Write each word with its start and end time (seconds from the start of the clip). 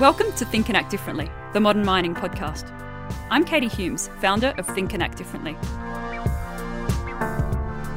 Welcome 0.00 0.30
to 0.34 0.44
Think 0.44 0.68
and 0.68 0.76
Act 0.76 0.90
Differently, 0.90 1.30
the 1.54 1.60
modern 1.60 1.82
mining 1.82 2.14
podcast. 2.14 2.70
I'm 3.30 3.46
Katie 3.46 3.66
Hulmes, 3.66 4.14
founder 4.20 4.52
of 4.58 4.66
Think 4.66 4.92
and 4.92 5.02
Act 5.02 5.16
Differently. 5.16 5.56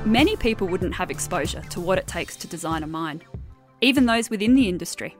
Many 0.09 0.37
people 0.37 0.65
wouldn't 0.69 0.95
have 0.95 1.11
exposure 1.11 1.61
to 1.71 1.81
what 1.81 1.97
it 1.97 2.07
takes 2.07 2.37
to 2.37 2.47
design 2.47 2.83
a 2.83 2.87
mine, 2.87 3.21
even 3.81 4.05
those 4.05 4.29
within 4.29 4.55
the 4.55 4.69
industry. 4.69 5.17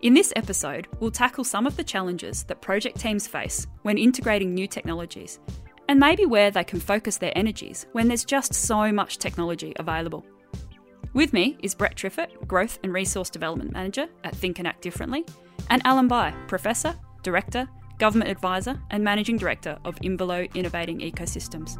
In 0.00 0.14
this 0.14 0.32
episode, 0.34 0.88
we'll 0.98 1.10
tackle 1.10 1.44
some 1.44 1.66
of 1.66 1.76
the 1.76 1.84
challenges 1.84 2.44
that 2.44 2.62
project 2.62 2.98
teams 2.98 3.26
face 3.26 3.66
when 3.82 3.98
integrating 3.98 4.54
new 4.54 4.66
technologies, 4.66 5.40
and 5.88 6.00
maybe 6.00 6.24
where 6.24 6.50
they 6.50 6.64
can 6.64 6.80
focus 6.80 7.18
their 7.18 7.36
energies 7.36 7.84
when 7.92 8.08
there's 8.08 8.24
just 8.24 8.54
so 8.54 8.90
much 8.92 9.18
technology 9.18 9.74
available. 9.76 10.24
With 11.12 11.34
me 11.34 11.58
is 11.62 11.74
Brett 11.74 11.96
Triffett, 11.96 12.46
Growth 12.48 12.78
and 12.82 12.94
Resource 12.94 13.28
Development 13.28 13.70
Manager 13.74 14.08
at 14.24 14.34
Think 14.34 14.58
and 14.58 14.66
Act 14.66 14.80
Differently, 14.80 15.26
and 15.70 15.82
Alan 15.84 16.08
Bye, 16.08 16.34
Professor, 16.48 16.94
Director, 17.22 17.68
Government 17.98 18.30
Advisor, 18.30 18.80
and 18.90 19.04
Managing 19.04 19.36
Director 19.36 19.78
of 19.84 19.96
Imvelo 19.96 20.52
Innovating 20.54 21.00
Ecosystems. 21.00 21.78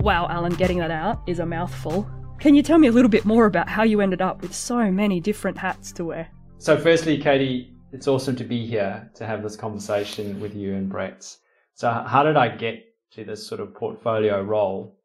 Wow, 0.00 0.28
Alan, 0.28 0.54
getting 0.54 0.78
that 0.78 0.90
out 0.90 1.20
is 1.26 1.40
a 1.40 1.46
mouthful. 1.46 2.08
Can 2.38 2.54
you 2.54 2.62
tell 2.62 2.78
me 2.78 2.88
a 2.88 2.92
little 2.92 3.08
bit 3.08 3.24
more 3.24 3.46
about 3.46 3.68
how 3.68 3.82
you 3.82 4.00
ended 4.00 4.22
up 4.22 4.42
with 4.42 4.54
so 4.54 4.90
many 4.90 5.20
different 5.20 5.58
hats 5.58 5.90
to 5.92 6.04
wear? 6.04 6.28
So, 6.58 6.78
firstly, 6.78 7.18
Katie, 7.18 7.74
it's 7.92 8.06
awesome 8.06 8.36
to 8.36 8.44
be 8.44 8.66
here 8.66 9.10
to 9.14 9.26
have 9.26 9.42
this 9.42 9.56
conversation 9.56 10.40
with 10.40 10.54
you 10.54 10.74
and 10.74 10.88
Brett. 10.88 11.36
So, 11.74 11.90
how 11.90 12.22
did 12.22 12.36
I 12.36 12.48
get 12.48 12.84
to 13.12 13.24
this 13.24 13.46
sort 13.46 13.60
of 13.60 13.74
portfolio 13.74 14.42
role? 14.42 14.96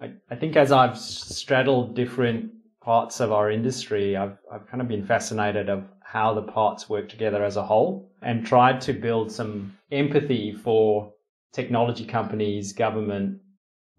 I, 0.00 0.12
I 0.30 0.36
think 0.36 0.56
as 0.56 0.72
I've 0.72 0.98
straddled 0.98 1.94
different 1.94 2.52
parts 2.82 3.20
of 3.20 3.32
our 3.32 3.50
industry, 3.50 4.16
I've, 4.16 4.38
I've 4.52 4.66
kind 4.66 4.80
of 4.80 4.88
been 4.88 5.04
fascinated 5.04 5.68
of 5.68 5.84
how 6.02 6.34
the 6.34 6.42
parts 6.42 6.88
work 6.88 7.08
together 7.08 7.44
as 7.44 7.56
a 7.56 7.62
whole 7.62 8.10
and 8.22 8.44
tried 8.44 8.80
to 8.82 8.92
build 8.92 9.30
some 9.30 9.76
empathy 9.92 10.52
for 10.52 11.12
technology 11.52 12.04
companies, 12.04 12.72
government, 12.72 13.38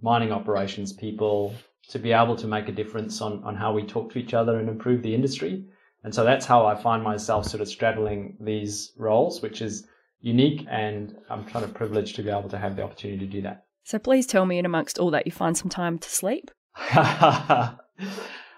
mining 0.02 0.32
operations 0.32 0.92
people 0.92 1.54
to 1.90 2.00
be 2.00 2.12
able 2.12 2.36
to 2.36 2.48
make 2.48 2.70
a 2.70 2.72
difference 2.72 3.22
on, 3.22 3.44
on 3.44 3.56
how 3.56 3.74
we 3.74 3.84
talk 3.84 4.12
to 4.12 4.20
each 4.20 4.34
other 4.34 4.60
and 4.60 4.70
improve 4.70 5.02
the 5.04 5.14
industry. 5.14 5.64
And 6.04 6.14
so 6.14 6.24
that's 6.24 6.46
how 6.46 6.66
I 6.66 6.76
find 6.76 7.04
myself 7.04 7.46
sort 7.46 7.62
of 7.62 7.68
straddling 7.68 8.38
these 8.40 8.94
roles, 8.98 9.42
which 9.42 9.62
is 9.62 9.88
unique. 10.20 10.66
And 10.70 11.16
I'm 11.30 11.46
kind 11.46 11.64
of 11.64 11.74
privileged 11.74 12.16
to 12.16 12.24
be 12.24 12.30
able 12.30 12.50
to 12.50 12.58
have 12.58 12.76
the 12.76 12.84
opportunity 12.84 13.26
to 13.26 13.32
do 13.32 13.42
that. 13.44 13.66
So 13.84 14.00
please 14.00 14.26
tell 14.26 14.46
me, 14.46 14.58
in 14.58 14.66
amongst 14.66 15.00
all 15.00 15.12
that, 15.12 15.26
you 15.26 15.32
find 15.32 15.58
some 15.58 15.70
time 15.70 16.00
to 16.00 16.10
sleep? 16.10 16.52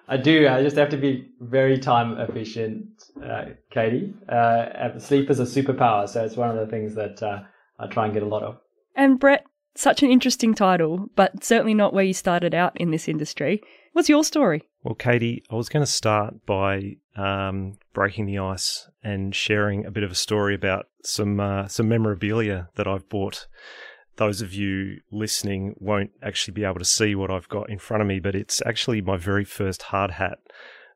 I 0.07 0.17
do. 0.17 0.47
I 0.47 0.61
just 0.61 0.75
have 0.75 0.89
to 0.89 0.97
be 0.97 1.29
very 1.39 1.77
time 1.77 2.19
efficient, 2.19 2.85
uh, 3.23 3.45
Katie. 3.71 4.13
Uh, 4.27 4.99
sleep 4.99 5.29
is 5.29 5.39
a 5.39 5.43
superpower, 5.43 6.07
so 6.07 6.23
it's 6.23 6.35
one 6.35 6.49
of 6.49 6.57
the 6.57 6.67
things 6.67 6.95
that 6.95 7.23
uh, 7.23 7.39
I 7.79 7.87
try 7.87 8.05
and 8.05 8.13
get 8.13 8.23
a 8.23 8.27
lot 8.27 8.43
of. 8.43 8.57
And 8.95 9.19
Brett, 9.19 9.45
such 9.75 10.03
an 10.03 10.11
interesting 10.11 10.53
title, 10.53 11.09
but 11.15 11.43
certainly 11.43 11.73
not 11.73 11.93
where 11.93 12.03
you 12.03 12.13
started 12.13 12.53
out 12.53 12.79
in 12.79 12.91
this 12.91 13.07
industry. 13.07 13.61
What's 13.93 14.09
your 14.09 14.23
story? 14.23 14.63
Well, 14.83 14.95
Katie, 14.95 15.43
I 15.49 15.55
was 15.55 15.69
going 15.69 15.85
to 15.85 15.91
start 15.91 16.45
by 16.45 16.97
um, 17.15 17.77
breaking 17.93 18.25
the 18.25 18.39
ice 18.39 18.89
and 19.03 19.33
sharing 19.33 19.85
a 19.85 19.91
bit 19.91 20.03
of 20.03 20.11
a 20.11 20.15
story 20.15 20.53
about 20.55 20.87
some 21.03 21.39
uh, 21.39 21.67
some 21.67 21.87
memorabilia 21.87 22.69
that 22.75 22.87
I've 22.87 23.07
bought 23.07 23.47
those 24.15 24.41
of 24.41 24.53
you 24.53 24.99
listening 25.11 25.75
won't 25.79 26.11
actually 26.21 26.53
be 26.53 26.63
able 26.63 26.79
to 26.79 26.85
see 26.85 27.15
what 27.15 27.31
I've 27.31 27.49
got 27.49 27.69
in 27.69 27.79
front 27.79 28.01
of 28.01 28.07
me, 28.07 28.19
but 28.19 28.35
it's 28.35 28.61
actually 28.65 29.01
my 29.01 29.17
very 29.17 29.45
first 29.45 29.83
hard 29.83 30.11
hat 30.11 30.39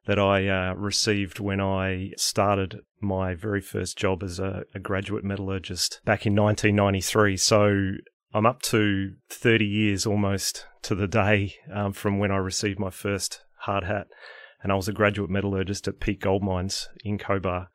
that 0.05 0.19
I 0.19 0.47
uh, 0.47 0.73
received 0.75 1.39
when 1.39 1.59
I 1.59 2.11
started 2.15 2.79
my 3.01 3.35
very 3.35 3.61
first 3.61 3.97
job 3.97 4.23
as 4.23 4.39
a, 4.39 4.63
a, 4.73 4.79
graduate 4.79 5.23
metallurgist 5.23 5.99
back 6.05 6.25
in 6.25 6.33
1993. 6.33 7.37
So 7.37 7.91
I'm 8.33 8.45
up 8.45 8.61
to 8.63 9.15
30 9.29 9.65
years 9.65 10.05
almost 10.05 10.65
to 10.83 10.95
the 10.95 11.07
day 11.07 11.55
um, 11.73 11.91
from 11.91 12.19
when 12.19 12.31
I 12.31 12.37
received 12.37 12.79
my 12.79 12.89
first 12.89 13.43
hard 13.61 13.83
hat. 13.83 14.07
And 14.63 14.71
I 14.71 14.75
was 14.75 14.87
a 14.87 14.93
graduate 14.93 15.29
metallurgist 15.29 15.87
at 15.87 15.99
Peak 15.99 16.21
Gold 16.21 16.41
Mines 16.41 16.87
in 17.03 17.17
Cobar. 17.17 17.67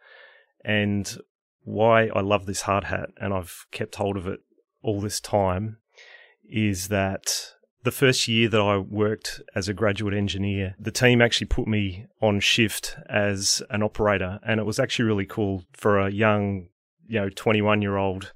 And 0.64 1.18
why 1.64 2.08
I 2.14 2.20
love 2.20 2.46
this 2.46 2.62
hard 2.62 2.84
hat, 2.84 3.10
and 3.18 3.32
I've 3.32 3.66
kept 3.70 3.96
hold 3.96 4.16
of 4.16 4.26
it 4.26 4.40
all 4.82 5.00
this 5.00 5.20
time 5.20 5.78
is 6.48 6.88
that 6.88 7.52
the 7.84 7.90
first 7.90 8.28
year 8.28 8.48
that 8.48 8.60
I 8.60 8.78
worked 8.78 9.40
as 9.54 9.68
a 9.68 9.74
graduate 9.74 10.14
engineer, 10.14 10.74
the 10.78 10.92
team 10.92 11.20
actually 11.20 11.48
put 11.48 11.66
me 11.66 12.06
on 12.20 12.40
shift 12.40 12.96
as 13.08 13.62
an 13.70 13.82
operator. 13.82 14.38
And 14.46 14.60
it 14.60 14.64
was 14.64 14.78
actually 14.78 15.06
really 15.06 15.26
cool 15.26 15.64
for 15.72 15.98
a 15.98 16.10
young, 16.10 16.68
you 17.06 17.20
know, 17.20 17.28
21 17.28 17.82
year 17.82 17.96
old, 17.96 18.32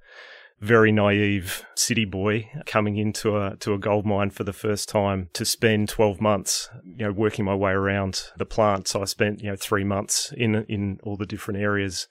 very 0.61 0.91
naive 0.91 1.65
city 1.77 2.05
boy 2.05 2.51
coming 2.65 2.97
into 2.97 3.37
a, 3.37 3.57
to 3.57 3.75
a 3.75 3.78
gold 3.78 4.07
mine 4.07 4.31
for 4.31 4.43
the 4.43 4.53
first 4.53 4.89
time 4.89 5.28
to 5.34 5.45
spend 5.45 5.89
12 5.89 6.21
months, 6.21 6.69
you 6.84 7.05
know, 7.05 7.13
working 7.13 7.45
my 7.45 7.55
way 7.55 7.73
around 7.73 8.31
the 8.37 8.47
plant. 8.47 8.89
So 8.89 9.03
I 9.03 9.05
spent, 9.05 9.43
you 9.43 9.51
know, 9.51 9.57
three 9.57 9.84
months 9.84 10.33
in, 10.37 10.65
in 10.65 10.99
all 11.05 11.17
the 11.17 11.27
different 11.27 11.61
areas 11.61 12.09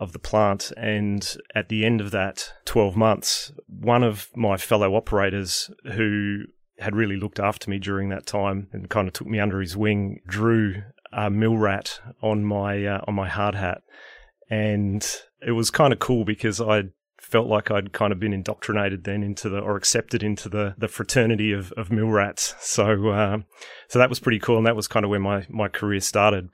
of 0.00 0.12
the 0.12 0.18
plant. 0.18 0.72
And 0.76 1.36
at 1.54 1.68
the 1.68 1.84
end 1.84 2.00
of 2.00 2.10
that 2.10 2.52
12 2.64 2.96
months, 2.96 3.52
one 3.66 4.02
of 4.02 4.28
my 4.34 4.56
fellow 4.56 4.94
operators 4.94 5.70
who 5.92 6.44
had 6.78 6.96
really 6.96 7.16
looked 7.16 7.38
after 7.38 7.70
me 7.70 7.78
during 7.78 8.08
that 8.08 8.26
time 8.26 8.68
and 8.72 8.90
kind 8.90 9.08
of 9.08 9.14
took 9.14 9.26
me 9.26 9.38
under 9.38 9.60
his 9.60 9.76
wing 9.76 10.20
drew 10.26 10.82
a 11.12 11.30
mill 11.30 11.56
rat 11.56 12.00
on 12.22 12.44
my 12.44 12.84
uh, 12.84 13.00
on 13.06 13.14
my 13.14 13.28
hard 13.28 13.54
hat. 13.54 13.82
And 14.50 15.06
it 15.46 15.52
was 15.52 15.70
kind 15.70 15.92
of 15.92 15.98
cool 15.98 16.24
because 16.24 16.60
I 16.60 16.84
felt 17.20 17.46
like 17.46 17.70
I'd 17.70 17.92
kind 17.92 18.12
of 18.12 18.18
been 18.18 18.32
indoctrinated 18.32 19.04
then 19.04 19.22
into 19.22 19.48
the 19.48 19.58
or 19.58 19.76
accepted 19.76 20.22
into 20.22 20.48
the 20.48 20.74
the 20.76 20.88
fraternity 20.88 21.52
of, 21.52 21.72
of 21.72 21.90
mill 21.90 22.08
rats. 22.08 22.54
So 22.60 23.08
uh, 23.10 23.38
so 23.88 23.98
that 23.98 24.08
was 24.08 24.20
pretty 24.20 24.38
cool, 24.38 24.58
and 24.58 24.66
that 24.66 24.76
was 24.76 24.88
kind 24.88 25.04
of 25.04 25.10
where 25.10 25.20
my 25.20 25.46
my 25.48 25.68
career 25.68 26.00
started. 26.00 26.48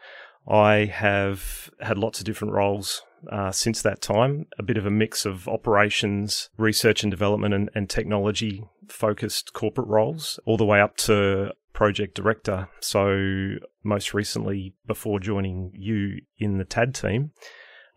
I 0.48 0.86
have 0.86 1.70
had 1.80 1.98
lots 1.98 2.18
of 2.18 2.24
different 2.24 2.54
roles 2.54 3.02
uh, 3.30 3.50
since 3.50 3.82
that 3.82 4.00
time, 4.00 4.46
a 4.58 4.62
bit 4.62 4.76
of 4.76 4.86
a 4.86 4.90
mix 4.90 5.26
of 5.26 5.48
operations, 5.48 6.50
research 6.56 7.02
and 7.02 7.10
development, 7.10 7.54
and, 7.54 7.70
and 7.74 7.90
technology 7.90 8.64
focused 8.88 9.52
corporate 9.52 9.88
roles, 9.88 10.40
all 10.46 10.56
the 10.56 10.64
way 10.64 10.80
up 10.80 10.96
to 10.96 11.52
project 11.72 12.14
director. 12.14 12.68
So, 12.80 13.56
most 13.84 14.14
recently, 14.14 14.74
before 14.86 15.20
joining 15.20 15.72
you 15.74 16.20
in 16.38 16.58
the 16.58 16.64
TAD 16.64 16.94
team, 16.94 17.32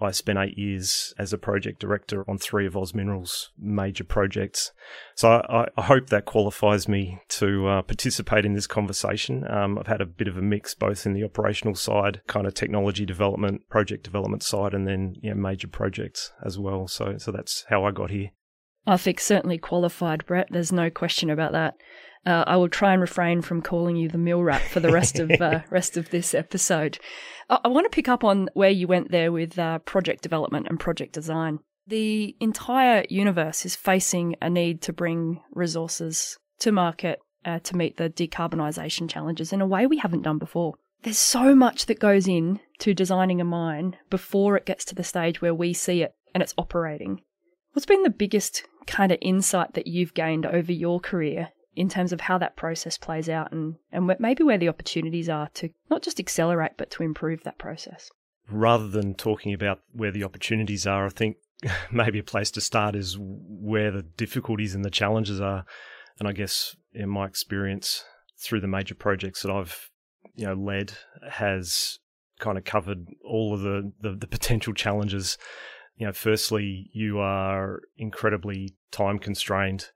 I 0.01 0.11
spent 0.11 0.39
eight 0.39 0.57
years 0.57 1.13
as 1.17 1.31
a 1.31 1.37
project 1.37 1.79
director 1.79 2.29
on 2.29 2.37
three 2.37 2.65
of 2.65 2.75
Oz 2.75 2.93
Minerals' 2.93 3.51
major 3.57 4.03
projects. 4.03 4.71
So 5.15 5.29
I, 5.29 5.67
I 5.77 5.83
hope 5.83 6.07
that 6.07 6.25
qualifies 6.25 6.87
me 6.87 7.21
to 7.29 7.67
uh, 7.67 7.81
participate 7.83 8.45
in 8.45 8.53
this 8.53 8.67
conversation. 8.67 9.45
Um, 9.49 9.77
I've 9.77 9.87
had 9.87 10.01
a 10.01 10.05
bit 10.05 10.27
of 10.27 10.37
a 10.37 10.41
mix, 10.41 10.73
both 10.73 11.05
in 11.05 11.13
the 11.13 11.23
operational 11.23 11.75
side, 11.75 12.21
kind 12.27 12.47
of 12.47 12.53
technology 12.53 13.05
development, 13.05 13.69
project 13.69 14.03
development 14.03 14.43
side, 14.43 14.73
and 14.73 14.87
then 14.87 15.15
you 15.21 15.29
know, 15.29 15.35
major 15.35 15.67
projects 15.67 16.31
as 16.43 16.57
well. 16.57 16.87
So, 16.87 17.17
so 17.17 17.31
that's 17.31 17.65
how 17.69 17.85
I 17.85 17.91
got 17.91 18.09
here. 18.09 18.31
I 18.87 18.97
think 18.97 19.19
certainly 19.19 19.59
qualified, 19.59 20.25
Brett. 20.25 20.47
There's 20.49 20.71
no 20.71 20.89
question 20.89 21.29
about 21.29 21.51
that. 21.51 21.75
Uh, 22.25 22.43
I 22.45 22.55
will 22.57 22.69
try 22.69 22.93
and 22.93 23.01
refrain 23.01 23.41
from 23.41 23.61
calling 23.61 23.95
you 23.95 24.07
the 24.07 24.17
mill 24.17 24.43
rat 24.43 24.61
for 24.61 24.79
the 24.79 24.91
rest 24.91 25.17
of 25.19 25.31
uh, 25.31 25.61
rest 25.71 25.97
of 25.97 26.11
this 26.11 26.35
episode. 26.35 26.99
I, 27.49 27.59
I, 27.65 27.67
want 27.67 27.85
to 27.85 27.95
pick 27.95 28.07
up 28.07 28.23
on 28.23 28.49
where 28.53 28.69
you 28.69 28.87
went 28.87 29.09
there 29.09 29.31
with 29.31 29.57
uh, 29.57 29.79
project 29.79 30.21
development 30.21 30.67
and 30.69 30.79
project 30.79 31.13
design. 31.13 31.59
The 31.87 32.35
entire 32.39 33.05
universe 33.09 33.65
is 33.65 33.75
facing 33.75 34.35
a 34.39 34.49
need 34.49 34.81
to 34.83 34.93
bring 34.93 35.41
resources 35.51 36.37
to 36.59 36.71
market 36.71 37.19
uh, 37.43 37.59
to 37.59 37.75
meet 37.75 37.97
the 37.97 38.09
decarbonisation 38.09 39.09
challenges 39.09 39.51
in 39.51 39.61
a 39.61 39.67
way 39.67 39.87
we 39.87 39.97
haven't 39.97 40.21
done 40.21 40.37
before. 40.37 40.75
There's 41.01 41.17
so 41.17 41.55
much 41.55 41.87
that 41.87 41.99
goes 41.99 42.27
in 42.27 42.59
to 42.79 42.93
designing 42.93 43.41
a 43.41 43.45
mine 43.45 43.97
before 44.11 44.55
it 44.55 44.67
gets 44.67 44.85
to 44.85 44.95
the 44.95 45.03
stage 45.03 45.41
where 45.41 45.55
we 45.55 45.73
see 45.73 46.03
it 46.03 46.13
and 46.35 46.43
it's 46.43 46.53
operating. 46.57 47.21
What's 47.73 47.87
been 47.87 48.03
the 48.03 48.11
biggest 48.11 48.63
kind 48.85 49.11
of 49.11 49.17
insight 49.21 49.73
that 49.73 49.87
you've 49.87 50.13
gained 50.13 50.45
over 50.45 50.71
your 50.71 50.99
career 50.99 51.49
in 51.75 51.89
terms 51.89 52.11
of 52.11 52.21
how 52.21 52.37
that 52.37 52.55
process 52.55 52.97
plays 52.97 53.29
out 53.29 53.51
and, 53.51 53.75
and 53.91 54.13
maybe 54.19 54.43
where 54.43 54.57
the 54.57 54.69
opportunities 54.69 55.29
are 55.29 55.49
to 55.53 55.69
not 55.89 56.01
just 56.01 56.19
accelerate, 56.19 56.73
but 56.77 56.91
to 56.91 57.03
improve 57.03 57.43
that 57.43 57.57
process. 57.57 58.09
Rather 58.49 58.87
than 58.87 59.13
talking 59.15 59.53
about 59.53 59.79
where 59.93 60.11
the 60.11 60.23
opportunities 60.23 60.85
are, 60.85 61.05
I 61.05 61.09
think 61.09 61.37
maybe 61.91 62.19
a 62.19 62.23
place 62.23 62.51
to 62.51 62.61
start 62.61 62.95
is 62.95 63.17
where 63.19 63.91
the 63.91 64.01
difficulties 64.01 64.75
and 64.75 64.83
the 64.83 64.89
challenges 64.89 65.39
are. 65.39 65.65
And 66.19 66.27
I 66.27 66.33
guess 66.33 66.75
in 66.93 67.09
my 67.09 67.25
experience 67.25 68.03
through 68.37 68.59
the 68.59 68.67
major 68.67 68.95
projects 68.95 69.43
that 69.43 69.51
I've 69.51 69.89
you 70.35 70.45
know 70.45 70.53
led 70.53 70.93
has 71.29 71.99
kind 72.39 72.57
of 72.57 72.63
covered 72.63 73.07
all 73.23 73.53
of 73.53 73.61
the, 73.61 73.91
the, 74.01 74.15
the 74.15 74.27
potential 74.27 74.73
challenges. 74.73 75.37
You 75.95 76.07
know, 76.07 76.13
firstly, 76.13 76.89
you 76.91 77.19
are 77.19 77.81
incredibly 77.97 78.73
time 78.91 79.19
constrained 79.19 79.89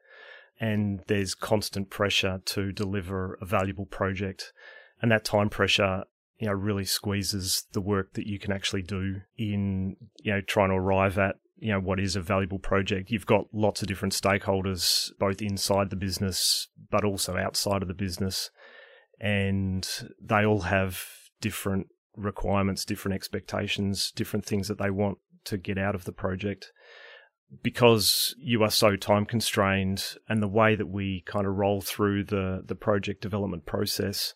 and 0.59 1.01
there's 1.07 1.35
constant 1.35 1.89
pressure 1.89 2.41
to 2.45 2.71
deliver 2.71 3.37
a 3.41 3.45
valuable 3.45 3.85
project. 3.85 4.53
And 5.01 5.11
that 5.11 5.25
time 5.25 5.49
pressure 5.49 6.05
you 6.39 6.47
know 6.47 6.53
really 6.53 6.85
squeezes 6.85 7.65
the 7.71 7.81
work 7.81 8.13
that 8.13 8.27
you 8.27 8.39
can 8.39 8.51
actually 8.51 8.81
do 8.81 9.21
in 9.37 9.95
you 10.21 10.33
know 10.33 10.41
trying 10.41 10.69
to 10.69 10.75
arrive 10.75 11.17
at 11.17 11.37
you 11.57 11.71
know 11.71 11.79
what 11.79 11.99
is 11.99 12.15
a 12.15 12.21
valuable 12.21 12.59
project. 12.59 13.09
You've 13.09 13.25
got 13.25 13.47
lots 13.53 13.81
of 13.81 13.87
different 13.87 14.13
stakeholders 14.13 15.11
both 15.19 15.41
inside 15.41 15.89
the 15.89 15.95
business 15.95 16.67
but 16.89 17.03
also 17.03 17.37
outside 17.37 17.81
of 17.81 17.87
the 17.87 17.93
business. 17.93 18.49
And 19.19 19.87
they 20.21 20.45
all 20.45 20.61
have 20.61 21.03
different 21.41 21.87
requirements 22.17 22.85
different 22.85 23.13
expectations 23.13 24.11
different 24.11 24.45
things 24.45 24.69
that 24.69 24.77
they 24.77 24.89
want 24.89 25.17
to 25.43 25.57
get 25.57 25.77
out 25.77 25.95
of 25.95 26.05
the 26.05 26.13
project 26.13 26.71
because 27.61 28.35
you 28.37 28.63
are 28.63 28.71
so 28.71 28.95
time 28.95 29.25
constrained 29.25 30.15
and 30.27 30.41
the 30.41 30.47
way 30.47 30.75
that 30.75 30.87
we 30.87 31.23
kind 31.25 31.45
of 31.45 31.55
roll 31.55 31.81
through 31.81 32.23
the 32.23 32.63
the 32.65 32.75
project 32.75 33.21
development 33.21 33.65
process 33.65 34.33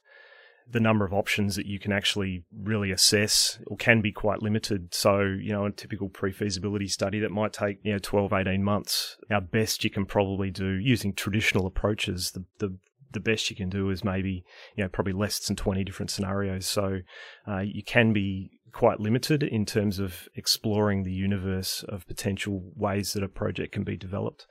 the 0.72 0.80
number 0.80 1.06
of 1.06 1.14
options 1.14 1.56
that 1.56 1.66
you 1.66 1.80
can 1.80 1.92
actually 1.92 2.44
really 2.56 2.92
assess 2.92 3.60
or 3.68 3.76
can 3.78 4.02
be 4.02 4.12
quite 4.12 4.42
limited. 4.42 4.94
So, 4.94 5.22
you 5.22 5.52
know, 5.52 5.66
a 5.66 5.72
typical 5.72 6.10
pre-feasibility 6.10 6.88
study 6.88 7.20
that 7.20 7.32
might 7.32 7.54
take, 7.54 7.80
you 7.84 7.94
know, 7.94 8.00
12, 8.00 8.34
18 8.34 8.64
months, 8.64 9.18
our 9.32 9.42
best 9.42 9.84
you 9.84 9.90
can 9.90 10.06
probably 10.06 10.52
do 10.52 10.74
using 10.74 11.14
traditional 11.14 11.66
approaches, 11.66 12.32
the, 12.32 12.46
the, 12.60 12.78
the 13.12 13.20
best 13.20 13.50
you 13.50 13.56
can 13.56 13.70
do 13.70 13.90
is 13.90 14.04
maybe, 14.04 14.44
you 14.76 14.84
know, 14.84 14.90
probably 14.90 15.14
less 15.14 15.40
than 15.40 15.56
20 15.56 15.84
different 15.84 16.12
scenarios. 16.12 16.68
So 16.68 17.00
uh, 17.48 17.60
you 17.60 17.84
can 17.84 18.14
be 18.14 18.59
quite 18.72 19.00
limited 19.00 19.44
in 19.44 19.66
terms 19.66 20.00
of 20.00 20.28
exploring 20.36 21.04
the 21.04 21.12
universe 21.12 21.84
of 21.88 22.08
potential 22.08 22.72
ways 22.76 23.14
that 23.14 23.24
a 23.24 23.28
project 23.28 23.74
can 23.74 23.84
be 23.84 23.98
developed. 23.98 24.46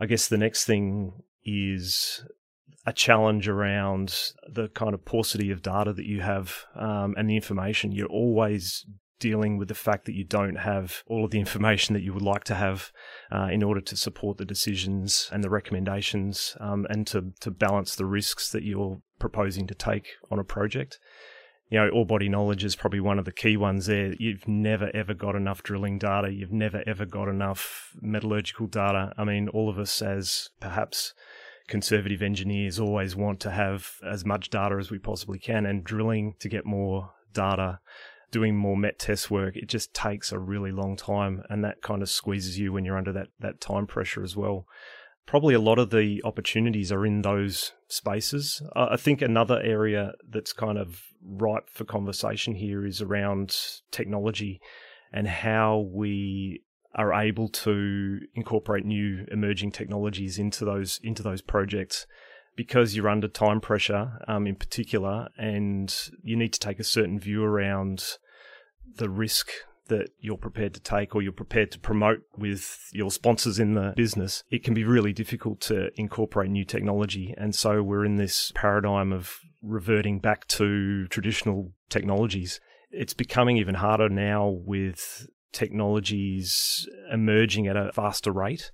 I 0.00 0.06
guess 0.06 0.28
the 0.28 0.38
next 0.38 0.64
thing 0.64 1.22
is 1.44 2.24
a 2.86 2.92
challenge 2.92 3.48
around 3.48 4.32
the 4.48 4.68
kind 4.68 4.94
of 4.94 5.04
paucity 5.04 5.50
of 5.50 5.62
data 5.62 5.92
that 5.92 6.06
you 6.06 6.20
have 6.20 6.64
um, 6.74 7.14
and 7.16 7.28
the 7.30 7.36
information. 7.36 7.92
You're 7.92 8.08
always 8.08 8.84
dealing 9.20 9.56
with 9.56 9.68
the 9.68 9.74
fact 9.74 10.04
that 10.06 10.16
you 10.16 10.24
don't 10.24 10.56
have 10.56 11.04
all 11.06 11.24
of 11.24 11.30
the 11.30 11.38
information 11.38 11.94
that 11.94 12.02
you 12.02 12.12
would 12.12 12.22
like 12.22 12.42
to 12.42 12.56
have 12.56 12.90
uh, 13.30 13.48
in 13.52 13.62
order 13.62 13.80
to 13.80 13.96
support 13.96 14.36
the 14.36 14.44
decisions 14.44 15.30
and 15.30 15.44
the 15.44 15.50
recommendations 15.50 16.56
um, 16.58 16.88
and 16.90 17.06
to, 17.06 17.32
to 17.38 17.48
balance 17.48 17.94
the 17.94 18.04
risks 18.04 18.50
that 18.50 18.64
you're 18.64 19.00
proposing 19.20 19.68
to 19.68 19.74
take 19.74 20.08
on 20.28 20.40
a 20.40 20.44
project. 20.44 20.98
You 21.72 21.78
know, 21.78 21.88
ore 21.88 22.04
body 22.04 22.28
knowledge 22.28 22.64
is 22.64 22.76
probably 22.76 23.00
one 23.00 23.18
of 23.18 23.24
the 23.24 23.32
key 23.32 23.56
ones 23.56 23.86
there. 23.86 24.12
You've 24.18 24.46
never 24.46 24.90
ever 24.92 25.14
got 25.14 25.34
enough 25.34 25.62
drilling 25.62 25.98
data. 25.98 26.30
You've 26.30 26.52
never 26.52 26.84
ever 26.86 27.06
got 27.06 27.28
enough 27.28 27.96
metallurgical 28.02 28.66
data. 28.66 29.14
I 29.16 29.24
mean, 29.24 29.48
all 29.48 29.70
of 29.70 29.78
us 29.78 30.02
as 30.02 30.50
perhaps 30.60 31.14
conservative 31.68 32.20
engineers 32.20 32.78
always 32.78 33.16
want 33.16 33.40
to 33.40 33.50
have 33.52 33.92
as 34.06 34.22
much 34.22 34.50
data 34.50 34.76
as 34.78 34.90
we 34.90 34.98
possibly 34.98 35.38
can, 35.38 35.64
and 35.64 35.82
drilling 35.82 36.34
to 36.40 36.48
get 36.50 36.66
more 36.66 37.14
data, 37.32 37.80
doing 38.30 38.54
more 38.54 38.76
met 38.76 38.98
test 38.98 39.30
work, 39.30 39.56
it 39.56 39.70
just 39.70 39.94
takes 39.94 40.30
a 40.30 40.38
really 40.38 40.72
long 40.72 40.94
time, 40.94 41.42
and 41.48 41.64
that 41.64 41.80
kind 41.80 42.02
of 42.02 42.10
squeezes 42.10 42.58
you 42.58 42.70
when 42.70 42.84
you're 42.84 42.98
under 42.98 43.14
that 43.14 43.28
that 43.40 43.62
time 43.62 43.86
pressure 43.86 44.22
as 44.22 44.36
well. 44.36 44.66
Probably 45.26 45.54
a 45.54 45.60
lot 45.60 45.78
of 45.78 45.90
the 45.90 46.20
opportunities 46.24 46.92
are 46.92 47.06
in 47.06 47.22
those 47.22 47.72
spaces. 47.88 48.62
I 48.74 48.96
think 48.96 49.22
another 49.22 49.60
area 49.62 50.12
that's 50.28 50.52
kind 50.52 50.78
of 50.78 51.00
ripe 51.24 51.70
for 51.70 51.84
conversation 51.84 52.54
here 52.54 52.84
is 52.84 53.00
around 53.00 53.56
technology 53.90 54.60
and 55.12 55.28
how 55.28 55.88
we 55.92 56.62
are 56.94 57.12
able 57.14 57.48
to 57.48 58.20
incorporate 58.34 58.84
new 58.84 59.24
emerging 59.30 59.72
technologies 59.72 60.38
into 60.38 60.64
those 60.64 61.00
into 61.02 61.22
those 61.22 61.40
projects 61.40 62.06
because 62.54 62.94
you're 62.94 63.08
under 63.08 63.28
time 63.28 63.60
pressure 63.60 64.18
um, 64.28 64.46
in 64.46 64.54
particular 64.54 65.28
and 65.38 66.10
you 66.22 66.36
need 66.36 66.52
to 66.52 66.60
take 66.60 66.78
a 66.78 66.84
certain 66.84 67.18
view 67.18 67.42
around 67.42 68.04
the 68.96 69.08
risk 69.08 69.50
that 69.92 70.10
you're 70.18 70.36
prepared 70.36 70.74
to 70.74 70.80
take 70.80 71.14
or 71.14 71.22
you're 71.22 71.32
prepared 71.32 71.70
to 71.72 71.78
promote 71.78 72.22
with 72.36 72.88
your 72.92 73.10
sponsors 73.10 73.58
in 73.58 73.74
the 73.74 73.92
business, 73.96 74.42
it 74.50 74.64
can 74.64 74.74
be 74.74 74.84
really 74.84 75.12
difficult 75.12 75.60
to 75.60 75.90
incorporate 76.00 76.50
new 76.50 76.64
technology. 76.64 77.34
And 77.36 77.54
so 77.54 77.82
we're 77.82 78.04
in 78.04 78.16
this 78.16 78.52
paradigm 78.54 79.12
of 79.12 79.38
reverting 79.62 80.18
back 80.18 80.46
to 80.48 81.06
traditional 81.08 81.72
technologies. 81.88 82.60
It's 82.90 83.14
becoming 83.14 83.56
even 83.58 83.76
harder 83.76 84.08
now 84.08 84.48
with 84.48 85.26
technologies 85.52 86.88
emerging 87.12 87.66
at 87.66 87.76
a 87.76 87.92
faster 87.92 88.32
rate 88.32 88.70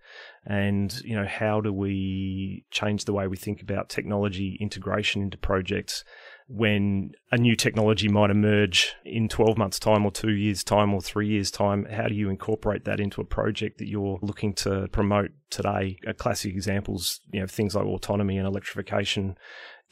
and 0.46 1.00
you 1.02 1.16
know 1.16 1.26
how 1.26 1.60
do 1.60 1.72
we 1.72 2.64
change 2.70 3.04
the 3.04 3.12
way 3.12 3.26
we 3.26 3.36
think 3.36 3.60
about 3.60 3.88
technology 3.88 4.56
integration 4.60 5.20
into 5.20 5.36
projects 5.36 6.04
when 6.48 7.12
a 7.30 7.36
new 7.36 7.54
technology 7.54 8.08
might 8.08 8.30
emerge 8.30 8.94
in 9.04 9.28
12 9.28 9.58
months 9.58 9.78
time 9.78 10.04
or 10.04 10.10
2 10.10 10.30
years 10.30 10.64
time 10.64 10.94
or 10.94 11.00
3 11.00 11.28
years 11.28 11.50
time 11.50 11.84
how 11.86 12.08
do 12.08 12.14
you 12.14 12.30
incorporate 12.30 12.84
that 12.84 13.00
into 13.00 13.20
a 13.20 13.24
project 13.24 13.78
that 13.78 13.88
you're 13.88 14.18
looking 14.22 14.54
to 14.54 14.88
promote 14.88 15.30
today 15.50 15.98
a 16.06 16.14
classic 16.14 16.52
examples 16.54 17.20
you 17.32 17.40
know 17.40 17.46
things 17.46 17.74
like 17.74 17.84
autonomy 17.84 18.38
and 18.38 18.46
electrification 18.46 19.36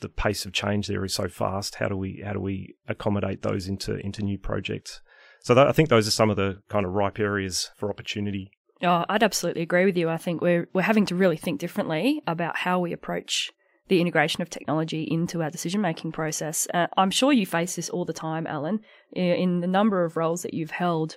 the 0.00 0.08
pace 0.08 0.46
of 0.46 0.52
change 0.52 0.86
there 0.86 1.04
is 1.04 1.12
so 1.12 1.28
fast 1.28 1.74
how 1.76 1.88
do 1.88 1.96
we 1.96 2.22
how 2.24 2.32
do 2.32 2.40
we 2.40 2.74
accommodate 2.88 3.42
those 3.42 3.68
into 3.68 3.96
into 3.98 4.22
new 4.22 4.38
projects 4.38 5.02
so 5.46 5.54
that, 5.54 5.68
I 5.68 5.70
think 5.70 5.90
those 5.90 6.08
are 6.08 6.12
some 6.12 6.28
of 6.28 6.36
the 6.36 6.60
kind 6.68 6.84
of 6.84 6.92
ripe 6.92 7.20
areas 7.20 7.70
for 7.76 7.88
opportunity. 7.88 8.50
Oh, 8.82 9.04
I'd 9.08 9.22
absolutely 9.22 9.62
agree 9.62 9.84
with 9.84 9.96
you. 9.96 10.08
I 10.08 10.16
think 10.16 10.40
we're 10.40 10.68
we're 10.72 10.82
having 10.82 11.06
to 11.06 11.14
really 11.14 11.36
think 11.36 11.60
differently 11.60 12.20
about 12.26 12.56
how 12.56 12.80
we 12.80 12.92
approach 12.92 13.52
the 13.88 14.00
integration 14.00 14.42
of 14.42 14.50
technology 14.50 15.02
into 15.04 15.42
our 15.42 15.50
decision 15.50 15.80
making 15.80 16.12
process. 16.12 16.66
Uh, 16.74 16.86
I'm 16.96 17.10
sure 17.10 17.32
you 17.32 17.46
face 17.46 17.76
this 17.76 17.88
all 17.88 18.04
the 18.04 18.12
time, 18.12 18.46
Alan, 18.46 18.80
in 19.12 19.60
the 19.60 19.66
number 19.66 20.04
of 20.04 20.16
roles 20.16 20.42
that 20.42 20.54
you've 20.54 20.72
held. 20.72 21.16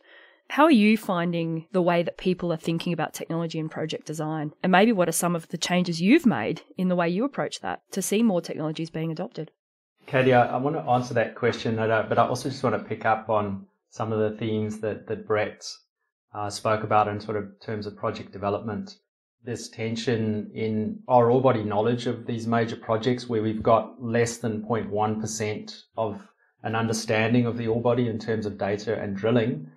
How 0.49 0.63
are 0.63 0.71
you 0.71 0.97
finding 0.97 1.67
the 1.71 1.81
way 1.81 2.01
that 2.01 2.17
people 2.17 2.51
are 2.51 2.57
thinking 2.57 2.91
about 2.91 3.13
technology 3.13 3.59
and 3.59 3.69
project 3.69 4.07
design? 4.07 4.51
And 4.63 4.71
maybe 4.71 4.91
what 4.91 5.07
are 5.07 5.13
some 5.13 5.35
of 5.35 5.47
the 5.49 5.59
changes 5.59 6.01
you've 6.01 6.25
made 6.25 6.61
in 6.75 6.87
the 6.87 6.95
way 6.95 7.07
you 7.07 7.23
approach 7.23 7.61
that 7.61 7.81
to 7.91 8.01
see 8.01 8.23
more 8.23 8.41
technologies 8.41 8.89
being 8.89 9.11
adopted? 9.11 9.51
Katie, 10.07 10.33
I, 10.33 10.47
I 10.47 10.57
want 10.57 10.75
to 10.75 10.81
answer 10.81 11.13
that 11.13 11.35
question, 11.35 11.75
but 11.75 12.17
I 12.17 12.27
also 12.27 12.49
just 12.49 12.63
want 12.63 12.75
to 12.75 12.89
pick 12.89 13.05
up 13.05 13.29
on 13.29 13.67
some 13.91 14.11
of 14.11 14.19
the 14.19 14.37
themes 14.37 14.79
that, 14.79 15.07
that 15.07 15.27
Brett 15.27 15.63
uh, 16.33 16.49
spoke 16.49 16.83
about 16.83 17.07
in 17.07 17.19
sort 17.19 17.37
of 17.37 17.59
terms 17.61 17.85
of 17.85 17.95
project 17.95 18.31
development. 18.31 18.95
This 19.43 19.69
tension 19.69 20.51
in 20.53 20.99
our 21.07 21.31
ore 21.31 21.41
body 21.41 21.63
knowledge 21.63 22.07
of 22.07 22.25
these 22.25 22.45
major 22.45 22.75
projects 22.75 23.27
where 23.29 23.41
we've 23.41 23.63
got 23.63 24.01
less 24.03 24.37
than 24.37 24.63
0.1% 24.63 25.83
of 25.97 26.27
an 26.63 26.75
understanding 26.75 27.45
of 27.45 27.57
the 27.57 27.67
ore 27.67 27.81
body 27.81 28.07
in 28.07 28.19
terms 28.19 28.45
of 28.45 28.57
data 28.57 28.99
and 28.99 29.15
drilling. 29.15 29.71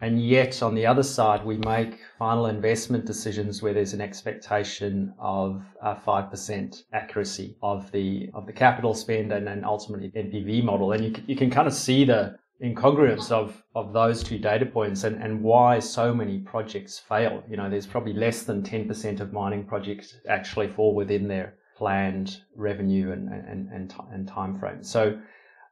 And 0.00 0.24
yet 0.24 0.62
on 0.62 0.76
the 0.76 0.86
other 0.86 1.02
side, 1.02 1.44
we 1.44 1.56
make 1.58 1.98
final 2.18 2.46
investment 2.46 3.04
decisions 3.04 3.60
where 3.60 3.74
there's 3.74 3.94
an 3.94 4.00
expectation 4.00 5.12
of 5.18 5.60
uh, 5.82 5.96
5% 5.96 6.82
accuracy 6.92 7.56
of 7.62 7.90
the, 7.90 8.30
of 8.32 8.46
the 8.46 8.52
capital 8.52 8.94
spend 8.94 9.32
and 9.32 9.44
then 9.44 9.64
ultimately 9.64 10.10
NPV 10.10 10.62
model. 10.62 10.92
And 10.92 11.04
you 11.04 11.22
you 11.26 11.34
can 11.34 11.50
kind 11.50 11.66
of 11.66 11.74
see 11.74 12.04
the, 12.04 12.38
incongruence 12.62 13.30
of, 13.30 13.62
of 13.76 13.92
those 13.92 14.22
two 14.22 14.38
data 14.38 14.66
points 14.66 15.04
and, 15.04 15.22
and 15.22 15.42
why 15.42 15.78
so 15.78 16.12
many 16.12 16.40
projects 16.40 16.98
fail. 16.98 17.42
You 17.48 17.56
know, 17.56 17.70
there's 17.70 17.86
probably 17.86 18.14
less 18.14 18.42
than 18.42 18.62
10% 18.62 19.20
of 19.20 19.32
mining 19.32 19.64
projects 19.64 20.16
actually 20.28 20.68
fall 20.68 20.94
within 20.94 21.28
their 21.28 21.54
planned 21.76 22.38
revenue 22.56 23.12
and, 23.12 23.28
and, 23.28 23.68
and, 23.70 23.94
and 24.12 24.26
time 24.26 24.58
frame. 24.58 24.82
So 24.82 25.20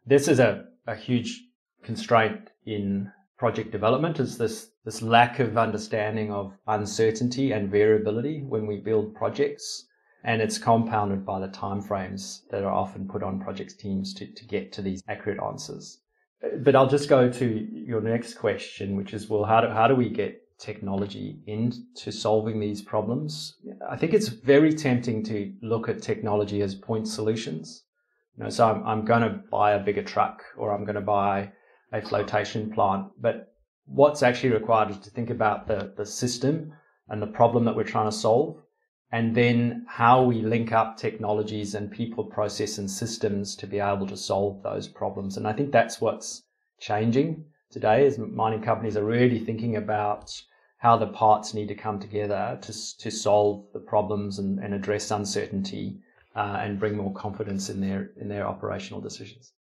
this 0.06 0.28
is 0.28 0.38
a, 0.38 0.66
a 0.86 0.94
huge 0.94 1.42
constraint 1.82 2.50
in 2.66 3.10
project 3.36 3.72
development 3.72 4.20
is 4.20 4.38
this, 4.38 4.70
this 4.84 5.02
lack 5.02 5.40
of 5.40 5.58
understanding 5.58 6.32
of 6.32 6.56
uncertainty 6.68 7.50
and 7.52 7.68
variability 7.68 8.42
when 8.42 8.66
we 8.66 8.78
build 8.78 9.14
projects. 9.14 9.86
And 10.22 10.40
it's 10.40 10.58
compounded 10.58 11.26
by 11.26 11.40
the 11.40 11.48
timeframes 11.48 12.48
that 12.50 12.62
are 12.62 12.72
often 12.72 13.08
put 13.08 13.22
on 13.22 13.40
project 13.40 13.78
teams 13.78 14.14
to, 14.14 14.26
to 14.26 14.44
get 14.44 14.72
to 14.72 14.82
these 14.82 15.02
accurate 15.08 15.40
answers 15.42 15.98
but 16.58 16.74
I'll 16.74 16.88
just 16.88 17.08
go 17.08 17.30
to 17.30 17.68
your 17.72 18.00
next 18.00 18.34
question, 18.34 18.96
which 18.96 19.14
is, 19.14 19.28
well, 19.28 19.44
how 19.44 19.60
do, 19.60 19.68
how 19.68 19.88
do 19.88 19.94
we 19.94 20.08
get 20.08 20.42
technology 20.58 21.40
into 21.46 22.10
solving 22.10 22.60
these 22.60 22.82
problems? 22.82 23.56
I 23.88 23.96
think 23.96 24.14
it's 24.14 24.28
very 24.28 24.72
tempting 24.72 25.22
to 25.24 25.52
look 25.62 25.88
at 25.88 26.02
technology 26.02 26.62
as 26.62 26.74
point 26.74 27.08
solutions. 27.08 27.84
You 28.36 28.44
know, 28.44 28.50
so 28.50 28.68
I'm, 28.68 28.86
I'm 28.86 29.04
going 29.04 29.22
to 29.22 29.40
buy 29.50 29.72
a 29.72 29.78
bigger 29.78 30.02
truck 30.02 30.42
or 30.56 30.74
I'm 30.74 30.84
going 30.84 30.96
to 30.96 31.00
buy 31.00 31.52
a 31.92 32.02
flotation 32.02 32.72
plant, 32.72 33.06
but 33.20 33.54
what's 33.86 34.22
actually 34.22 34.50
required 34.50 34.90
is 34.90 34.98
to 34.98 35.10
think 35.10 35.30
about 35.30 35.68
the, 35.68 35.92
the 35.96 36.04
system 36.04 36.72
and 37.08 37.22
the 37.22 37.26
problem 37.26 37.64
that 37.64 37.76
we're 37.76 37.84
trying 37.84 38.10
to 38.10 38.16
solve 38.16 38.60
and 39.12 39.34
then 39.34 39.86
how 39.88 40.22
we 40.22 40.42
link 40.42 40.72
up 40.72 40.96
technologies 40.96 41.74
and 41.74 41.90
people, 41.90 42.24
process, 42.24 42.78
and 42.78 42.90
systems 42.90 43.54
to 43.56 43.66
be 43.66 43.78
able 43.78 44.06
to 44.06 44.16
solve 44.16 44.62
those 44.62 44.88
problems. 44.88 45.36
And 45.36 45.46
I 45.46 45.52
think 45.52 45.72
that's 45.72 46.00
what's 46.00 46.42
changing 46.80 47.44
today 47.70 48.06
as 48.06 48.18
mining 48.18 48.62
companies 48.62 48.96
are 48.96 49.04
really 49.04 49.38
thinking 49.38 49.76
about 49.76 50.30
how 50.78 50.96
the 50.96 51.06
parts 51.06 51.54
need 51.54 51.68
to 51.68 51.74
come 51.74 51.98
together 51.98 52.58
to, 52.62 52.98
to 52.98 53.10
solve 53.10 53.64
the 53.72 53.78
problems 53.78 54.38
and, 54.38 54.58
and 54.58 54.74
address 54.74 55.10
uncertainty 55.10 55.98
uh, 56.34 56.58
and 56.60 56.78
bring 56.78 56.96
more 56.96 57.12
confidence 57.14 57.70
in 57.70 57.80
their 57.80 58.10
in 58.20 58.28
their 58.28 58.46
operational 58.46 59.00
decisions. 59.00 59.52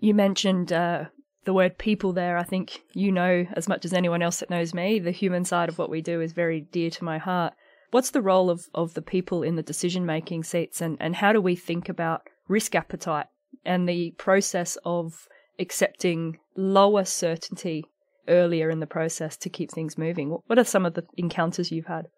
You 0.00 0.12
mentioned 0.14 0.72
uh, 0.72 1.06
the 1.44 1.54
word 1.54 1.78
people 1.78 2.12
there. 2.12 2.36
I 2.36 2.42
think 2.42 2.82
you 2.92 3.10
know 3.10 3.46
as 3.54 3.66
much 3.66 3.84
as 3.84 3.92
anyone 3.94 4.22
else 4.22 4.40
that 4.40 4.50
knows 4.50 4.74
me, 4.74 4.98
the 4.98 5.10
human 5.10 5.44
side 5.44 5.70
of 5.70 5.78
what 5.78 5.90
we 5.90 6.02
do 6.02 6.20
is 6.20 6.32
very 6.32 6.60
dear 6.60 6.90
to 6.90 7.04
my 7.04 7.18
heart. 7.18 7.54
What's 7.90 8.10
the 8.10 8.22
role 8.22 8.50
of, 8.50 8.68
of 8.74 8.94
the 8.94 9.02
people 9.02 9.42
in 9.42 9.56
the 9.56 9.62
decision 9.62 10.04
making 10.04 10.44
seats 10.44 10.80
and, 10.80 10.96
and 11.00 11.16
how 11.16 11.32
do 11.32 11.40
we 11.40 11.56
think 11.56 11.88
about 11.88 12.28
risk 12.46 12.74
appetite 12.74 13.26
and 13.64 13.88
the 13.88 14.14
process 14.18 14.76
of 14.84 15.26
accepting 15.58 16.38
lower 16.56 17.04
certainty 17.04 17.84
earlier 18.28 18.68
in 18.68 18.80
the 18.80 18.86
process 18.86 19.36
to 19.38 19.48
keep 19.48 19.70
things 19.70 19.96
moving? 19.96 20.36
What 20.46 20.58
are 20.58 20.64
some 20.64 20.84
of 20.84 20.94
the 20.94 21.06
encounters 21.16 21.72
you've 21.72 21.86
had? 21.86 22.08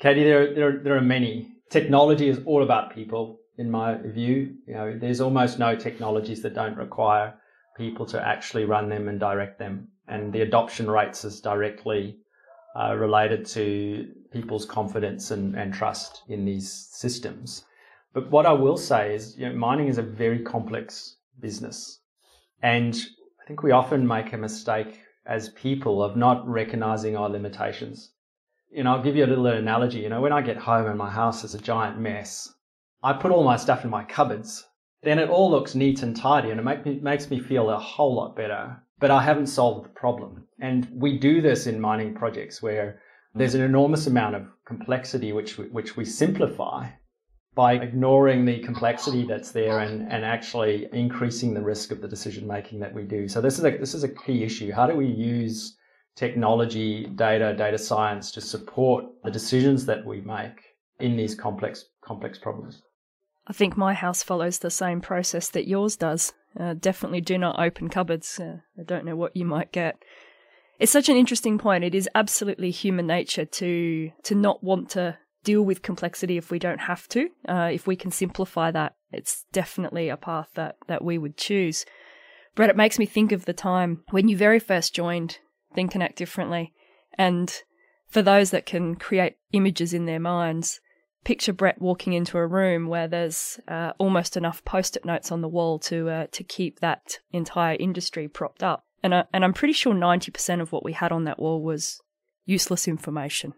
Katie, 0.00 0.24
there, 0.24 0.54
there, 0.54 0.80
there 0.82 0.96
are 0.96 1.02
many. 1.02 1.52
Technology 1.70 2.28
is 2.28 2.40
all 2.44 2.64
about 2.64 2.94
people, 2.94 3.38
in 3.56 3.70
my 3.70 3.98
view. 4.02 4.54
You 4.66 4.74
know, 4.74 4.98
there's 4.98 5.20
almost 5.20 5.58
no 5.58 5.76
technologies 5.76 6.42
that 6.42 6.54
don't 6.54 6.76
require 6.76 7.34
people 7.76 8.04
to 8.06 8.20
actually 8.20 8.64
run 8.64 8.88
them 8.88 9.08
and 9.08 9.20
direct 9.20 9.58
them. 9.58 9.88
And 10.08 10.32
the 10.32 10.40
adoption 10.40 10.90
rates 10.90 11.24
is 11.24 11.40
directly 11.40 12.18
uh, 12.76 12.94
related 12.96 13.44
to 13.46 14.08
people's 14.32 14.64
confidence 14.64 15.30
and, 15.30 15.56
and 15.56 15.74
trust 15.74 16.22
in 16.28 16.44
these 16.44 16.70
systems. 16.92 17.64
But 18.12 18.30
what 18.30 18.46
I 18.46 18.52
will 18.52 18.76
say 18.76 19.14
is, 19.14 19.36
you 19.38 19.48
know, 19.48 19.54
mining 19.54 19.88
is 19.88 19.98
a 19.98 20.02
very 20.02 20.40
complex 20.40 21.16
business. 21.40 22.00
And 22.62 22.94
I 23.40 23.46
think 23.46 23.62
we 23.62 23.72
often 23.72 24.06
make 24.06 24.32
a 24.32 24.36
mistake 24.36 25.00
as 25.26 25.50
people 25.50 26.02
of 26.02 26.16
not 26.16 26.46
recognizing 26.48 27.16
our 27.16 27.28
limitations. 27.28 28.10
You 28.70 28.84
know, 28.84 28.92
I'll 28.92 29.02
give 29.02 29.16
you 29.16 29.24
a 29.24 29.26
little 29.26 29.46
analogy. 29.46 30.00
You 30.00 30.08
know, 30.08 30.20
when 30.20 30.32
I 30.32 30.42
get 30.42 30.56
home 30.56 30.86
and 30.86 30.98
my 30.98 31.10
house 31.10 31.44
is 31.44 31.54
a 31.54 31.60
giant 31.60 31.98
mess, 31.98 32.52
I 33.02 33.12
put 33.12 33.32
all 33.32 33.44
my 33.44 33.56
stuff 33.56 33.84
in 33.84 33.90
my 33.90 34.04
cupboards. 34.04 34.64
Then 35.02 35.18
it 35.18 35.30
all 35.30 35.50
looks 35.50 35.74
neat 35.74 36.02
and 36.02 36.14
tidy 36.14 36.50
and 36.50 36.60
it 36.60 36.62
make 36.62 36.84
me, 36.84 37.00
makes 37.00 37.30
me 37.30 37.40
feel 37.40 37.70
a 37.70 37.78
whole 37.78 38.14
lot 38.14 38.36
better. 38.36 38.76
But 38.98 39.10
I 39.10 39.22
haven't 39.22 39.46
solved 39.46 39.86
the 39.86 39.90
problem. 39.90 40.46
And 40.60 40.88
we 40.92 41.18
do 41.18 41.40
this 41.40 41.66
in 41.66 41.80
mining 41.80 42.14
projects 42.14 42.62
where 42.62 43.00
there's 43.34 43.54
an 43.54 43.62
enormous 43.62 44.06
amount 44.06 44.34
of 44.34 44.46
complexity 44.66 45.32
which 45.32 45.56
we, 45.56 45.66
which 45.66 45.96
we 45.96 46.04
simplify 46.04 46.88
by 47.54 47.74
ignoring 47.74 48.44
the 48.44 48.60
complexity 48.60 49.24
that's 49.24 49.50
there 49.50 49.80
and, 49.80 50.10
and 50.12 50.24
actually 50.24 50.88
increasing 50.92 51.54
the 51.54 51.62
risk 51.62 51.90
of 51.90 52.00
the 52.00 52.08
decision 52.08 52.46
making 52.46 52.80
that 52.80 52.94
we 52.94 53.02
do. 53.02 53.28
So 53.28 53.40
this 53.40 53.58
is 53.58 53.64
a 53.64 53.76
this 53.76 53.94
is 53.94 54.04
a 54.04 54.08
key 54.08 54.44
issue. 54.44 54.70
How 54.70 54.86
do 54.86 54.94
we 54.94 55.06
use 55.06 55.76
technology, 56.14 57.06
data, 57.06 57.54
data 57.56 57.78
science 57.78 58.30
to 58.32 58.40
support 58.40 59.04
the 59.24 59.30
decisions 59.30 59.84
that 59.86 60.04
we 60.04 60.20
make 60.20 60.60
in 61.00 61.16
these 61.16 61.34
complex 61.34 61.86
complex 62.02 62.38
problems? 62.38 62.82
I 63.46 63.52
think 63.52 63.76
my 63.76 63.94
house 63.94 64.22
follows 64.22 64.58
the 64.58 64.70
same 64.70 65.00
process 65.00 65.48
that 65.50 65.68
yours 65.68 65.96
does. 65.96 66.32
Uh, 66.58 66.74
definitely 66.74 67.20
do 67.20 67.38
not 67.38 67.58
open 67.58 67.88
cupboards. 67.88 68.38
Uh, 68.38 68.58
I 68.78 68.82
don't 68.82 69.04
know 69.04 69.16
what 69.16 69.36
you 69.36 69.44
might 69.44 69.72
get. 69.72 70.02
It's 70.78 70.92
such 70.92 71.08
an 71.08 71.16
interesting 71.16 71.58
point. 71.58 71.84
It 71.84 71.94
is 71.94 72.08
absolutely 72.14 72.70
human 72.70 73.06
nature 73.06 73.44
to 73.44 74.10
to 74.22 74.34
not 74.34 74.64
want 74.64 74.90
to 74.90 75.18
deal 75.44 75.62
with 75.62 75.82
complexity 75.82 76.36
if 76.36 76.50
we 76.50 76.58
don't 76.58 76.80
have 76.80 77.08
to. 77.08 77.28
Uh, 77.48 77.70
if 77.72 77.86
we 77.86 77.96
can 77.96 78.10
simplify 78.10 78.70
that, 78.70 78.94
it's 79.12 79.44
definitely 79.52 80.08
a 80.08 80.16
path 80.16 80.48
that, 80.54 80.76
that 80.86 81.04
we 81.04 81.18
would 81.18 81.36
choose. 81.36 81.84
Brett, 82.54 82.70
it 82.70 82.76
makes 82.76 82.98
me 82.98 83.06
think 83.06 83.32
of 83.32 83.44
the 83.44 83.52
time 83.52 84.02
when 84.10 84.28
you 84.28 84.36
very 84.36 84.58
first 84.58 84.94
joined 84.94 85.38
Think 85.74 85.94
and 85.94 86.02
Act 86.02 86.16
Differently. 86.16 86.72
And 87.14 87.52
for 88.08 88.22
those 88.22 88.50
that 88.50 88.66
can 88.66 88.96
create 88.96 89.36
images 89.52 89.94
in 89.94 90.06
their 90.06 90.20
minds, 90.20 90.80
picture 91.24 91.52
Brett 91.52 91.80
walking 91.80 92.12
into 92.12 92.38
a 92.38 92.46
room 92.46 92.86
where 92.86 93.08
there's 93.08 93.60
uh, 93.68 93.92
almost 93.98 94.36
enough 94.36 94.64
post-it 94.64 95.04
notes 95.04 95.30
on 95.30 95.40
the 95.40 95.48
wall 95.48 95.78
to 95.80 96.08
uh, 96.08 96.26
to 96.32 96.44
keep 96.44 96.80
that 96.80 97.18
entire 97.32 97.76
industry 97.78 98.28
propped 98.28 98.62
up. 98.62 98.84
And 99.02 99.14
I, 99.14 99.24
and 99.32 99.44
I'm 99.44 99.54
pretty 99.54 99.72
sure 99.72 99.94
90% 99.94 100.60
of 100.60 100.72
what 100.72 100.84
we 100.84 100.92
had 100.92 101.12
on 101.12 101.24
that 101.24 101.38
wall 101.38 101.62
was 101.62 102.00
useless 102.44 102.86
information. 102.86 103.54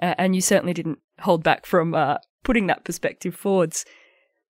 Uh, 0.00 0.14
and 0.18 0.34
you 0.34 0.40
certainly 0.40 0.74
didn't 0.74 0.98
hold 1.20 1.44
back 1.44 1.64
from 1.64 1.94
uh, 1.94 2.18
putting 2.42 2.66
that 2.66 2.84
perspective 2.84 3.36
forwards. 3.36 3.84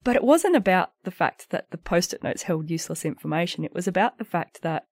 But 0.02 0.16
it 0.16 0.24
wasn't 0.24 0.56
about 0.56 0.92
the 1.04 1.10
fact 1.10 1.50
that 1.50 1.70
the 1.70 1.78
post 1.78 2.14
it 2.14 2.22
notes 2.22 2.42
held 2.42 2.70
useless 2.70 3.04
information. 3.04 3.64
It 3.64 3.74
was 3.74 3.86
about 3.86 4.18
the 4.18 4.24
fact 4.24 4.62
that 4.62 4.86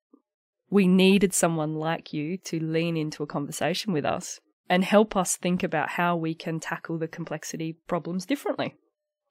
we 0.71 0.87
needed 0.87 1.35
someone 1.35 1.75
like 1.75 2.15
you 2.15 2.39
to 2.39 2.59
lean 2.59 2.97
into 2.97 3.23
a 3.23 3.27
conversation 3.27 3.93
with 3.93 4.07
us 4.07 4.41
and 4.73 4.83
help 4.83 5.15
us 5.17 5.37
think 5.37 5.63
about 5.63 5.91
how 5.91 6.17
we 6.17 6.35
can 6.35 6.59
tackle 6.59 6.97
the 6.97 7.07
complexity 7.07 7.77
problems 7.87 8.25
differently. 8.25 8.75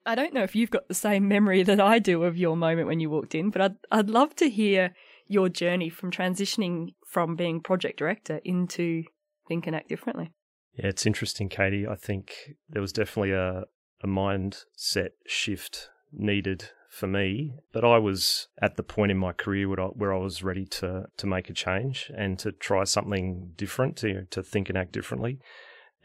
I 0.06 0.14
don't 0.14 0.32
know 0.32 0.44
if 0.44 0.54
you've 0.54 0.70
got 0.70 0.86
the 0.86 0.94
same 0.94 1.26
memory 1.26 1.64
that 1.64 1.80
I 1.80 1.98
do 1.98 2.22
of 2.22 2.36
your 2.36 2.56
moment 2.56 2.86
when 2.86 3.00
you 3.00 3.10
walked 3.10 3.34
in, 3.34 3.50
but 3.50 3.60
I'd, 3.60 3.74
I'd 3.90 4.08
love 4.08 4.36
to 4.36 4.48
hear 4.48 4.94
your 5.26 5.48
journey 5.48 5.88
from 5.88 6.12
transitioning 6.12 6.94
from 7.08 7.34
being 7.34 7.60
project 7.60 7.98
director 7.98 8.40
into 8.44 9.02
Think 9.48 9.66
and 9.66 9.74
Act 9.74 9.88
Differently. 9.88 10.30
Yeah, 10.74 10.86
it's 10.86 11.06
interesting, 11.06 11.48
Katie. 11.48 11.88
I 11.88 11.96
think 11.96 12.54
there 12.68 12.80
was 12.80 12.92
definitely 12.92 13.32
a, 13.32 13.64
a 14.00 14.06
mindset 14.06 15.10
shift 15.26 15.88
needed 16.12 16.70
for 16.92 17.06
me, 17.06 17.54
but 17.72 17.84
I 17.84 17.98
was 17.98 18.48
at 18.60 18.76
the 18.76 18.82
point 18.82 19.10
in 19.10 19.16
my 19.16 19.32
career 19.32 19.66
where 19.66 19.80
I, 19.80 19.86
where 19.86 20.12
I 20.12 20.18
was 20.18 20.42
ready 20.42 20.66
to 20.66 21.06
to 21.16 21.26
make 21.26 21.48
a 21.48 21.54
change 21.54 22.10
and 22.14 22.38
to 22.40 22.52
try 22.52 22.84
something 22.84 23.52
different, 23.56 23.96
to 23.98 24.26
to 24.26 24.42
think 24.42 24.68
and 24.68 24.76
act 24.76 24.92
differently. 24.92 25.40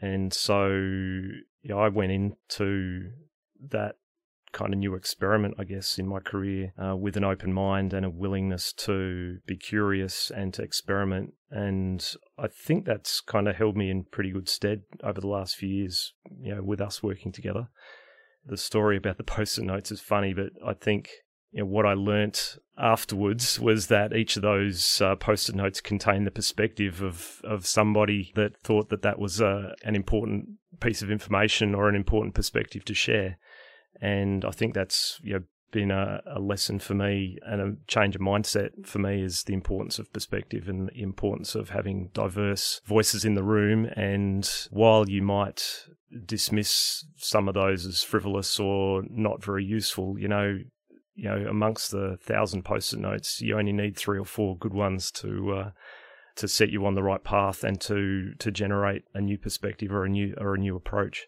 And 0.00 0.32
so 0.32 0.68
yeah, 1.62 1.76
I 1.76 1.88
went 1.88 2.12
into 2.12 3.10
that 3.70 3.96
kind 4.52 4.72
of 4.72 4.78
new 4.78 4.94
experiment, 4.94 5.56
I 5.58 5.64
guess, 5.64 5.98
in 5.98 6.08
my 6.08 6.20
career 6.20 6.72
uh, 6.82 6.96
with 6.96 7.18
an 7.18 7.24
open 7.24 7.52
mind 7.52 7.92
and 7.92 8.06
a 8.06 8.10
willingness 8.10 8.72
to 8.72 9.40
be 9.46 9.56
curious 9.56 10.30
and 10.34 10.54
to 10.54 10.62
experiment. 10.62 11.34
And 11.50 12.02
I 12.38 12.46
think 12.48 12.86
that's 12.86 13.20
kind 13.20 13.46
of 13.46 13.56
held 13.56 13.76
me 13.76 13.90
in 13.90 14.04
pretty 14.04 14.30
good 14.30 14.48
stead 14.48 14.84
over 15.04 15.20
the 15.20 15.28
last 15.28 15.56
few 15.56 15.68
years, 15.68 16.14
you 16.40 16.54
know, 16.54 16.62
with 16.62 16.80
us 16.80 17.02
working 17.02 17.30
together. 17.30 17.68
The 18.46 18.56
story 18.56 18.96
about 18.96 19.18
the 19.18 19.24
post-it 19.24 19.64
notes 19.64 19.90
is 19.90 20.00
funny, 20.00 20.32
but 20.32 20.50
I 20.64 20.72
think 20.72 21.10
you 21.52 21.60
know, 21.60 21.66
what 21.66 21.86
I 21.86 21.94
learnt 21.94 22.58
afterwards 22.78 23.58
was 23.58 23.88
that 23.88 24.14
each 24.14 24.36
of 24.36 24.42
those 24.42 25.00
uh, 25.00 25.16
post-it 25.16 25.54
notes 25.54 25.80
contained 25.80 26.26
the 26.26 26.30
perspective 26.30 27.02
of 27.02 27.40
of 27.44 27.66
somebody 27.66 28.32
that 28.34 28.56
thought 28.58 28.88
that 28.90 29.02
that 29.02 29.18
was 29.18 29.40
uh, 29.40 29.74
an 29.82 29.96
important 29.96 30.50
piece 30.80 31.02
of 31.02 31.10
information 31.10 31.74
or 31.74 31.88
an 31.88 31.96
important 31.96 32.34
perspective 32.34 32.84
to 32.84 32.94
share 32.94 33.38
and 34.00 34.44
I 34.44 34.50
think 34.50 34.74
that's 34.74 35.18
you 35.22 35.34
know 35.34 35.42
been 35.70 35.90
a, 35.90 36.22
a, 36.26 36.40
lesson 36.40 36.78
for 36.78 36.94
me 36.94 37.38
and 37.44 37.60
a 37.60 37.76
change 37.86 38.14
of 38.14 38.22
mindset 38.22 38.86
for 38.86 38.98
me 38.98 39.22
is 39.22 39.44
the 39.44 39.52
importance 39.52 39.98
of 39.98 40.10
perspective 40.12 40.68
and 40.68 40.88
the 40.88 41.02
importance 41.02 41.54
of 41.54 41.70
having 41.70 42.08
diverse 42.14 42.80
voices 42.86 43.24
in 43.24 43.34
the 43.34 43.42
room. 43.42 43.84
And 43.94 44.50
while 44.70 45.08
you 45.08 45.20
might 45.20 45.84
dismiss 46.24 47.04
some 47.16 47.48
of 47.48 47.54
those 47.54 47.86
as 47.86 48.02
frivolous 48.02 48.58
or 48.58 49.02
not 49.10 49.42
very 49.42 49.64
useful, 49.64 50.18
you 50.18 50.28
know, 50.28 50.58
you 51.14 51.28
know, 51.28 51.48
amongst 51.48 51.90
the 51.90 52.16
thousand 52.22 52.64
post-it 52.64 53.00
notes, 53.00 53.40
you 53.40 53.58
only 53.58 53.72
need 53.72 53.96
three 53.96 54.18
or 54.18 54.24
four 54.24 54.56
good 54.56 54.72
ones 54.72 55.10
to 55.12 55.52
uh, 55.52 55.70
to 56.36 56.46
set 56.46 56.70
you 56.70 56.86
on 56.86 56.94
the 56.94 57.02
right 57.02 57.24
path 57.24 57.64
and 57.64 57.80
to 57.80 58.34
to 58.38 58.50
generate 58.50 59.02
a 59.14 59.20
new 59.20 59.36
perspective 59.36 59.92
or 59.92 60.04
a 60.04 60.08
new 60.08 60.34
or 60.38 60.54
a 60.54 60.58
new 60.58 60.76
approach. 60.76 61.26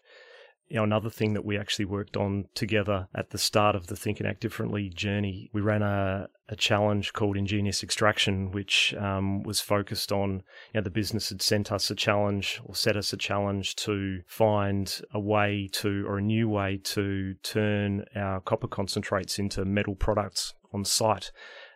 You 0.69 0.77
know, 0.77 0.83
another 0.83 1.09
thing 1.09 1.33
that 1.33 1.43
we 1.43 1.57
actually 1.57 1.85
worked 1.85 2.15
on 2.15 2.45
together 2.55 3.09
at 3.13 3.31
the 3.31 3.37
start 3.37 3.75
of 3.75 3.87
the 3.87 3.97
Think 3.97 4.21
and 4.21 4.29
Act 4.29 4.39
Differently 4.39 4.87
journey, 4.87 5.49
we 5.53 5.59
ran 5.59 5.81
a, 5.81 6.29
a 6.51 6.55
challenge 6.55 7.13
called 7.13 7.37
Ingenious 7.37 7.81
Extraction, 7.81 8.51
which 8.51 8.93
um, 8.95 9.41
was 9.41 9.61
focused 9.61 10.11
on, 10.11 10.43
you 10.73 10.75
know, 10.75 10.81
the 10.81 10.89
business 10.89 11.29
had 11.29 11.41
sent 11.41 11.71
us 11.71 11.89
a 11.89 11.95
challenge 11.95 12.61
or 12.65 12.75
set 12.75 12.97
us 12.97 13.13
a 13.13 13.17
challenge 13.17 13.77
to 13.77 14.21
find 14.27 15.01
a 15.13 15.19
way 15.19 15.69
to, 15.71 16.05
or 16.05 16.17
a 16.17 16.21
new 16.21 16.49
way 16.49 16.77
to 16.83 17.35
turn 17.35 18.03
our 18.17 18.41
copper 18.41 18.67
concentrates 18.67 19.39
into 19.39 19.63
metal 19.63 19.95
products 19.95 20.53
on 20.73 20.83
site. 20.83 21.31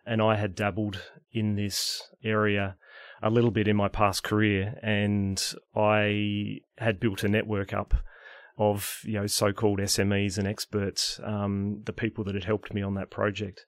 And 0.06 0.22
I 0.22 0.36
had 0.36 0.56
dabbled 0.56 1.02
in 1.32 1.56
this 1.56 2.10
area 2.22 2.76
a 3.24 3.30
little 3.30 3.52
bit 3.52 3.70
in 3.70 3.78
my 3.78 3.88
past 3.88 4.24
career 4.24 4.78
and 4.84 5.42
I 5.74 6.60
had 6.78 7.00
built 7.00 7.24
a 7.24 7.30
network 7.30 7.74
up 7.74 7.94
of 8.58 9.02
you 9.04 9.14
know 9.14 9.28
so-called 9.28 9.80
SMEs 9.80 10.38
and 10.38 10.48
experts, 10.48 11.20
um, 11.24 11.82
the 11.86 11.94
people 11.94 12.24
that 12.26 12.36
had 12.36 12.46
helped 12.46 12.74
me 12.74 12.82
on 12.82 12.94
that 12.96 13.10
project. 13.10 13.66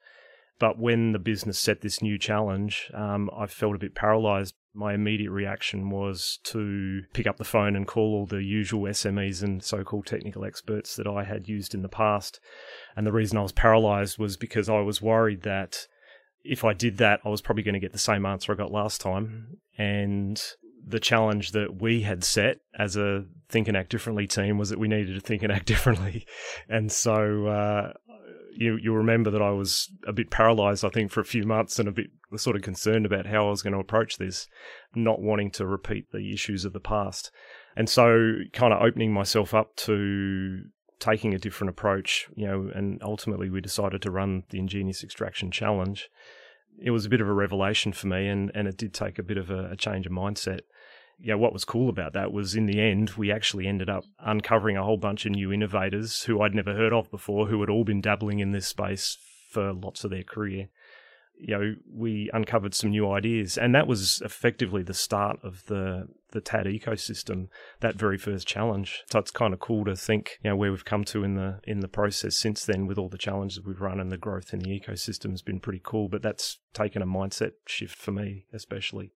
But 0.59 0.79
when 0.79 1.11
the 1.11 1.19
business 1.19 1.59
set 1.59 1.81
this 1.81 2.01
new 2.01 2.17
challenge, 2.17 2.89
um, 2.93 3.29
I 3.35 3.45
felt 3.45 3.75
a 3.75 3.79
bit 3.79 3.93
paralyzed. 3.93 4.55
My 4.73 4.93
immediate 4.93 5.31
reaction 5.31 5.89
was 5.89 6.39
to 6.45 7.01
pick 7.13 7.27
up 7.27 7.37
the 7.37 7.43
phone 7.43 7.75
and 7.75 7.87
call 7.87 8.15
all 8.15 8.25
the 8.25 8.43
usual 8.43 8.83
SMEs 8.83 9.43
and 9.43 9.63
so 9.63 9.83
called 9.83 10.05
technical 10.05 10.45
experts 10.45 10.95
that 10.95 11.07
I 11.07 11.23
had 11.23 11.47
used 11.47 11.73
in 11.73 11.81
the 11.81 11.89
past. 11.89 12.39
And 12.95 13.05
the 13.05 13.11
reason 13.11 13.37
I 13.37 13.43
was 13.43 13.51
paralyzed 13.51 14.17
was 14.17 14.37
because 14.37 14.69
I 14.69 14.79
was 14.79 15.01
worried 15.01 15.43
that 15.43 15.87
if 16.43 16.63
I 16.63 16.73
did 16.73 16.97
that, 16.97 17.19
I 17.25 17.29
was 17.29 17.41
probably 17.41 17.63
going 17.63 17.73
to 17.73 17.79
get 17.79 17.91
the 17.91 17.99
same 17.99 18.25
answer 18.25 18.51
I 18.51 18.55
got 18.55 18.71
last 18.71 19.01
time. 19.01 19.57
And 19.77 20.41
the 20.87 20.99
challenge 20.99 21.51
that 21.51 21.81
we 21.81 22.01
had 22.01 22.23
set 22.23 22.61
as 22.77 22.95
a 22.95 23.25
think 23.49 23.67
and 23.67 23.75
act 23.75 23.89
differently 23.89 24.25
team 24.27 24.57
was 24.57 24.69
that 24.69 24.79
we 24.79 24.87
needed 24.87 25.13
to 25.15 25.21
think 25.21 25.43
and 25.43 25.51
act 25.51 25.65
differently. 25.67 26.25
And 26.69 26.91
so, 26.91 27.47
uh, 27.47 27.93
you 28.57 28.77
you 28.77 28.93
remember 28.93 29.29
that 29.31 29.41
I 29.41 29.51
was 29.51 29.89
a 30.05 30.13
bit 30.13 30.29
paralyzed, 30.29 30.83
I 30.83 30.89
think, 30.89 31.11
for 31.11 31.21
a 31.21 31.25
few 31.25 31.45
months 31.45 31.79
and 31.79 31.87
a 31.87 31.91
bit 31.91 32.07
sort 32.35 32.55
of 32.55 32.61
concerned 32.61 33.05
about 33.05 33.25
how 33.27 33.47
I 33.47 33.49
was 33.49 33.61
going 33.61 33.73
to 33.73 33.79
approach 33.79 34.17
this, 34.17 34.47
not 34.95 35.21
wanting 35.21 35.51
to 35.51 35.65
repeat 35.65 36.11
the 36.11 36.33
issues 36.33 36.65
of 36.65 36.73
the 36.73 36.79
past. 36.79 37.31
And 37.75 37.87
so 37.87 38.33
kind 38.53 38.73
of 38.73 38.81
opening 38.81 39.13
myself 39.13 39.53
up 39.53 39.75
to 39.77 40.63
taking 40.99 41.33
a 41.33 41.39
different 41.39 41.69
approach, 41.69 42.27
you 42.35 42.47
know, 42.47 42.71
and 42.73 42.99
ultimately 43.03 43.49
we 43.49 43.61
decided 43.61 44.01
to 44.01 44.11
run 44.11 44.43
the 44.49 44.59
Ingenious 44.59 45.03
Extraction 45.03 45.51
Challenge. 45.51 46.09
It 46.81 46.91
was 46.91 47.05
a 47.05 47.09
bit 47.09 47.21
of 47.21 47.27
a 47.27 47.33
revelation 47.33 47.93
for 47.93 48.07
me 48.07 48.27
and, 48.27 48.51
and 48.55 48.67
it 48.67 48.77
did 48.77 48.93
take 48.93 49.19
a 49.19 49.23
bit 49.23 49.37
of 49.37 49.51
a, 49.51 49.71
a 49.71 49.75
change 49.75 50.07
of 50.07 50.11
mindset 50.11 50.61
you 51.19 51.31
know, 51.31 51.37
what 51.37 51.53
was 51.53 51.65
cool 51.65 51.89
about 51.89 52.13
that 52.13 52.31
was 52.31 52.55
in 52.55 52.65
the 52.67 52.79
end, 52.79 53.11
we 53.11 53.31
actually 53.31 53.67
ended 53.67 53.89
up 53.89 54.03
uncovering 54.19 54.77
a 54.77 54.83
whole 54.83 54.97
bunch 54.97 55.25
of 55.25 55.31
new 55.31 55.51
innovators 55.51 56.23
who 56.23 56.41
I'd 56.41 56.53
never 56.53 56.73
heard 56.73 56.93
of 56.93 57.09
before, 57.09 57.47
who 57.47 57.59
had 57.61 57.69
all 57.69 57.83
been 57.83 58.01
dabbling 58.01 58.39
in 58.39 58.51
this 58.51 58.67
space 58.67 59.17
for 59.49 59.73
lots 59.73 60.03
of 60.03 60.11
their 60.11 60.23
career. 60.23 60.69
You 61.39 61.57
know, 61.57 61.75
we 61.91 62.31
uncovered 62.33 62.73
some 62.73 62.89
new 62.89 63.11
ideas, 63.11 63.57
and 63.57 63.73
that 63.75 63.87
was 63.87 64.21
effectively 64.25 64.81
the 64.81 64.93
start 64.93 65.39
of 65.43 65.65
the 65.67 66.07
the 66.31 66.41
TAD 66.41 66.65
ecosystem. 66.65 67.47
That 67.79 67.95
very 67.95 68.17
first 68.17 68.47
challenge. 68.47 69.03
So 69.11 69.19
it's 69.19 69.29
kind 69.29 69.53
of 69.53 69.59
cool 69.59 69.85
to 69.85 69.95
think, 69.95 70.39
you 70.43 70.49
know, 70.49 70.55
where 70.55 70.71
we've 70.71 70.83
come 70.83 71.03
to 71.05 71.23
in 71.23 71.35
the 71.35 71.59
in 71.63 71.81
the 71.81 71.87
process 71.87 72.35
since 72.35 72.65
then, 72.65 72.87
with 72.87 72.97
all 72.97 73.09
the 73.09 73.19
challenges 73.19 73.61
we've 73.63 73.81
run 73.81 73.99
and 73.99 74.11
the 74.11 74.17
growth 74.17 74.51
in 74.51 74.59
the 74.59 74.79
ecosystem 74.79 75.29
has 75.29 75.43
been 75.43 75.59
pretty 75.59 75.81
cool. 75.83 76.09
But 76.09 76.23
that's 76.23 76.57
taken 76.73 77.03
a 77.03 77.07
mindset 77.07 77.51
shift 77.67 77.97
for 77.97 78.11
me, 78.11 78.45
especially 78.51 79.11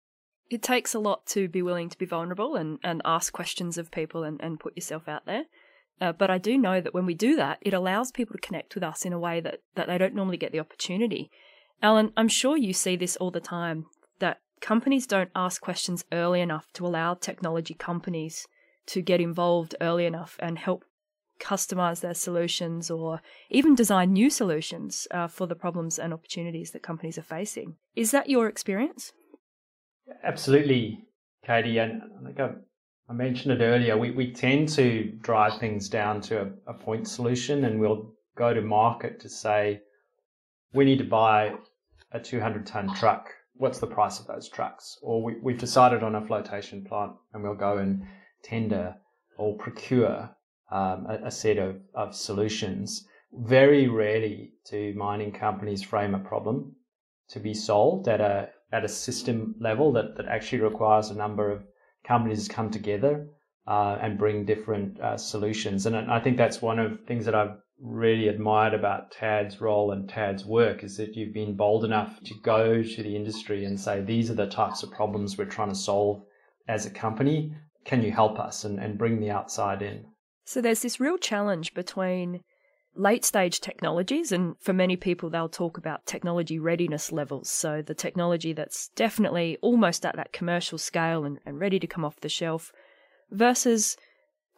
it 0.50 0.62
takes 0.62 0.94
a 0.94 0.98
lot 0.98 1.26
to 1.26 1.48
be 1.48 1.62
willing 1.62 1.88
to 1.90 1.98
be 1.98 2.06
vulnerable 2.06 2.56
and, 2.56 2.78
and 2.82 3.02
ask 3.04 3.32
questions 3.32 3.76
of 3.76 3.90
people 3.90 4.24
and, 4.24 4.40
and 4.40 4.60
put 4.60 4.76
yourself 4.76 5.08
out 5.08 5.26
there. 5.26 5.44
Uh, 6.00 6.12
but 6.12 6.30
I 6.30 6.38
do 6.38 6.56
know 6.56 6.80
that 6.80 6.94
when 6.94 7.06
we 7.06 7.14
do 7.14 7.36
that, 7.36 7.58
it 7.60 7.74
allows 7.74 8.12
people 8.12 8.34
to 8.34 8.46
connect 8.46 8.74
with 8.74 8.84
us 8.84 9.04
in 9.04 9.12
a 9.12 9.18
way 9.18 9.40
that, 9.40 9.60
that 9.74 9.88
they 9.88 9.98
don't 9.98 10.14
normally 10.14 10.36
get 10.36 10.52
the 10.52 10.60
opportunity. 10.60 11.30
Alan, 11.82 12.12
I'm 12.16 12.28
sure 12.28 12.56
you 12.56 12.72
see 12.72 12.96
this 12.96 13.16
all 13.16 13.30
the 13.30 13.40
time 13.40 13.86
that 14.20 14.38
companies 14.60 15.06
don't 15.06 15.30
ask 15.34 15.60
questions 15.60 16.04
early 16.12 16.40
enough 16.40 16.66
to 16.74 16.86
allow 16.86 17.14
technology 17.14 17.74
companies 17.74 18.46
to 18.86 19.02
get 19.02 19.20
involved 19.20 19.74
early 19.80 20.06
enough 20.06 20.36
and 20.38 20.58
help 20.58 20.84
customize 21.40 22.00
their 22.00 22.14
solutions 22.14 22.90
or 22.90 23.20
even 23.50 23.74
design 23.74 24.12
new 24.12 24.30
solutions 24.30 25.06
uh, 25.10 25.28
for 25.28 25.46
the 25.46 25.54
problems 25.54 25.98
and 25.98 26.12
opportunities 26.12 26.72
that 26.72 26.82
companies 26.82 27.18
are 27.18 27.22
facing. 27.22 27.76
Is 27.94 28.10
that 28.10 28.28
your 28.28 28.48
experience? 28.48 29.12
Absolutely, 30.22 31.04
Katie. 31.44 31.78
And 31.78 32.02
I 32.38 32.42
I, 32.42 32.50
I 33.08 33.12
mentioned 33.12 33.60
it 33.60 33.64
earlier. 33.64 33.96
We, 33.96 34.10
we 34.10 34.32
tend 34.32 34.68
to 34.70 35.12
drive 35.20 35.58
things 35.58 35.88
down 35.88 36.20
to 36.22 36.42
a, 36.42 36.72
a 36.72 36.74
point 36.74 37.08
solution 37.08 37.64
and 37.64 37.80
we'll 37.80 38.14
go 38.36 38.52
to 38.52 38.60
market 38.60 39.20
to 39.20 39.28
say, 39.28 39.80
we 40.72 40.84
need 40.84 40.98
to 40.98 41.04
buy 41.04 41.54
a 42.12 42.20
200 42.20 42.66
ton 42.66 42.94
truck. 42.94 43.30
What's 43.54 43.78
the 43.78 43.86
price 43.86 44.20
of 44.20 44.26
those 44.26 44.48
trucks? 44.48 44.98
Or 45.02 45.22
we, 45.22 45.36
we've 45.42 45.58
decided 45.58 46.02
on 46.02 46.14
a 46.14 46.26
flotation 46.26 46.84
plant 46.84 47.12
and 47.32 47.42
we'll 47.42 47.54
go 47.54 47.78
and 47.78 48.02
tender 48.42 48.94
or 49.36 49.56
procure 49.56 50.30
um, 50.70 51.06
a, 51.08 51.26
a, 51.26 51.30
set 51.30 51.58
of, 51.58 51.76
of 51.94 52.14
solutions. 52.14 53.06
Very 53.32 53.88
rarely 53.88 54.52
do 54.70 54.94
mining 54.94 55.32
companies 55.32 55.82
frame 55.82 56.14
a 56.14 56.18
problem 56.18 56.76
to 57.30 57.40
be 57.40 57.54
solved 57.54 58.08
at 58.08 58.20
a 58.20 58.50
at 58.72 58.84
a 58.84 58.88
system 58.88 59.54
level 59.60 59.92
that, 59.92 60.16
that 60.16 60.26
actually 60.26 60.60
requires 60.60 61.10
a 61.10 61.14
number 61.14 61.50
of 61.50 61.64
companies 62.06 62.46
to 62.46 62.54
come 62.54 62.70
together 62.70 63.26
uh, 63.66 63.98
and 64.00 64.18
bring 64.18 64.44
different 64.44 65.00
uh, 65.00 65.16
solutions. 65.16 65.86
And 65.86 65.96
I 65.96 66.20
think 66.20 66.36
that's 66.36 66.62
one 66.62 66.78
of 66.78 66.90
the 66.92 67.04
things 67.06 67.24
that 67.24 67.34
I've 67.34 67.56
really 67.80 68.28
admired 68.28 68.74
about 68.74 69.12
TAD's 69.12 69.60
role 69.60 69.92
and 69.92 70.08
TAD's 70.08 70.44
work 70.44 70.82
is 70.82 70.96
that 70.96 71.14
you've 71.14 71.34
been 71.34 71.56
bold 71.56 71.84
enough 71.84 72.20
to 72.24 72.34
go 72.42 72.82
to 72.82 73.02
the 73.02 73.14
industry 73.14 73.64
and 73.64 73.78
say, 73.78 74.00
these 74.00 74.30
are 74.30 74.34
the 74.34 74.46
types 74.46 74.82
of 74.82 74.90
problems 74.90 75.38
we're 75.38 75.44
trying 75.44 75.68
to 75.68 75.74
solve 75.74 76.22
as 76.66 76.86
a 76.86 76.90
company. 76.90 77.54
Can 77.84 78.02
you 78.02 78.10
help 78.10 78.38
us 78.38 78.64
and, 78.64 78.80
and 78.80 78.98
bring 78.98 79.20
the 79.20 79.30
outside 79.30 79.82
in? 79.82 80.04
So 80.44 80.60
there's 80.60 80.82
this 80.82 80.98
real 80.98 81.18
challenge 81.18 81.74
between 81.74 82.40
late 82.98 83.24
stage 83.24 83.60
technologies, 83.60 84.32
and 84.32 84.56
for 84.60 84.72
many 84.72 84.96
people, 84.96 85.30
they'll 85.30 85.48
talk 85.48 85.78
about 85.78 86.04
technology 86.04 86.58
readiness 86.58 87.12
levels. 87.12 87.48
So 87.48 87.80
the 87.80 87.94
technology 87.94 88.52
that's 88.52 88.88
definitely 88.96 89.56
almost 89.62 90.04
at 90.04 90.16
that 90.16 90.32
commercial 90.32 90.78
scale 90.78 91.24
and, 91.24 91.38
and 91.46 91.60
ready 91.60 91.78
to 91.78 91.86
come 91.86 92.04
off 92.04 92.20
the 92.20 92.28
shelf, 92.28 92.72
versus 93.30 93.96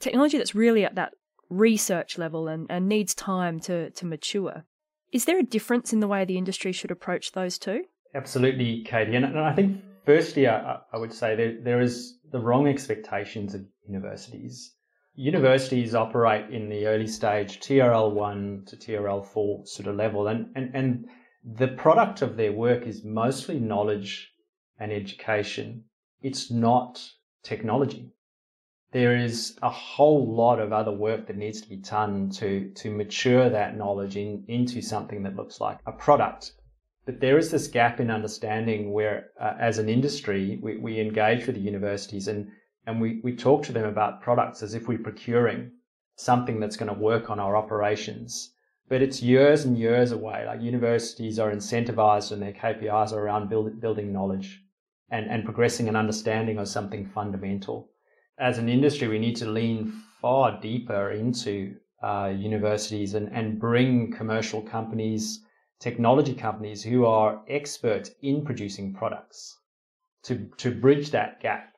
technology 0.01 0.39
that's 0.39 0.55
really 0.55 0.85
at 0.85 0.95
that 0.95 1.13
research 1.51 2.17
level 2.17 2.49
and, 2.49 2.67
and 2.71 2.89
needs 2.89 3.15
time 3.15 3.61
to, 3.61 3.91
to 3.91 4.07
mature. 4.07 4.65
Is 5.13 5.25
there 5.25 5.39
a 5.39 5.43
difference 5.43 5.93
in 5.93 6.01
the 6.01 6.09
way 6.09 6.25
the 6.25 6.39
industry 6.39 6.73
should 6.73 6.91
approach 6.91 7.33
those 7.33 7.59
two? 7.59 7.85
Absolutely, 8.15 8.83
Katie. 8.85 9.17
And, 9.17 9.39
I 9.39 9.53
think, 9.55 9.83
firstly, 10.07 10.49
I, 10.49 10.79
I 10.93 10.97
would 10.97 11.13
say 11.13 11.35
there, 11.35 11.57
there 11.61 11.81
is 11.81 12.19
the 12.31 12.41
wrong 12.41 12.69
expectations 12.69 13.55
of 13.55 13.63
universities 13.89 14.73
universities 15.21 15.95
operate 15.95 16.49
in 16.51 16.71
the 16.71 16.87
early 16.87 17.07
stage 17.07 17.61
TRL1 17.61 18.67
to 18.67 18.77
TRL4 18.77 19.69
sort 19.69 19.87
of 19.87 19.97
level, 19.97 20.29
and, 20.29 20.47
and, 20.57 20.75
and 20.75 21.09
the 21.45 21.69
product 21.69 22.23
of 22.23 22.39
their 22.39 22.53
work 22.53 22.87
is 22.87 23.05
mostly 23.05 23.61
knowledge 23.61 24.33
and 24.79 24.91
education. 24.91 25.85
It's 26.23 26.51
not 26.51 27.07
technology. 27.43 28.13
There 28.93 29.15
is 29.15 29.59
a 29.63 29.69
whole 29.69 30.35
lot 30.35 30.59
of 30.59 30.73
other 30.73 30.91
work 30.91 31.27
that 31.27 31.37
needs 31.37 31.61
to 31.61 31.69
be 31.69 31.77
done 31.77 32.31
to, 32.31 32.71
to 32.77 32.91
mature 32.91 33.51
that 33.51 33.77
knowledge 33.77 34.17
in, 34.17 34.45
into 34.49 34.81
something 34.81 35.23
that 35.25 35.37
looks 35.37 35.61
like 35.61 35.81
a 35.87 35.93
product. 35.93 36.53
But 37.05 37.21
there 37.21 37.37
is 37.37 37.51
this 37.51 37.69
gap 37.69 38.01
in 38.01 38.11
understanding 38.11 38.93
where, 38.93 39.31
uh, 39.39 39.53
as 39.61 39.77
an 39.77 39.91
industry, 39.91 40.59
we, 40.63 40.79
we 40.79 40.99
engage 40.99 41.47
with 41.47 41.57
the 41.57 41.63
universities 41.63 42.27
and 42.27 42.49
and 42.87 43.01
we, 43.01 43.21
we 43.23 43.37
talk 43.37 43.63
to 43.65 43.73
them 43.73 43.85
about 43.85 44.23
products 44.23 44.63
as 44.63 44.75
if 44.75 44.89
we're 44.89 44.99
procuring 44.99 45.71
something 46.17 46.61
that's 46.61 46.77
going 46.77 46.93
to 46.93 46.99
work 46.99 47.31
on 47.31 47.39
our 47.39 47.57
operations. 47.57 48.53
But 48.89 49.03
it's 49.03 49.23
years 49.23 49.65
and 49.65 49.79
years 49.79 50.13
away. 50.13 50.45
Like 50.47 50.61
universities 50.61 51.39
are 51.39 51.51
incentivized 51.51 52.33
and 52.33 52.43
their 52.43 52.53
KPIs 52.53 53.13
are 53.13 53.21
around 53.21 53.49
build, 53.49 53.81
building 53.81 54.13
knowledge 54.13 54.61
and, 55.11 55.31
and 55.31 55.45
progressing 55.45 55.89
an 55.89 55.97
understanding 55.97 56.59
of 56.59 56.69
something 56.69 57.07
fundamental. 57.07 57.91
As 58.39 58.59
an 58.59 58.69
industry, 58.69 59.09
we 59.09 59.19
need 59.19 59.37
to 59.37 59.47
lean 59.47 59.93
far 60.21 60.61
deeper 60.61 61.11
into 61.11 61.77
uh, 62.03 62.33
universities 62.35 63.15
and, 63.15 63.29
and 63.33 63.61
bring 63.61 64.13
commercial 64.13 64.63
companies, 64.63 65.45
technology 65.79 66.35
companies 66.35 66.83
who 66.83 67.05
are 67.05 67.43
experts 67.49 68.11
in 68.23 68.45
producing 68.45 68.95
products 68.95 69.59
to, 70.25 70.49
to 70.57 70.71
bridge 70.71 71.11
that 71.11 71.41
gap 71.41 71.75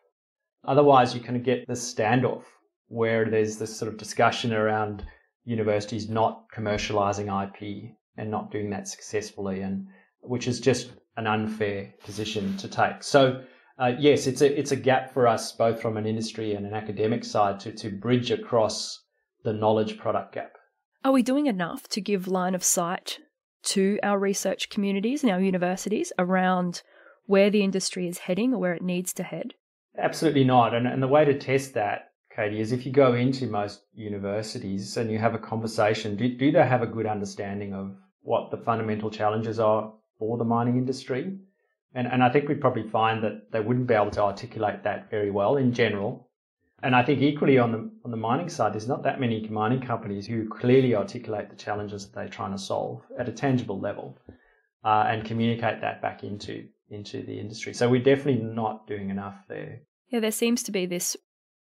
Otherwise, 0.64 1.14
you 1.14 1.20
kind 1.20 1.36
of 1.36 1.44
get 1.44 1.66
this 1.66 1.92
standoff 1.92 2.44
where 2.88 3.24
there's 3.24 3.58
this 3.58 3.76
sort 3.76 3.90
of 3.90 3.98
discussion 3.98 4.52
around 4.52 5.04
universities 5.44 6.08
not 6.08 6.44
commercializing 6.54 7.26
IP 7.26 7.92
and 8.16 8.30
not 8.30 8.50
doing 8.50 8.70
that 8.70 8.86
successfully, 8.86 9.62
and 9.62 9.86
which 10.20 10.46
is 10.46 10.60
just 10.60 10.92
an 11.16 11.26
unfair 11.26 11.92
position 12.04 12.56
to 12.58 12.68
take. 12.68 13.02
So, 13.02 13.42
uh, 13.78 13.92
yes, 13.98 14.26
it's 14.26 14.42
a 14.42 14.58
it's 14.58 14.72
a 14.72 14.76
gap 14.76 15.12
for 15.12 15.26
us 15.26 15.52
both 15.52 15.80
from 15.80 15.96
an 15.96 16.06
industry 16.06 16.54
and 16.54 16.66
an 16.66 16.74
academic 16.74 17.24
side 17.24 17.58
to 17.60 17.72
to 17.72 17.90
bridge 17.90 18.30
across 18.30 19.02
the 19.42 19.52
knowledge 19.52 19.98
product 19.98 20.34
gap. 20.34 20.52
Are 21.04 21.12
we 21.12 21.22
doing 21.22 21.46
enough 21.46 21.88
to 21.88 22.00
give 22.00 22.28
line 22.28 22.54
of 22.54 22.62
sight 22.62 23.18
to 23.64 23.98
our 24.02 24.18
research 24.18 24.70
communities 24.70 25.22
and 25.24 25.32
our 25.32 25.40
universities 25.40 26.12
around 26.18 26.82
where 27.26 27.50
the 27.50 27.64
industry 27.64 28.06
is 28.06 28.18
heading 28.18 28.54
or 28.54 28.58
where 28.58 28.74
it 28.74 28.82
needs 28.82 29.12
to 29.14 29.22
head? 29.22 29.54
Absolutely 29.98 30.44
not. 30.44 30.74
And, 30.74 30.86
and 30.86 31.02
the 31.02 31.08
way 31.08 31.24
to 31.24 31.38
test 31.38 31.74
that, 31.74 32.12
Katie, 32.34 32.60
is 32.60 32.72
if 32.72 32.86
you 32.86 32.92
go 32.92 33.14
into 33.14 33.46
most 33.46 33.82
universities 33.94 34.96
and 34.96 35.10
you 35.10 35.18
have 35.18 35.34
a 35.34 35.38
conversation, 35.38 36.16
do, 36.16 36.36
do 36.36 36.50
they 36.50 36.66
have 36.66 36.82
a 36.82 36.86
good 36.86 37.06
understanding 37.06 37.74
of 37.74 37.94
what 38.22 38.50
the 38.50 38.56
fundamental 38.56 39.10
challenges 39.10 39.58
are 39.58 39.92
for 40.18 40.38
the 40.38 40.44
mining 40.44 40.76
industry? 40.76 41.36
And, 41.94 42.06
and 42.06 42.24
I 42.24 42.30
think 42.30 42.48
we'd 42.48 42.60
probably 42.60 42.88
find 42.88 43.22
that 43.22 43.52
they 43.52 43.60
wouldn't 43.60 43.86
be 43.86 43.94
able 43.94 44.10
to 44.12 44.22
articulate 44.22 44.82
that 44.84 45.10
very 45.10 45.30
well 45.30 45.56
in 45.56 45.74
general. 45.74 46.30
And 46.82 46.96
I 46.96 47.04
think 47.04 47.20
equally 47.20 47.58
on 47.58 47.70
the 47.70 47.90
on 48.04 48.10
the 48.10 48.16
mining 48.16 48.48
side, 48.48 48.72
there's 48.72 48.88
not 48.88 49.04
that 49.04 49.20
many 49.20 49.46
mining 49.48 49.80
companies 49.80 50.26
who 50.26 50.48
clearly 50.48 50.96
articulate 50.96 51.48
the 51.48 51.54
challenges 51.54 52.04
that 52.04 52.14
they're 52.14 52.28
trying 52.28 52.50
to 52.50 52.58
solve 52.58 53.02
at 53.18 53.28
a 53.28 53.32
tangible 53.32 53.78
level, 53.78 54.18
uh, 54.84 55.04
and 55.06 55.24
communicate 55.24 55.80
that 55.80 56.02
back 56.02 56.24
into 56.24 56.66
into 56.92 57.22
the 57.22 57.38
industry. 57.38 57.74
So 57.74 57.88
we're 57.88 58.02
definitely 58.02 58.42
not 58.42 58.86
doing 58.86 59.10
enough 59.10 59.36
there. 59.48 59.80
Yeah, 60.08 60.20
there 60.20 60.30
seems 60.32 60.62
to 60.64 60.72
be 60.72 60.86
this, 60.86 61.16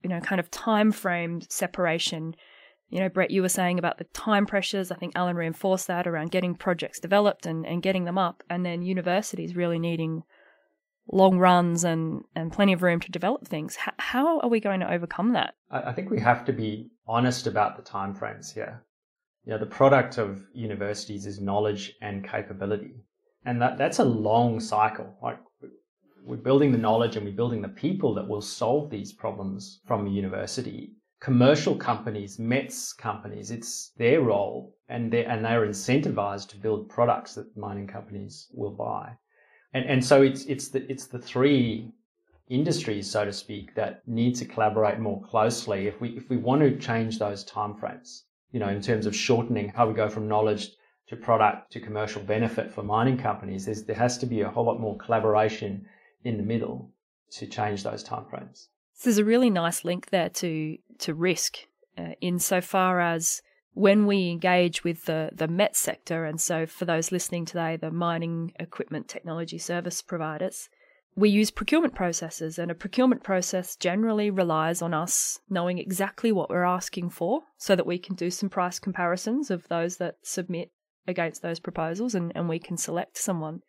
you 0.02 0.10
know, 0.10 0.20
kind 0.20 0.38
of 0.40 0.50
time 0.50 0.92
frame 0.92 1.40
separation. 1.48 2.36
You 2.90 3.00
know, 3.00 3.08
Brett, 3.08 3.30
you 3.30 3.42
were 3.42 3.48
saying 3.48 3.78
about 3.78 3.98
the 3.98 4.04
time 4.04 4.46
pressures. 4.46 4.90
I 4.90 4.96
think 4.96 5.14
Alan 5.16 5.36
reinforced 5.36 5.86
that 5.86 6.06
around 6.06 6.30
getting 6.30 6.54
projects 6.54 7.00
developed 7.00 7.46
and, 7.46 7.66
and 7.66 7.82
getting 7.82 8.04
them 8.04 8.18
up, 8.18 8.42
and 8.50 8.64
then 8.64 8.82
universities 8.82 9.56
really 9.56 9.78
needing 9.78 10.22
long 11.10 11.38
runs 11.38 11.84
and, 11.84 12.22
and 12.34 12.52
plenty 12.52 12.72
of 12.72 12.82
room 12.82 13.00
to 13.00 13.10
develop 13.10 13.46
things. 13.46 13.76
H- 13.86 13.94
how 13.98 14.40
are 14.40 14.48
we 14.48 14.60
going 14.60 14.80
to 14.80 14.90
overcome 14.92 15.32
that? 15.32 15.54
I 15.70 15.92
think 15.92 16.10
we 16.10 16.20
have 16.20 16.44
to 16.46 16.52
be 16.52 16.90
honest 17.06 17.46
about 17.46 17.76
the 17.76 17.82
timeframes 17.82 18.52
here. 18.52 18.82
you 19.44 19.52
know, 19.52 19.58
the 19.58 19.66
product 19.66 20.16
of 20.18 20.42
universities 20.54 21.26
is 21.26 21.40
knowledge 21.40 21.94
and 22.00 22.26
capability. 22.26 22.94
And 23.44 23.60
that, 23.60 23.78
that's 23.78 23.98
a 23.98 24.04
long 24.04 24.60
cycle. 24.60 25.16
Like 25.22 25.38
we're 26.24 26.36
building 26.36 26.72
the 26.72 26.78
knowledge 26.78 27.16
and 27.16 27.26
we're 27.26 27.36
building 27.36 27.62
the 27.62 27.68
people 27.68 28.14
that 28.14 28.26
will 28.26 28.40
solve 28.40 28.90
these 28.90 29.12
problems 29.12 29.80
from 29.86 30.06
a 30.06 30.10
university. 30.10 30.92
Commercial 31.20 31.76
companies, 31.76 32.38
METS 32.38 32.92
companies, 32.92 33.50
it's 33.50 33.92
their 33.96 34.22
role 34.22 34.74
and 34.88 35.12
they're, 35.12 35.28
and 35.28 35.44
they're 35.44 35.66
incentivized 35.66 36.48
to 36.48 36.56
build 36.56 36.88
products 36.88 37.34
that 37.34 37.56
mining 37.56 37.86
companies 37.86 38.48
will 38.52 38.70
buy. 38.70 39.12
And, 39.72 39.84
and 39.86 40.04
so 40.04 40.22
it's, 40.22 40.44
it's 40.44 40.68
the, 40.68 40.90
it's 40.90 41.06
the 41.06 41.18
three 41.18 41.92
industries, 42.48 43.10
so 43.10 43.24
to 43.24 43.32
speak, 43.32 43.74
that 43.74 44.06
need 44.06 44.34
to 44.36 44.44
collaborate 44.44 44.98
more 44.98 45.20
closely 45.22 45.86
if 45.86 46.00
we, 46.00 46.10
if 46.10 46.28
we 46.28 46.36
want 46.36 46.62
to 46.62 46.76
change 46.78 47.18
those 47.18 47.44
timeframes, 47.44 48.22
you 48.52 48.60
know, 48.60 48.68
in 48.68 48.80
terms 48.80 49.06
of 49.06 49.16
shortening 49.16 49.68
how 49.68 49.86
we 49.86 49.94
go 49.94 50.08
from 50.08 50.28
knowledge 50.28 50.70
to 51.08 51.16
product 51.16 51.72
to 51.72 51.80
commercial 51.80 52.22
benefit 52.22 52.72
for 52.72 52.82
mining 52.82 53.18
companies, 53.18 53.84
there 53.84 53.96
has 53.96 54.18
to 54.18 54.26
be 54.26 54.40
a 54.40 54.48
whole 54.48 54.64
lot 54.64 54.80
more 54.80 54.96
collaboration 54.96 55.86
in 56.24 56.36
the 56.36 56.42
middle 56.42 56.90
to 57.30 57.46
change 57.46 57.82
those 57.82 58.04
timeframes. 58.04 58.68
So 58.94 59.10
there's 59.10 59.18
a 59.18 59.24
really 59.24 59.50
nice 59.50 59.84
link 59.84 60.10
there 60.10 60.28
to 60.30 60.78
to 60.98 61.14
risk, 61.14 61.58
uh, 61.98 62.12
insofar 62.20 63.00
as 63.00 63.42
when 63.72 64.06
we 64.06 64.30
engage 64.30 64.84
with 64.84 65.04
the 65.04 65.30
the 65.32 65.48
MET 65.48 65.76
sector, 65.76 66.24
and 66.24 66.40
so 66.40 66.64
for 66.64 66.84
those 66.84 67.12
listening 67.12 67.44
today, 67.44 67.76
the 67.76 67.90
mining 67.90 68.52
equipment 68.58 69.08
technology 69.08 69.58
service 69.58 70.00
providers, 70.00 70.68
we 71.16 71.28
use 71.28 71.50
procurement 71.50 71.94
processes, 71.94 72.58
and 72.58 72.70
a 72.70 72.74
procurement 72.74 73.24
process 73.24 73.76
generally 73.76 74.30
relies 74.30 74.80
on 74.80 74.94
us 74.94 75.40
knowing 75.50 75.78
exactly 75.78 76.30
what 76.32 76.50
we're 76.50 76.64
asking 76.64 77.10
for, 77.10 77.42
so 77.58 77.74
that 77.74 77.86
we 77.86 77.98
can 77.98 78.14
do 78.14 78.30
some 78.30 78.48
price 78.48 78.78
comparisons 78.78 79.50
of 79.50 79.66
those 79.68 79.96
that 79.96 80.16
submit 80.22 80.70
against 81.06 81.42
those 81.42 81.60
proposals, 81.60 82.14
and, 82.14 82.32
and 82.34 82.48
we 82.48 82.58
can 82.58 82.76
select 82.76 83.18
someone. 83.18 83.60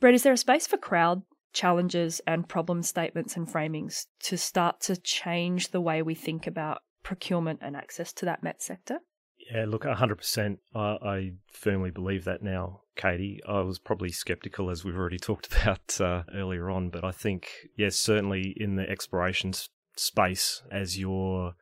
Brett, 0.00 0.14
is 0.14 0.22
there 0.22 0.32
a 0.32 0.38
space 0.38 0.66
for 0.66 0.76
crowd 0.76 1.22
challenges 1.52 2.20
and 2.26 2.48
problem 2.48 2.82
statements 2.82 3.36
and 3.36 3.48
framings 3.48 4.06
to 4.20 4.36
start 4.36 4.80
to 4.82 4.96
change 4.96 5.70
the 5.70 5.80
way 5.80 6.02
we 6.02 6.14
think 6.14 6.46
about 6.46 6.82
procurement 7.02 7.60
and 7.62 7.74
access 7.74 8.12
to 8.12 8.24
that 8.26 8.42
MET 8.42 8.62
sector? 8.62 8.98
Yeah, 9.50 9.64
look, 9.66 9.84
100%. 9.84 10.58
I, 10.74 10.80
I 10.80 11.32
firmly 11.50 11.90
believe 11.90 12.24
that 12.24 12.42
now, 12.42 12.80
Katie. 12.96 13.40
I 13.48 13.60
was 13.60 13.78
probably 13.78 14.10
skeptical, 14.10 14.70
as 14.70 14.84
we've 14.84 14.96
already 14.96 15.18
talked 15.20 15.50
about 15.52 16.00
uh, 16.00 16.24
earlier 16.34 16.70
on, 16.70 16.90
but 16.90 17.04
I 17.04 17.12
think, 17.12 17.48
yes, 17.76 17.96
certainly 17.96 18.54
in 18.56 18.76
the 18.76 18.88
exploration 18.88 19.52
space, 19.96 20.62
as 20.70 20.98
you're 20.98 21.54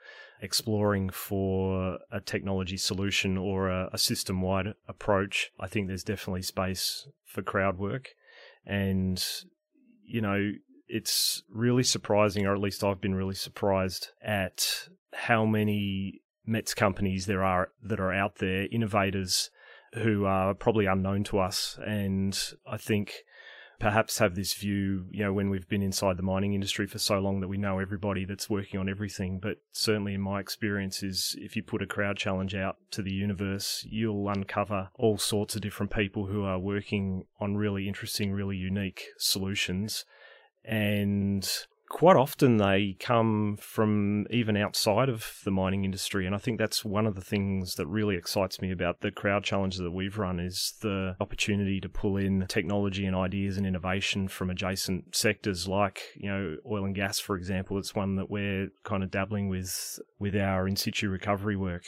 exploring 0.45 1.09
for 1.09 1.99
a 2.13 2.21
technology 2.21 2.77
solution 2.77 3.39
or 3.39 3.69
a, 3.69 3.89
a 3.93 3.99
system 3.99 4.43
wide 4.43 4.75
approach, 4.87 5.51
I 5.59 5.67
think 5.67 5.89
there's 5.89 6.05
definitely 6.05 6.43
space 6.43 7.09
for 7.25 7.43
crowd 7.43 7.79
work. 7.79 8.11
And 8.67 9.25
you 10.05 10.21
know, 10.21 10.53
it's 10.87 11.43
really 11.51 11.83
surprising, 11.83 12.47
or 12.47 12.55
at 12.55 12.61
least 12.61 12.85
I've 12.85 13.01
been 13.01 13.15
really 13.15 13.35
surprised 13.35 14.09
at 14.23 14.89
how 15.15 15.47
many 15.47 16.21
METS 16.47 16.75
companies 16.75 17.27
there 17.27 17.43
are 17.43 17.71
that 17.83 18.01
are 18.01 18.13
out 18.13 18.37
there, 18.37 18.67
innovators 18.71 19.51
who 19.95 20.25
are 20.27 20.55
probably 20.55 20.87
unknown 20.87 21.25
to 21.25 21.39
us. 21.39 21.79
And 21.85 22.39
I 22.67 22.77
think 22.77 23.15
perhaps 23.85 24.17
have 24.17 24.35
this 24.35 24.55
view, 24.55 25.05
you 25.11 25.23
know, 25.23 25.31
when 25.31 25.51
we've 25.51 25.69
been 25.69 25.83
inside 25.83 26.17
the 26.17 26.23
mining 26.23 26.55
industry 26.55 26.87
for 26.87 26.99
so 26.99 27.19
long 27.19 27.41
that 27.41 27.49
we 27.49 27.59
know 27.59 27.79
everybody 27.79 28.25
that's 28.25 28.49
working 28.49 28.81
on 28.81 28.89
everything. 28.89 29.39
But 29.39 29.59
certainly 29.73 30.15
in 30.15 30.23
my 30.23 30.41
experience 30.41 31.03
is 31.03 31.37
if 31.39 31.55
you 31.55 31.63
put 31.63 31.83
a 31.83 31.87
crowd 31.87 32.17
challenge 32.17 32.55
out 32.55 32.79
to 32.93 33.03
the 33.03 33.13
universe, 33.13 33.85
you'll 33.87 34.27
uncover 34.31 34.89
all 34.95 35.19
sorts 35.19 35.55
of 35.55 35.61
different 35.61 35.93
people 35.93 36.25
who 36.25 36.45
are 36.45 36.59
working 36.59 37.27
on 37.39 37.59
really 37.59 37.87
interesting, 37.87 38.33
really 38.33 38.57
unique 38.57 39.05
solutions. 39.19 40.07
And 40.65 41.47
quite 41.89 42.17
often 42.17 42.57
they 42.57 42.97
come 42.99 43.57
from 43.61 44.27
even 44.31 44.57
outside 44.57 45.09
of 45.09 45.41
the 45.45 45.51
mining 45.51 45.85
industry 45.85 46.27
and 46.27 46.35
i 46.35 46.39
think 46.39 46.59
that's 46.59 46.85
one 46.85 47.07
of 47.07 47.15
the 47.15 47.21
things 47.21 47.75
that 47.75 47.87
really 47.87 48.17
excites 48.17 48.61
me 48.61 48.71
about 48.71 49.01
the 49.01 49.11
crowd 49.11 49.45
challenges 49.45 49.81
that 49.81 49.91
we've 49.91 50.19
run 50.19 50.41
is 50.41 50.75
the 50.81 51.15
opportunity 51.21 51.81
to 51.81 51.89
pull 51.89 52.17
in 52.17 52.45
technology 52.49 53.07
and 53.07 53.15
ideas 53.15 53.57
and 53.57 53.67
innovation 53.67 54.29
from 54.29 54.51
adjacent 54.51 55.15
sectors 55.15 55.69
like 55.69 56.01
you 56.17 56.29
know 56.29 56.57
oil 56.71 56.85
and 56.85 56.95
gas 56.95 57.19
for 57.19 57.37
example. 57.37 57.79
It's 57.79 57.95
one 57.95 58.17
that 58.17 58.31
we're 58.31 58.69
kind 58.85 59.03
of 59.03 59.11
dabbling 59.11 59.49
with 59.49 59.99
with 60.19 60.37
our 60.37 60.69
in 60.69 60.77
situ 60.77 61.09
recovery 61.09 61.57
work 61.57 61.85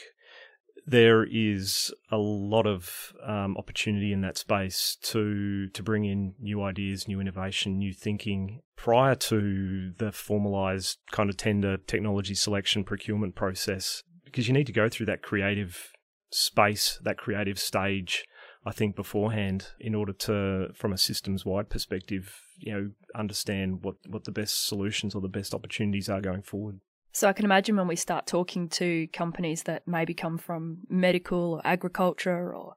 there 0.89 1.25
is 1.25 1.93
a 2.09 2.17
lot 2.17 2.65
of 2.65 3.13
um, 3.25 3.57
opportunity 3.57 4.13
in 4.13 4.21
that 4.21 4.37
space 4.37 4.97
to 5.01 5.67
to 5.69 5.83
bring 5.83 6.05
in 6.05 6.33
new 6.39 6.63
ideas, 6.63 7.07
new 7.07 7.19
innovation, 7.19 7.77
new 7.77 7.93
thinking 7.93 8.61
prior 8.77 9.13
to 9.13 9.91
the 9.97 10.13
formalized 10.13 10.97
kind 11.11 11.29
of 11.29 11.35
tender 11.35 11.75
technology 11.75 12.33
selection 12.33 12.85
procurement 12.85 13.35
process, 13.35 14.03
because 14.23 14.47
you 14.47 14.53
need 14.53 14.67
to 14.67 14.73
go 14.73 14.87
through 14.87 15.05
that 15.07 15.21
creative 15.21 15.91
space, 16.31 16.99
that 17.03 17.17
creative 17.17 17.59
stage. 17.59 18.25
I 18.65 18.71
think 18.71 18.97
beforehand, 18.97 19.67
in 19.79 19.95
order 19.95 20.11
to, 20.11 20.73
from 20.73 20.91
a 20.91 20.97
systems 20.97 21.45
wide 21.45 21.69
perspective, 21.69 22.37
you 22.57 22.73
know, 22.73 22.89
understand 23.15 23.81
what, 23.81 23.95
what 24.09 24.25
the 24.25 24.31
best 24.31 24.67
solutions 24.67 25.15
or 25.15 25.21
the 25.21 25.29
best 25.29 25.53
opportunities 25.53 26.09
are 26.09 26.19
going 26.19 26.41
forward. 26.41 26.81
So 27.17 27.27
I 27.27 27.33
can 27.33 27.45
imagine 27.45 27.75
when 27.75 27.87
we 27.87 27.95
start 27.95 28.27
talking 28.27 28.69
to 28.69 29.07
companies 29.07 29.63
that 29.63 29.87
maybe 29.87 30.13
come 30.13 30.37
from 30.37 30.81
medical 30.87 31.55
or 31.55 31.61
agriculture 31.65 32.53
or 32.53 32.75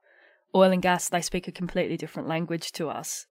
oil 0.55 0.71
and 0.71 0.81
gas, 0.81 1.09
they 1.09 1.21
speak 1.21 1.47
a 1.47 1.51
completely 1.51 1.95
different 1.95 2.27
language 2.27 2.71
to 2.71 2.89
us. 2.89 3.27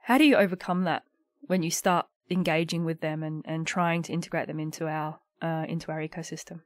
How 0.00 0.18
do 0.18 0.24
you 0.24 0.34
overcome 0.34 0.82
that 0.82 1.04
when 1.42 1.62
you 1.62 1.70
start 1.70 2.06
engaging 2.28 2.84
with 2.84 3.02
them 3.02 3.22
and, 3.22 3.44
and 3.46 3.64
trying 3.64 4.02
to 4.02 4.12
integrate 4.12 4.48
them 4.48 4.58
into 4.58 4.88
our 4.88 5.20
uh, 5.40 5.64
into 5.68 5.92
our 5.92 6.00
ecosystem? 6.00 6.62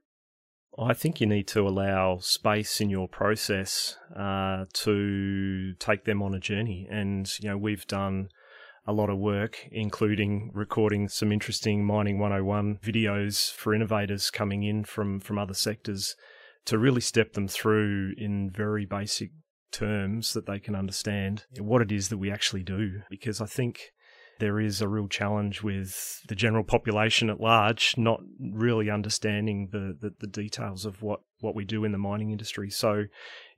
I 0.79 0.95
think 0.95 1.21
you 1.21 1.27
need 1.27 1.47
to 1.49 1.69
allow 1.69 2.17
space 2.17 2.81
in 2.81 2.89
your 2.89 3.09
process 3.09 3.99
uh, 4.19 4.65
to 4.73 5.75
take 5.75 6.07
them 6.07 6.23
on 6.23 6.35
a 6.35 6.41
journey, 6.41 6.89
and 6.91 7.31
you 7.41 7.51
know 7.51 7.59
we've 7.59 7.87
done 7.87 8.31
a 8.87 8.93
lot 8.93 9.11
of 9.11 9.19
work, 9.19 9.67
including 9.73 10.51
recording 10.55 11.09
some 11.09 11.33
interesting 11.33 11.85
Mining 11.85 12.19
101 12.19 12.79
videos 12.83 13.53
for 13.53 13.75
innovators 13.75 14.31
coming 14.31 14.63
in 14.63 14.85
from, 14.85 15.19
from 15.19 15.39
other 15.39 15.55
sectors 15.55 16.15
to 16.67 16.79
really 16.79 17.01
step 17.01 17.33
them 17.33 17.49
through 17.49 18.13
in 18.17 18.51
very 18.51 18.87
basic 18.87 19.31
terms 19.73 20.33
that 20.35 20.47
they 20.47 20.59
can 20.59 20.75
understand 20.75 21.45
what 21.59 21.83
it 21.83 21.91
is 21.91 22.09
that 22.09 22.19
we 22.19 22.31
actually 22.31 22.63
do. 22.63 23.03
Because 23.11 23.41
I 23.41 23.47
think 23.47 23.93
there 24.39 24.61
is 24.61 24.81
a 24.81 24.89
real 24.89 25.09
challenge 25.09 25.63
with 25.63 26.21
the 26.29 26.35
general 26.35 26.65
population 26.65 27.31
at 27.31 27.41
large 27.41 27.95
not 27.97 28.21
really 28.39 28.91
understanding 28.91 29.69
the, 29.73 29.97
the, 30.01 30.13
the 30.21 30.27
details 30.27 30.85
of 30.85 31.03
what, 31.03 31.21
what 31.41 31.55
we 31.55 31.65
do 31.65 31.85
in 31.85 31.93
the 31.93 31.99
mining 31.99 32.31
industry. 32.31 32.71
So, 32.71 33.05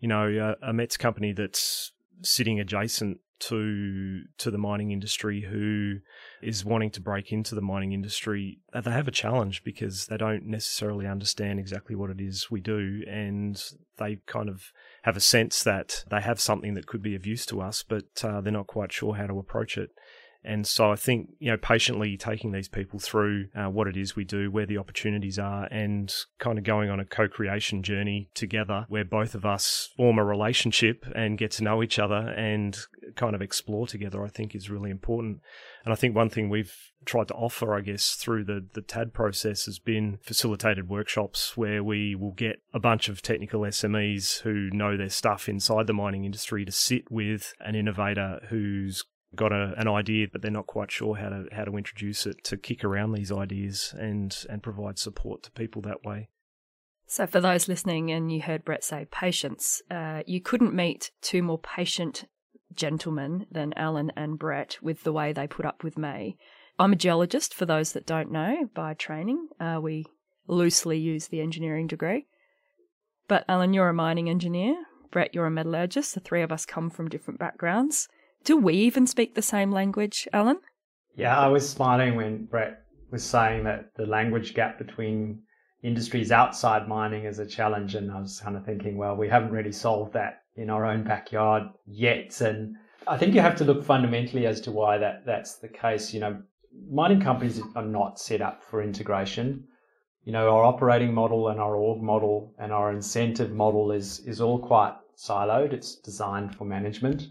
you 0.01 0.09
know, 0.09 0.55
a, 0.63 0.71
a 0.71 0.73
METS 0.73 0.97
company 0.97 1.33
that's 1.33 1.93
sitting 2.23 2.61
adjacent 2.61 3.19
to 3.41 4.23
to 4.37 4.51
the 4.51 4.59
mining 4.59 4.91
industry 4.91 5.43
who 5.49 5.99
is 6.43 6.65
wanting 6.65 6.91
to 6.91 7.01
break 7.01 7.31
into 7.33 7.55
the 7.55 7.61
mining 7.61 7.93
industry 7.93 8.59
they 8.75 8.91
have 8.91 9.07
a 9.07 9.13
challenge 9.13 9.63
because 9.65 10.07
they 10.07 10.17
don't 10.17 10.45
necessarily 10.45 11.07
understand 11.07 11.59
exactly 11.61 11.95
what 11.95 12.11
it 12.11 12.21
is 12.21 12.51
we 12.51 12.61
do. 12.61 13.03
And 13.09 13.63
they 13.99 14.19
kind 14.27 14.49
of 14.49 14.73
have 15.03 15.17
a 15.17 15.21
sense 15.21 15.63
that 15.63 16.05
they 16.11 16.21
have 16.21 16.41
something 16.41 16.75
that 16.75 16.87
could 16.87 17.03
be 17.03 17.15
of 17.15 17.27
use 17.27 17.47
to 17.47 17.61
us 17.61 17.83
but 17.83 18.05
uh, 18.23 18.41
they're 18.41 18.53
not 18.53 18.67
quite 18.67 18.93
sure 18.93 19.15
how 19.15 19.27
to 19.27 19.39
approach 19.39 19.77
it 19.77 19.91
and 20.45 20.67
so 20.67 20.93
I 20.93 20.97
think, 20.97 21.31
you 21.41 21.51
know, 21.51 21.57
patiently 21.57 22.17
taking 22.17 22.53
these 22.53 22.69
people 22.69 23.01
through 23.01 23.49
uh, 23.57 23.69
what 23.69 23.89
it 23.89 23.97
is 23.97 24.15
we 24.15 24.25
do, 24.25 24.51
where 24.51 24.67
the 24.67 24.79
opportunities 24.79 25.39
are, 25.39 25.65
and 25.65 26.15
kind 26.39 26.59
of 26.59 26.65
going 26.65 26.91
on 26.91 27.01
a 27.01 27.05
co 27.05 27.27
creation 27.29 27.83
journey 27.83 28.31
together 28.35 28.87
where 28.89 29.05
both 29.05 29.35
of 29.35 29.45
us 29.45 29.91
form 29.97 30.19
a 30.19 30.25
relationship 30.25 31.05
and 31.15 31.39
get 31.39 31.51
to 31.53 31.65
know 31.65 31.83
each 31.83 31.99
other 31.99 32.29
and 32.37 32.79
kind 33.17 33.35
of 33.35 33.43
explore 33.43 33.87
together, 33.87 34.25
I 34.25 34.29
think 34.29 34.55
is 34.55 34.71
really 34.71 34.91
important. 34.91 35.41
And 35.85 35.93
I 35.93 35.97
think 35.97 36.15
one 36.15 36.31
thing 36.31 36.49
we've 36.49 36.75
tried 37.05 37.29
to 37.29 37.35
offer, 37.35 37.75
I 37.75 37.81
guess, 37.81 38.13
through 38.13 38.45
the, 38.45 38.65
the 38.75 38.83
TAD 38.83 39.13
process 39.13 39.65
has 39.65 39.79
been 39.79 40.19
facilitated 40.23 40.89
workshops 40.89 41.57
where 41.57 41.83
we 41.83 42.15
will 42.15 42.33
get 42.33 42.63
a 42.73 42.79
bunch 42.79 43.09
of 43.09 43.23
technical 43.23 43.63
SMEs 43.63 44.41
who 44.43 44.71
know 44.71 44.97
their 44.97 45.09
stuff 45.09 45.49
inside 45.49 45.87
the 45.89 45.93
mining 45.93 46.25
industry 46.25 46.65
to 46.65 46.73
sit 46.73 47.11
with 47.11 47.55
an 47.61 47.75
innovator 47.75 48.41
who's 48.51 49.05
got 49.35 49.53
a, 49.53 49.75
an 49.77 49.89
idea, 49.89 50.27
but 50.31 50.43
they're 50.43 50.51
not 50.51 50.67
quite 50.67 50.91
sure 50.91 51.17
how 51.17 51.29
to 51.29 51.47
how 51.53 51.65
to 51.65 51.77
introduce 51.77 52.27
it 52.27 52.43
to 52.45 52.57
kick 52.57 52.85
around 52.85 53.13
these 53.13 53.33
ideas 53.33 53.95
and 53.99 54.45
and 54.49 54.63
provide 54.63 54.99
support 54.99 55.43
to 55.45 55.51
people 55.53 55.83
that 55.83 56.05
way. 56.05 56.29
So, 57.07 57.27
for 57.27 57.41
those 57.41 57.69
listening, 57.69 58.11
and 58.11 58.31
you 58.31 58.43
heard 58.43 58.65
Brett 58.65 58.85
say 58.85 59.07
patience, 59.11 59.81
uh, 59.91 60.23
you 60.27 60.41
couldn't 60.41 60.75
meet 60.75 61.11
two 61.23 61.43
more 61.43 61.59
patient 61.59 62.27
gentlemen 62.75 63.47
than 63.51 63.73
Alan 63.75 64.13
and 64.15 64.39
Brett 64.39 64.77
with 64.83 65.05
the 65.05 65.13
way 65.13 65.33
they 65.33 65.47
put 65.47 65.65
up 65.65 65.83
with 65.83 65.97
me. 65.97 66.37
I'm 66.79 66.93
a 66.93 66.97
geologist, 66.97 67.55
for 67.55 67.67
those 67.67 67.93
that 67.93 68.07
don't 68.07 68.31
know, 68.31 68.69
by 68.75 68.95
training. 68.95 69.49
Uh, 69.59 69.81
we 69.83 70.05
loosely 70.47 70.99
use 70.99 71.29
the 71.29 71.41
engineering 71.41 71.87
degree. 71.87 72.27
But 73.27 73.45
Alan, 73.49 73.75
you're 73.75 73.89
a 73.89 73.95
mining 73.95 74.29
engineer. 74.29 74.77
Brett, 75.11 75.35
you're 75.35 75.47
a 75.47 75.51
metallurgist. 75.51 76.15
The 76.15 76.21
three 76.21 76.43
of 76.43 76.53
us 76.53 76.67
come 76.67 76.91
from 76.91 77.09
different 77.09 77.41
backgrounds. 77.41 78.09
Do 78.49 78.57
we 78.57 78.73
even 78.73 79.07
speak 79.07 79.35
the 79.35 79.43
same 79.43 79.71
language, 79.71 80.27
Alan? 80.33 80.61
Yeah, 81.15 81.39
I 81.39 81.49
was 81.49 81.69
smiling 81.69 82.17
when 82.17 82.47
Brett 82.47 82.81
was 83.11 83.23
saying 83.23 83.65
that 83.65 83.95
the 83.95 84.07
language 84.07 84.55
gap 84.55 84.79
between 84.79 85.43
industries 85.83 86.33
outside 86.33 86.89
mining 86.89 87.27
is 87.27 87.41
a 87.41 87.45
challenge. 87.45 87.95
And 87.95 88.11
I 88.11 88.19
was 88.19 88.41
kind 88.41 88.57
of 88.57 88.65
thinking, 88.65 88.97
well, 88.97 89.15
we 89.17 89.29
haven't 89.29 89.51
really 89.51 89.71
solved 89.71 90.15
that 90.15 90.45
in 90.57 90.71
our 90.71 90.87
own 90.87 91.05
backyard 91.05 91.65
yet. 91.85 92.41
And 92.41 92.77
I 93.07 93.19
think 93.19 93.35
you 93.35 93.43
have 93.43 93.57
to 93.57 93.65
look 93.65 93.85
fundamentally 93.85 94.47
as 94.47 94.63
to 94.63 94.73
why 94.73 94.97
that, 94.97 95.27
that's 95.27 95.57
the 95.57 95.69
case. 95.69 96.15
You 96.15 96.21
know, 96.21 96.43
mining 96.91 97.21
companies 97.21 97.61
are 97.77 97.85
not 97.85 98.19
set 98.19 98.41
up 98.41 98.65
for 98.65 98.83
integration. 98.83 99.63
You 100.25 100.33
know, 100.33 100.57
our 100.57 100.65
operating 100.65 101.13
model 101.13 101.49
and 101.49 101.61
our 101.61 101.77
org 101.77 102.01
model 102.03 102.55
and 102.59 102.73
our 102.73 102.95
incentive 102.95 103.53
model 103.53 103.93
is, 103.93 104.21
is 104.21 104.41
all 104.41 104.59
quite 104.59 104.95
siloed. 105.19 105.75
It's 105.75 105.97
designed 105.97 106.57
for 106.57 106.65
management. 106.65 107.29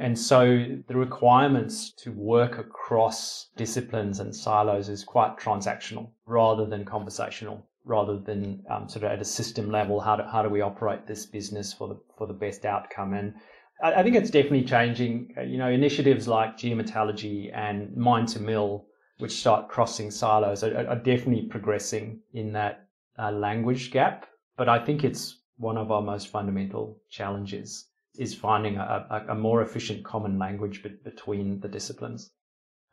And 0.00 0.18
so 0.18 0.64
the 0.88 0.96
requirements 0.96 1.92
to 1.98 2.10
work 2.10 2.56
across 2.56 3.50
disciplines 3.56 4.18
and 4.18 4.34
silos 4.34 4.88
is 4.88 5.04
quite 5.04 5.36
transactional 5.36 6.08
rather 6.24 6.64
than 6.64 6.86
conversational, 6.86 7.66
rather 7.84 8.18
than 8.18 8.64
um, 8.70 8.88
sort 8.88 9.04
of 9.04 9.12
at 9.12 9.20
a 9.20 9.26
system 9.26 9.70
level. 9.70 10.00
How 10.00 10.16
do, 10.16 10.22
how 10.22 10.42
do 10.42 10.48
we 10.48 10.62
operate 10.62 11.06
this 11.06 11.26
business 11.26 11.74
for 11.74 11.86
the, 11.86 12.00
for 12.16 12.26
the 12.26 12.32
best 12.32 12.64
outcome? 12.64 13.12
And 13.12 13.34
I, 13.82 13.96
I 13.96 14.02
think 14.02 14.16
it's 14.16 14.30
definitely 14.30 14.64
changing. 14.64 15.34
Uh, 15.36 15.42
you 15.42 15.58
know, 15.58 15.68
initiatives 15.68 16.26
like 16.26 16.56
geometallurgy 16.56 17.54
and 17.54 17.94
mine 17.94 18.24
to 18.26 18.40
mill, 18.40 18.86
which 19.18 19.32
start 19.32 19.68
crossing 19.68 20.10
silos, 20.10 20.64
are, 20.64 20.88
are 20.88 20.96
definitely 20.96 21.42
progressing 21.42 22.20
in 22.32 22.54
that 22.54 22.86
uh, 23.18 23.32
language 23.32 23.90
gap. 23.90 24.26
But 24.56 24.70
I 24.70 24.82
think 24.82 25.04
it's 25.04 25.42
one 25.58 25.76
of 25.76 25.90
our 25.90 26.00
most 26.00 26.28
fundamental 26.28 27.02
challenges 27.10 27.89
is 28.20 28.34
finding 28.34 28.76
a, 28.76 29.06
a, 29.10 29.32
a 29.32 29.34
more 29.34 29.62
efficient 29.62 30.04
common 30.04 30.38
language 30.38 30.82
be- 30.82 30.90
between 31.02 31.58
the 31.60 31.68
disciplines. 31.68 32.30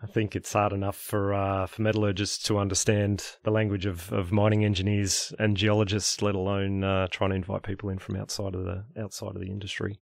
I 0.02 0.08
think 0.08 0.36
it's 0.36 0.54
hard 0.54 0.74
enough 0.74 0.96
for 0.96 1.34
uh, 1.34 1.68
for 1.68 1.82
metallurgists 1.82 2.44
to 2.44 2.60
understand 2.60 3.24
the 3.44 3.52
language 3.52 3.86
of, 3.86 4.14
of 4.14 4.32
mining 4.32 4.64
engineers 4.64 5.34
and 5.38 5.58
geologists, 5.58 6.22
let 6.22 6.36
alone 6.36 6.84
uh, 6.84 7.08
trying 7.12 7.32
to 7.32 7.36
invite 7.36 7.64
people 7.64 7.90
in 7.90 8.00
from 8.00 8.16
outside 8.16 8.56
of 8.56 8.64
the 8.64 8.86
outside 8.98 9.36
of 9.36 9.42
the 9.42 9.52
industry. 9.52 10.00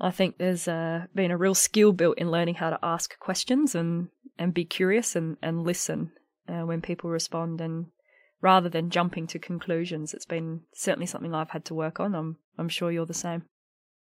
I 0.00 0.12
think 0.12 0.38
there's 0.38 0.68
uh, 0.68 1.06
been 1.12 1.32
a 1.32 1.36
real 1.36 1.56
skill 1.56 1.92
built 1.92 2.18
in 2.18 2.30
learning 2.30 2.54
how 2.54 2.70
to 2.70 2.78
ask 2.84 3.18
questions 3.18 3.74
and, 3.74 4.10
and 4.38 4.54
be 4.54 4.64
curious 4.64 5.16
and, 5.16 5.36
and 5.42 5.64
listen 5.64 6.12
uh, 6.48 6.60
when 6.60 6.80
people 6.82 7.10
respond. 7.10 7.60
And 7.60 7.86
rather 8.40 8.68
than 8.68 8.90
jumping 8.90 9.26
to 9.28 9.40
conclusions, 9.40 10.14
it's 10.14 10.24
been 10.24 10.60
certainly 10.72 11.06
something 11.06 11.34
I've 11.34 11.50
had 11.50 11.64
to 11.64 11.74
work 11.74 11.98
on. 11.98 12.14
I'm 12.14 12.36
I'm 12.56 12.68
sure 12.68 12.92
you're 12.92 13.06
the 13.06 13.14
same. 13.14 13.42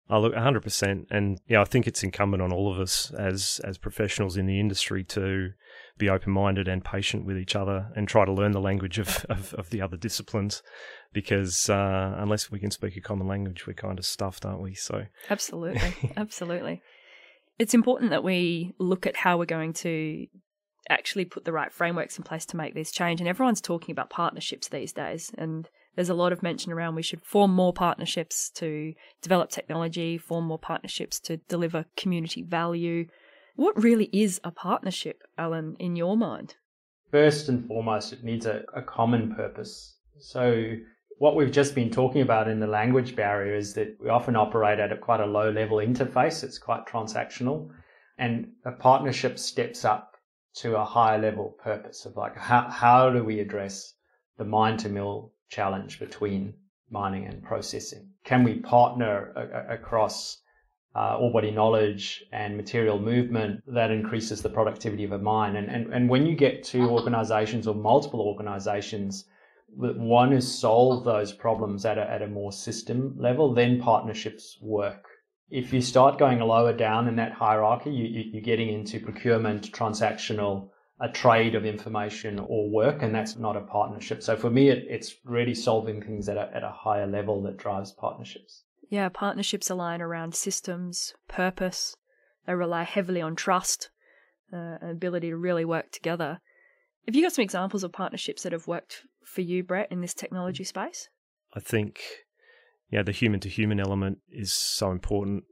Oh, 0.10 0.20
look, 0.20 0.34
100%. 0.34 1.06
And 1.10 1.40
yeah, 1.48 1.62
I 1.62 1.64
think 1.64 1.88
it's 1.88 2.04
incumbent 2.04 2.44
on 2.44 2.52
all 2.52 2.72
of 2.72 2.80
us 2.80 3.12
as, 3.18 3.62
as 3.64 3.78
professionals 3.78 4.36
in 4.36 4.46
the 4.46 4.60
industry 4.60 5.04
to 5.06 5.52
be 5.98 6.10
open 6.10 6.34
minded 6.34 6.68
and 6.68 6.84
patient 6.84 7.26
with 7.26 7.38
each 7.38 7.56
other 7.56 7.90
and 7.96 8.08
try 8.08 8.26
to 8.26 8.32
learn 8.32 8.52
the 8.52 8.60
language 8.60 9.00
of, 9.00 9.26
of, 9.30 9.54
of 9.54 9.70
the 9.70 9.82
other 9.82 9.98
disciplines 9.98 10.62
because 11.14 11.70
uh, 11.70 12.16
unless 12.18 12.52
we 12.52 12.60
can 12.60 12.72
speak 12.72 12.98
a 12.98 13.02
common 13.02 13.28
language, 13.28 13.66
we're 13.66 13.74
kind 13.74 13.98
of 13.98 14.06
stuffed, 14.06 14.46
aren't 14.46 14.62
we? 14.62 14.74
So, 14.74 15.06
absolutely. 15.30 15.94
absolutely. 16.18 16.82
It's 17.60 17.74
important 17.74 18.10
that 18.10 18.24
we 18.24 18.74
look 18.80 19.08
at 19.08 19.16
how 19.16 19.38
we're 19.38 19.46
going 19.46 19.74
to 19.74 20.28
actually 20.90 21.26
put 21.26 21.46
the 21.46 21.54
right 21.54 21.72
frameworks 21.72 22.18
in 22.18 22.24
place 22.24 22.46
to 22.48 22.58
make 22.58 22.74
this 22.74 22.92
change. 22.92 23.22
And 23.22 23.28
everyone's 23.28 23.62
talking 23.62 23.94
about 23.94 24.10
partnerships 24.10 24.68
these 24.68 24.92
days. 24.92 25.32
And 25.38 25.70
there's 25.96 26.10
a 26.10 26.14
lot 26.14 26.34
of 26.34 26.44
mention 26.44 26.72
around 26.72 26.96
we 26.96 27.04
should 27.04 27.24
form 27.24 27.54
more 27.54 27.74
partnerships 27.74 28.50
to 28.56 28.94
develop 29.22 29.50
technology, 29.50 30.18
form 30.18 30.46
more 30.46 30.60
partnerships 30.60 31.20
to 31.22 31.38
deliver 31.38 31.86
community 31.96 32.42
value. 32.42 33.08
What 33.56 33.82
really 33.82 34.10
is 34.12 34.42
a 34.44 34.52
partnership, 34.52 35.22
Alan, 35.38 35.76
in 35.80 35.96
your 35.96 36.18
mind? 36.18 36.56
First 37.12 37.48
and 37.50 37.68
foremost, 37.68 38.12
it 38.12 38.24
needs 38.24 38.48
a, 38.48 38.64
a 38.76 38.82
common 38.82 39.36
purpose. 39.36 39.98
So, 40.20 40.76
what 41.20 41.36
we've 41.36 41.52
just 41.52 41.76
been 41.76 41.92
talking 41.92 42.22
about 42.22 42.48
in 42.48 42.60
the 42.60 42.68
language 42.68 43.16
barrier 43.16 43.56
is 43.56 43.76
that 43.76 43.96
we 44.02 44.10
often 44.10 44.36
operate 44.36 44.80
at 44.80 44.92
a 44.92 44.98
quite 44.98 45.20
a 45.20 45.26
low 45.26 45.52
level 45.52 45.78
interface. 45.78 46.44
It's 46.44 46.58
quite 46.58 46.88
transactional. 46.88 47.70
And 48.18 48.48
a 48.66 48.72
partnership 48.72 49.38
steps 49.38 49.86
up 49.86 50.14
to 50.56 50.76
a 50.76 50.86
higher 50.86 51.20
level 51.20 51.56
purpose 51.64 52.06
of 52.06 52.16
like, 52.16 52.36
how, 52.36 52.68
how 52.70 53.12
do 53.12 53.24
we 53.24 53.40
address 53.40 53.94
the 54.38 54.46
mine 54.46 54.78
to 54.78 54.90
mill 54.90 55.32
challenge 55.56 56.00
between 56.00 56.54
mining 56.90 57.26
and 57.26 57.44
processing. 57.44 58.10
Can 58.24 58.44
we 58.44 58.56
partner 58.56 59.34
a- 59.36 59.74
across 59.74 60.40
uh, 60.96 61.18
body 61.32 61.52
knowledge 61.52 62.24
and 62.32 62.56
material 62.56 63.00
movement 63.00 63.62
that 63.68 63.92
increases 63.92 64.42
the 64.42 64.50
productivity 64.50 65.04
of 65.04 65.12
a 65.12 65.18
mine? 65.18 65.56
And, 65.56 65.68
and, 65.70 65.94
and 65.94 66.10
when 66.10 66.26
you 66.26 66.36
get 66.36 66.64
two 66.64 66.90
organizations 66.90 67.68
or 67.68 67.76
multiple 67.76 68.22
organizations 68.22 69.26
that 69.80 69.98
one 69.98 70.34
is 70.34 70.60
solve 70.60 71.04
those 71.04 71.34
problems 71.34 71.86
at 71.86 71.98
a, 71.98 72.10
at 72.10 72.22
a 72.22 72.28
more 72.28 72.52
system 72.52 73.16
level, 73.18 73.54
then 73.54 73.82
partnerships 73.82 74.58
work. 74.62 75.06
If 75.50 75.74
you 75.74 75.82
start 75.82 76.20
going 76.20 76.40
lower 76.40 76.74
down 76.74 77.08
in 77.08 77.16
that 77.16 77.34
hierarchy, 77.34 77.92
you, 77.92 78.06
you, 78.06 78.24
you're 78.34 78.42
getting 78.42 78.70
into 78.70 79.00
procurement, 79.00 79.72
transactional, 79.72 80.70
a 81.04 81.10
trade 81.10 81.54
of 81.54 81.66
information 81.66 82.40
or 82.40 82.70
work, 82.70 83.04
and 83.04 83.14
that's 83.14 83.36
not 83.36 83.58
a 83.58 83.62
partnership. 83.62 84.24
So 84.24 84.38
for 84.38 84.50
me, 84.50 84.70
it, 84.70 84.86
it's 84.90 85.16
really 85.26 85.54
solving 85.54 86.02
things 86.02 86.30
at 86.30 86.38
a, 86.38 86.50
at 86.56 86.64
a 86.64 86.70
higher 86.70 87.06
level 87.06 87.44
that 87.44 87.58
drives 87.58 87.92
partnerships. 87.92 88.64
Yeah, 88.90 89.10
partnerships 89.10 89.70
align 89.70 90.02
around 90.02 90.34
systems, 90.34 91.14
purpose. 91.28 91.98
They 92.48 92.54
rely 92.54 92.84
heavily 92.84 93.22
on 93.22 93.36
trust, 93.36 93.90
uh, 94.54 94.78
ability 94.82 95.30
to 95.30 95.36
really 95.36 95.66
work 95.66 95.92
together. 95.92 96.40
Have 97.06 97.16
you 97.16 97.22
got 97.22 97.34
some 97.34 97.44
examples 97.44 97.84
of 97.84 97.92
partnerships 97.92 98.44
that 98.44 98.54
have 98.54 98.68
worked 98.68 99.02
for 99.26 99.42
you, 99.42 99.62
Brett, 99.62 99.92
in 99.92 100.00
this 100.00 100.14
technology 100.14 100.64
space? 100.64 101.10
I 101.54 101.60
think, 101.60 102.00
yeah, 102.90 103.04
the 103.04 103.12
human 103.12 103.42
to 103.42 103.50
human 103.50 103.82
element 103.82 104.20
is 104.32 104.54
so 104.54 104.90
important 104.90 105.44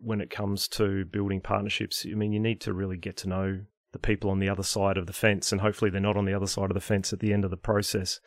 when 0.00 0.20
it 0.20 0.30
comes 0.30 0.68
to 0.68 1.04
building 1.04 1.40
partnerships. 1.40 2.06
I 2.08 2.14
mean, 2.14 2.32
you 2.32 2.38
need 2.38 2.60
to 2.60 2.72
really 2.72 2.96
get 2.96 3.16
to 3.18 3.28
know 3.28 3.60
the 3.92 3.98
people 3.98 4.30
on 4.30 4.38
the 4.38 4.48
other 4.48 4.62
side 4.62 4.96
of 4.96 5.06
the 5.06 5.12
fence, 5.12 5.52
and 5.52 5.60
hopefully 5.60 5.90
they're 5.90 6.00
not 6.00 6.16
on 6.16 6.24
the 6.24 6.34
other 6.34 6.46
side 6.46 6.70
of 6.70 6.74
the 6.74 6.80
fence 6.80 7.12
at 7.12 7.20
the 7.20 7.32
end 7.32 7.44
of 7.44 7.50
the 7.50 7.56
process, 7.56 8.20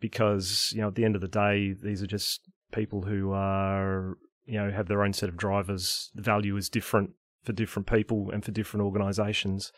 because 0.00 0.72
you 0.74 0.80
know 0.80 0.88
at 0.88 0.94
the 0.94 1.04
end 1.04 1.14
of 1.14 1.20
the 1.20 1.28
day, 1.28 1.72
these 1.72 2.02
are 2.02 2.06
just 2.06 2.48
people 2.72 3.02
who 3.02 3.32
are 3.32 4.16
you 4.46 4.58
know 4.58 4.70
have 4.70 4.88
their 4.88 5.02
own 5.02 5.12
set 5.12 5.28
of 5.28 5.36
drivers. 5.36 6.10
The 6.14 6.22
value 6.22 6.56
is 6.56 6.68
different 6.68 7.10
for 7.44 7.52
different 7.52 7.86
people 7.86 8.30
and 8.30 8.44
for 8.44 8.50
different 8.50 8.84
organisations. 8.84 9.72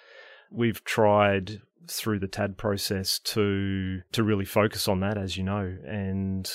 We've 0.50 0.82
tried 0.84 1.62
through 1.88 2.20
the 2.20 2.28
TAD 2.28 2.56
process 2.56 3.18
to 3.18 4.00
to 4.12 4.22
really 4.22 4.44
focus 4.44 4.88
on 4.88 5.00
that, 5.00 5.18
as 5.18 5.36
you 5.36 5.42
know, 5.42 5.76
and 5.86 6.50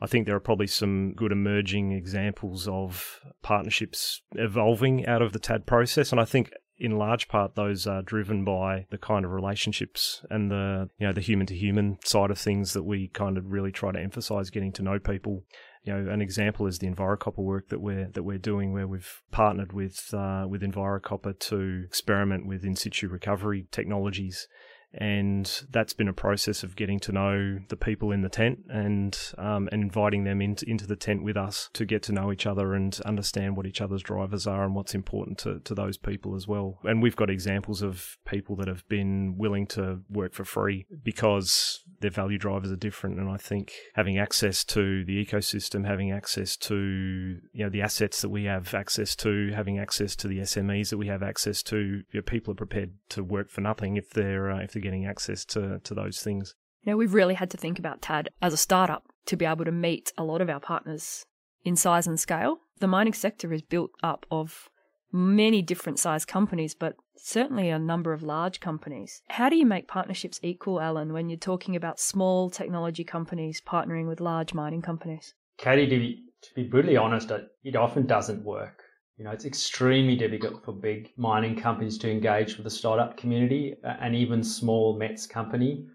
I 0.00 0.06
think 0.06 0.26
there 0.26 0.36
are 0.36 0.40
probably 0.40 0.66
some 0.66 1.14
good 1.14 1.32
emerging 1.32 1.92
examples 1.92 2.68
of 2.68 3.20
partnerships 3.42 4.20
evolving 4.32 5.06
out 5.06 5.22
of 5.22 5.32
the 5.32 5.38
TAD 5.38 5.66
process. 5.66 6.12
And 6.12 6.20
I 6.20 6.26
think 6.26 6.52
in 6.78 6.98
large 6.98 7.28
part 7.28 7.54
those 7.54 7.86
are 7.86 8.02
driven 8.02 8.44
by 8.44 8.86
the 8.90 8.98
kind 8.98 9.24
of 9.24 9.30
relationships 9.30 10.22
and 10.30 10.50
the 10.50 10.88
you 10.98 11.06
know 11.06 11.12
the 11.12 11.20
human 11.20 11.46
to 11.46 11.54
human 11.54 11.98
side 12.04 12.30
of 12.30 12.38
things 12.38 12.72
that 12.74 12.82
we 12.82 13.08
kind 13.08 13.38
of 13.38 13.46
really 13.46 13.72
try 13.72 13.92
to 13.92 14.00
emphasize 14.00 14.50
getting 14.50 14.72
to 14.72 14.82
know 14.82 14.98
people. 14.98 15.44
You 15.84 15.94
know 15.94 16.12
an 16.12 16.20
example 16.20 16.66
is 16.66 16.78
the 16.78 16.88
EnviroCopper 16.88 17.38
work 17.38 17.68
that 17.68 17.80
we're 17.80 18.08
that 18.08 18.24
we're 18.24 18.38
doing 18.38 18.72
where 18.72 18.88
we've 18.88 19.22
partnered 19.30 19.72
with 19.72 20.12
uh, 20.12 20.46
with 20.48 20.62
EnviroCopper 20.62 21.38
to 21.38 21.82
experiment 21.84 22.46
with 22.46 22.64
in 22.64 22.76
situ 22.76 23.08
recovery 23.08 23.66
technologies 23.70 24.48
and 24.96 25.62
that's 25.70 25.92
been 25.92 26.08
a 26.08 26.12
process 26.12 26.62
of 26.62 26.76
getting 26.76 26.98
to 27.00 27.12
know 27.12 27.58
the 27.68 27.76
people 27.76 28.12
in 28.12 28.22
the 28.22 28.28
tent 28.28 28.60
and 28.68 29.32
um, 29.38 29.68
and 29.72 29.82
inviting 29.82 30.24
them 30.24 30.40
into 30.40 30.68
into 30.68 30.86
the 30.86 30.96
tent 30.96 31.22
with 31.22 31.36
us 31.36 31.70
to 31.74 31.84
get 31.84 32.02
to 32.04 32.12
know 32.12 32.32
each 32.32 32.46
other 32.46 32.74
and 32.74 33.00
understand 33.04 33.56
what 33.56 33.66
each 33.66 33.80
other's 33.80 34.02
drivers 34.02 34.46
are 34.46 34.64
and 34.64 34.74
what's 34.74 34.94
important 34.94 35.38
to, 35.38 35.60
to 35.60 35.74
those 35.74 35.96
people 35.96 36.34
as 36.34 36.48
well. 36.48 36.78
And 36.84 37.02
we've 37.02 37.16
got 37.16 37.30
examples 37.30 37.82
of 37.82 38.18
people 38.26 38.56
that 38.56 38.68
have 38.68 38.86
been 38.88 39.36
willing 39.36 39.66
to 39.68 40.00
work 40.10 40.34
for 40.34 40.44
free 40.44 40.86
because 41.02 41.84
their 42.00 42.10
value 42.10 42.38
drivers 42.38 42.70
are 42.70 42.76
different. 42.76 43.18
And 43.18 43.28
I 43.28 43.36
think 43.36 43.72
having 43.94 44.18
access 44.18 44.64
to 44.64 45.04
the 45.04 45.24
ecosystem, 45.24 45.86
having 45.86 46.12
access 46.12 46.56
to 46.58 47.38
you 47.52 47.64
know 47.64 47.70
the 47.70 47.82
assets 47.82 48.22
that 48.22 48.28
we 48.28 48.44
have 48.44 48.74
access 48.74 49.16
to, 49.16 49.52
having 49.54 49.78
access 49.78 50.16
to 50.16 50.28
the 50.28 50.38
SMEs 50.40 50.90
that 50.90 50.98
we 50.98 51.06
have 51.08 51.22
access 51.22 51.62
to, 51.64 51.76
you 51.78 52.04
know, 52.14 52.22
people 52.22 52.52
are 52.52 52.56
prepared 52.56 52.92
to 53.10 53.22
work 53.22 53.50
for 53.50 53.60
nothing 53.60 53.96
if 53.96 54.10
they're 54.10 54.50
uh, 54.50 54.60
if 54.60 54.72
they're 54.72 54.82
getting 54.82 55.06
access 55.06 55.44
to, 55.46 55.80
to 55.80 55.94
those 55.94 56.20
things. 56.20 56.54
You 56.82 56.92
know, 56.92 56.96
we've 56.96 57.14
really 57.14 57.34
had 57.34 57.50
to 57.50 57.56
think 57.56 57.78
about 57.78 58.02
TAD 58.02 58.28
as 58.40 58.52
a 58.52 58.56
startup 58.56 59.04
to 59.26 59.36
be 59.36 59.44
able 59.44 59.64
to 59.64 59.72
meet 59.72 60.12
a 60.16 60.24
lot 60.24 60.40
of 60.40 60.48
our 60.48 60.60
partners 60.60 61.24
in 61.64 61.76
size 61.76 62.06
and 62.06 62.18
scale. 62.18 62.58
The 62.78 62.86
mining 62.86 63.12
sector 63.12 63.52
is 63.52 63.62
built 63.62 63.90
up 64.02 64.24
of 64.30 64.68
many 65.12 65.62
different 65.62 65.98
size 65.98 66.24
companies, 66.24 66.74
but 66.74 66.96
certainly 67.16 67.70
a 67.70 67.78
number 67.78 68.12
of 68.12 68.22
large 68.22 68.60
companies. 68.60 69.22
How 69.28 69.48
do 69.48 69.56
you 69.56 69.66
make 69.66 69.88
partnerships 69.88 70.40
equal, 70.42 70.80
Alan, 70.80 71.12
when 71.12 71.28
you're 71.28 71.38
talking 71.38 71.76
about 71.76 71.98
small 71.98 72.50
technology 72.50 73.04
companies 73.04 73.60
partnering 73.60 74.08
with 74.08 74.20
large 74.20 74.54
mining 74.54 74.82
companies? 74.82 75.34
Katie, 75.58 75.86
to 75.86 75.98
be 75.98 76.22
to 76.42 76.54
be 76.54 76.64
brutally 76.64 76.96
honest, 76.96 77.32
it 77.64 77.76
often 77.76 78.06
doesn't 78.06 78.44
work. 78.44 78.82
You 79.16 79.24
know, 79.24 79.30
it's 79.30 79.46
extremely 79.46 80.14
difficult 80.14 80.62
for 80.64 80.72
big 80.72 81.10
mining 81.16 81.56
companies 81.56 81.96
to 81.98 82.10
engage 82.10 82.56
with 82.56 82.64
the 82.64 82.70
startup 82.70 83.16
community 83.16 83.74
and 83.82 84.14
even 84.14 84.44
small 84.44 84.98
METS 84.98 85.26
company. 85.26 85.86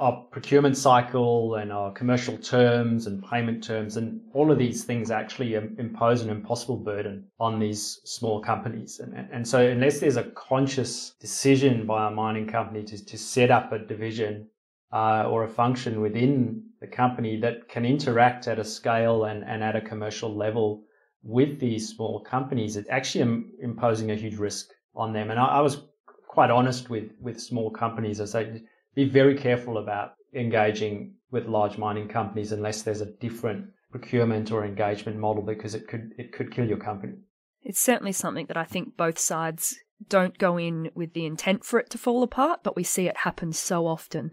Our 0.00 0.24
procurement 0.30 0.78
cycle 0.78 1.56
and 1.56 1.70
our 1.70 1.92
commercial 1.92 2.38
terms 2.38 3.06
and 3.06 3.22
payment 3.22 3.62
terms 3.62 3.98
and 3.98 4.22
all 4.32 4.50
of 4.50 4.56
these 4.56 4.82
things 4.82 5.10
actually 5.10 5.54
impose 5.54 6.22
an 6.22 6.30
impossible 6.30 6.78
burden 6.78 7.26
on 7.38 7.58
these 7.58 8.00
small 8.04 8.40
companies. 8.40 8.98
And, 8.98 9.28
and 9.30 9.46
so 9.46 9.58
unless 9.60 10.00
there's 10.00 10.16
a 10.16 10.30
conscious 10.30 11.10
decision 11.20 11.86
by 11.86 12.08
a 12.08 12.10
mining 12.10 12.46
company 12.46 12.82
to, 12.84 13.04
to 13.04 13.18
set 13.18 13.50
up 13.50 13.72
a 13.72 13.78
division 13.78 14.48
uh, 14.90 15.28
or 15.28 15.44
a 15.44 15.48
function 15.48 16.00
within 16.00 16.62
the 16.80 16.86
company 16.86 17.38
that 17.40 17.68
can 17.68 17.84
interact 17.84 18.48
at 18.48 18.58
a 18.58 18.64
scale 18.64 19.24
and, 19.24 19.44
and 19.44 19.62
at 19.62 19.76
a 19.76 19.82
commercial 19.82 20.34
level 20.34 20.82
with 21.22 21.60
these 21.60 21.90
small 21.90 22.20
companies, 22.20 22.78
it's 22.78 22.88
actually 22.88 23.44
imposing 23.62 24.10
a 24.10 24.14
huge 24.14 24.36
risk 24.36 24.70
on 24.94 25.12
them. 25.12 25.30
And 25.30 25.38
I, 25.38 25.44
I 25.44 25.60
was 25.60 25.82
quite 26.26 26.50
honest 26.50 26.88
with, 26.88 27.10
with 27.20 27.38
small 27.38 27.70
companies. 27.70 28.20
I 28.20 28.24
say, 28.24 28.62
be 28.94 29.08
very 29.08 29.36
careful 29.36 29.78
about 29.78 30.14
engaging 30.34 31.14
with 31.30 31.46
large 31.46 31.78
mining 31.78 32.08
companies 32.08 32.52
unless 32.52 32.82
there's 32.82 33.00
a 33.00 33.06
different 33.06 33.66
procurement 33.90 34.52
or 34.52 34.64
engagement 34.64 35.18
model 35.18 35.42
because 35.42 35.74
it 35.74 35.88
could 35.88 36.12
it 36.16 36.32
could 36.32 36.52
kill 36.52 36.66
your 36.66 36.78
company. 36.78 37.14
It's 37.62 37.80
certainly 37.80 38.12
something 38.12 38.46
that 38.46 38.56
I 38.56 38.64
think 38.64 38.96
both 38.96 39.18
sides 39.18 39.76
don't 40.08 40.38
go 40.38 40.56
in 40.56 40.90
with 40.94 41.12
the 41.12 41.26
intent 41.26 41.64
for 41.64 41.78
it 41.78 41.90
to 41.90 41.98
fall 41.98 42.22
apart, 42.22 42.60
but 42.62 42.76
we 42.76 42.84
see 42.84 43.06
it 43.06 43.18
happen 43.18 43.52
so 43.52 43.86
often. 43.86 44.32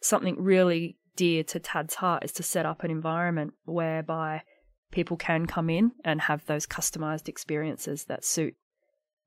Something 0.00 0.36
really 0.42 0.98
dear 1.16 1.42
to 1.44 1.58
TAD's 1.58 1.96
heart 1.96 2.24
is 2.24 2.32
to 2.32 2.42
set 2.42 2.66
up 2.66 2.84
an 2.84 2.90
environment 2.90 3.54
whereby 3.64 4.42
people 4.90 5.16
can 5.16 5.46
come 5.46 5.70
in 5.70 5.92
and 6.04 6.22
have 6.22 6.44
those 6.46 6.66
customized 6.66 7.28
experiences 7.28 8.04
that 8.04 8.24
suit 8.24 8.54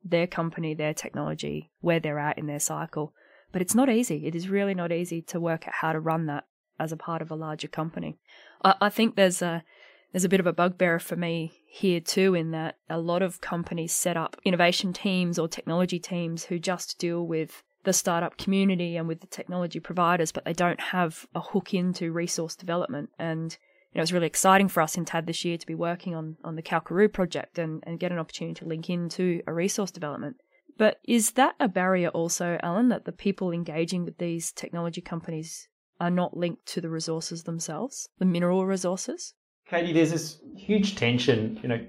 their 0.03 0.27
company, 0.27 0.73
their 0.73 0.93
technology, 0.93 1.71
where 1.79 1.99
they're 1.99 2.19
at 2.19 2.37
in 2.37 2.47
their 2.47 2.59
cycle. 2.59 3.13
But 3.51 3.61
it's 3.61 3.75
not 3.75 3.89
easy. 3.89 4.27
It 4.27 4.35
is 4.35 4.49
really 4.49 4.73
not 4.73 4.91
easy 4.91 5.21
to 5.23 5.39
work 5.39 5.67
out 5.67 5.73
how 5.75 5.93
to 5.93 5.99
run 5.99 6.25
that 6.27 6.45
as 6.79 6.91
a 6.91 6.97
part 6.97 7.21
of 7.21 7.31
a 7.31 7.35
larger 7.35 7.67
company. 7.67 8.17
I, 8.63 8.75
I 8.81 8.89
think 8.89 9.15
there's 9.15 9.41
a 9.41 9.63
there's 10.11 10.25
a 10.25 10.29
bit 10.29 10.41
of 10.41 10.47
a 10.47 10.53
bugbear 10.53 10.99
for 10.99 11.15
me 11.15 11.53
here 11.65 12.01
too, 12.01 12.35
in 12.35 12.51
that 12.51 12.77
a 12.89 12.99
lot 12.99 13.21
of 13.21 13.39
companies 13.39 13.93
set 13.93 14.17
up 14.17 14.35
innovation 14.43 14.91
teams 14.91 15.39
or 15.39 15.47
technology 15.47 15.99
teams 15.99 16.45
who 16.45 16.59
just 16.59 16.99
deal 16.99 17.25
with 17.25 17.63
the 17.83 17.93
startup 17.93 18.37
community 18.37 18.97
and 18.97 19.07
with 19.07 19.21
the 19.21 19.27
technology 19.27 19.79
providers, 19.79 20.31
but 20.31 20.45
they 20.45 20.53
don't 20.53 20.79
have 20.79 21.25
a 21.33 21.39
hook 21.39 21.73
into 21.73 22.11
resource 22.11 22.55
development. 22.55 23.09
And 23.17 23.57
you 23.91 23.97
know, 23.97 24.01
it 24.01 24.03
was 24.03 24.13
really 24.13 24.27
exciting 24.27 24.67
for 24.67 24.81
us 24.81 24.97
in 24.97 25.05
TAD 25.05 25.25
this 25.25 25.43
year 25.43 25.57
to 25.57 25.65
be 25.65 25.75
working 25.75 26.13
on, 26.13 26.37
on 26.43 26.55
the 26.55 26.61
Kalkaroo 26.61 27.11
project 27.11 27.57
and, 27.57 27.83
and 27.87 27.99
get 27.99 28.11
an 28.11 28.19
opportunity 28.19 28.59
to 28.59 28.67
link 28.67 28.89
into 28.89 29.41
a 29.47 29.53
resource 29.53 29.91
development. 29.91 30.37
But 30.81 30.97
is 31.07 31.33
that 31.33 31.53
a 31.59 31.67
barrier 31.67 32.09
also, 32.09 32.57
Alan, 32.63 32.89
that 32.89 33.05
the 33.05 33.11
people 33.11 33.51
engaging 33.51 34.03
with 34.03 34.17
these 34.17 34.51
technology 34.51 34.99
companies 34.99 35.67
are 35.99 36.09
not 36.09 36.35
linked 36.35 36.65
to 36.73 36.81
the 36.81 36.89
resources 36.89 37.43
themselves, 37.43 38.09
the 38.17 38.25
mineral 38.25 38.65
resources? 38.65 39.35
Katie, 39.69 39.93
there's 39.93 40.09
this 40.09 40.39
huge 40.57 40.95
tension. 40.95 41.59
You 41.61 41.69
know, 41.69 41.85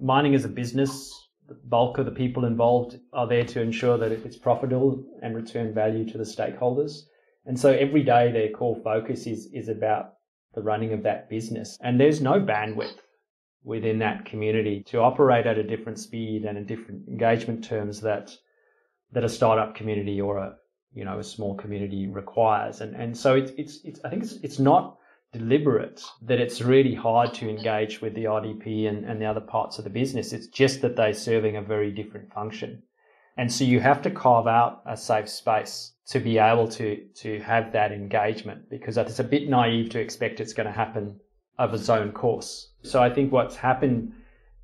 mining 0.00 0.32
is 0.32 0.46
a 0.46 0.48
business. 0.48 1.12
The 1.48 1.58
bulk 1.66 1.98
of 1.98 2.06
the 2.06 2.12
people 2.12 2.46
involved 2.46 2.98
are 3.12 3.28
there 3.28 3.44
to 3.44 3.60
ensure 3.60 3.98
that 3.98 4.10
it's 4.10 4.38
profitable 4.38 5.04
and 5.22 5.36
return 5.36 5.74
value 5.74 6.10
to 6.10 6.16
the 6.16 6.24
stakeholders. 6.24 7.02
And 7.44 7.60
so 7.60 7.72
every 7.72 8.04
day 8.04 8.32
their 8.32 8.48
core 8.48 8.80
focus 8.82 9.26
is, 9.26 9.50
is 9.52 9.68
about 9.68 10.14
the 10.54 10.62
running 10.62 10.94
of 10.94 11.02
that 11.02 11.28
business. 11.28 11.76
And 11.82 12.00
there's 12.00 12.22
no 12.22 12.40
bandwidth 12.40 12.96
within 13.64 13.98
that 13.98 14.26
community 14.26 14.82
to 14.84 14.98
operate 14.98 15.46
at 15.46 15.58
a 15.58 15.62
different 15.62 15.98
speed 15.98 16.44
and 16.44 16.58
in 16.58 16.66
different 16.66 17.08
engagement 17.08 17.64
terms 17.64 18.00
that 18.02 18.36
that 19.12 19.24
a 19.24 19.28
startup 19.28 19.74
community 19.74 20.20
or 20.20 20.38
a 20.38 20.54
you 20.92 21.04
know 21.04 21.18
a 21.18 21.24
small 21.24 21.54
community 21.54 22.06
requires. 22.06 22.80
And 22.80 22.94
and 22.94 23.16
so 23.16 23.34
it's 23.34 23.52
it's, 23.56 23.84
it's 23.84 24.00
I 24.04 24.10
think 24.10 24.22
it's 24.22 24.34
it's 24.42 24.58
not 24.58 24.98
deliberate 25.32 26.04
that 26.22 26.38
it's 26.38 26.60
really 26.60 26.94
hard 26.94 27.34
to 27.34 27.48
engage 27.48 28.00
with 28.00 28.14
the 28.14 28.24
RDP 28.24 28.88
and, 28.88 29.04
and 29.04 29.20
the 29.20 29.26
other 29.26 29.40
parts 29.40 29.78
of 29.78 29.84
the 29.84 29.90
business. 29.90 30.32
It's 30.32 30.46
just 30.46 30.80
that 30.82 30.94
they're 30.94 31.12
serving 31.12 31.56
a 31.56 31.62
very 31.62 31.90
different 31.90 32.32
function. 32.32 32.82
And 33.36 33.50
so 33.52 33.64
you 33.64 33.80
have 33.80 34.00
to 34.02 34.10
carve 34.12 34.46
out 34.46 34.82
a 34.86 34.96
safe 34.96 35.28
space 35.28 35.92
to 36.06 36.20
be 36.20 36.38
able 36.38 36.68
to 36.68 37.04
to 37.22 37.40
have 37.40 37.72
that 37.72 37.92
engagement 37.92 38.68
because 38.68 38.98
it's 38.98 39.18
a 39.18 39.24
bit 39.24 39.48
naive 39.48 39.90
to 39.90 40.00
expect 40.00 40.40
it's 40.40 40.52
going 40.52 40.66
to 40.66 40.72
happen 40.72 41.18
of 41.58 41.72
its 41.74 41.88
own 41.88 42.12
course. 42.12 42.70
So 42.82 43.02
I 43.02 43.10
think 43.10 43.32
what's 43.32 43.56
happened 43.56 44.12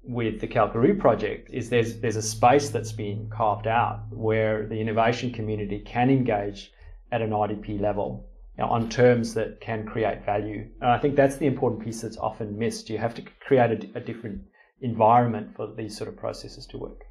with 0.03 0.41
the 0.41 0.49
Kalkaroo 0.49 0.99
project 0.99 1.51
is 1.53 1.69
there's 1.69 2.01
there's 2.01 2.17
a 2.17 2.23
space 2.23 2.71
that's 2.71 2.93
been 2.93 3.29
carved 3.31 3.67
out 3.67 4.01
where 4.11 4.67
the 4.67 4.81
innovation 4.81 5.33
community 5.33 5.81
can 5.81 6.11
engage 6.11 6.73
at 7.13 7.23
an 7.23 7.31
RDP 7.31 7.81
level 7.81 8.27
you 8.57 8.65
know, 8.65 8.71
on 8.71 8.89
terms 8.89 9.35
that 9.35 9.61
can 9.61 9.87
create 9.87 10.25
value. 10.25 10.67
And 10.81 10.91
I 10.91 10.99
think 10.99 11.17
that's 11.17 11.37
the 11.37 11.47
important 11.47 11.85
piece 11.85 12.01
that's 12.01 12.17
often 12.17 12.59
missed. 12.59 12.91
You 12.91 12.99
have 12.99 13.15
to 13.15 13.23
create 13.41 13.71
a, 13.71 13.99
a 13.99 14.01
different 14.01 14.43
environment 14.81 15.55
for 15.55 15.73
these 15.75 15.97
sort 15.97 16.09
of 16.09 16.17
processes 16.17 16.67
to 16.69 16.79
work 16.79 17.03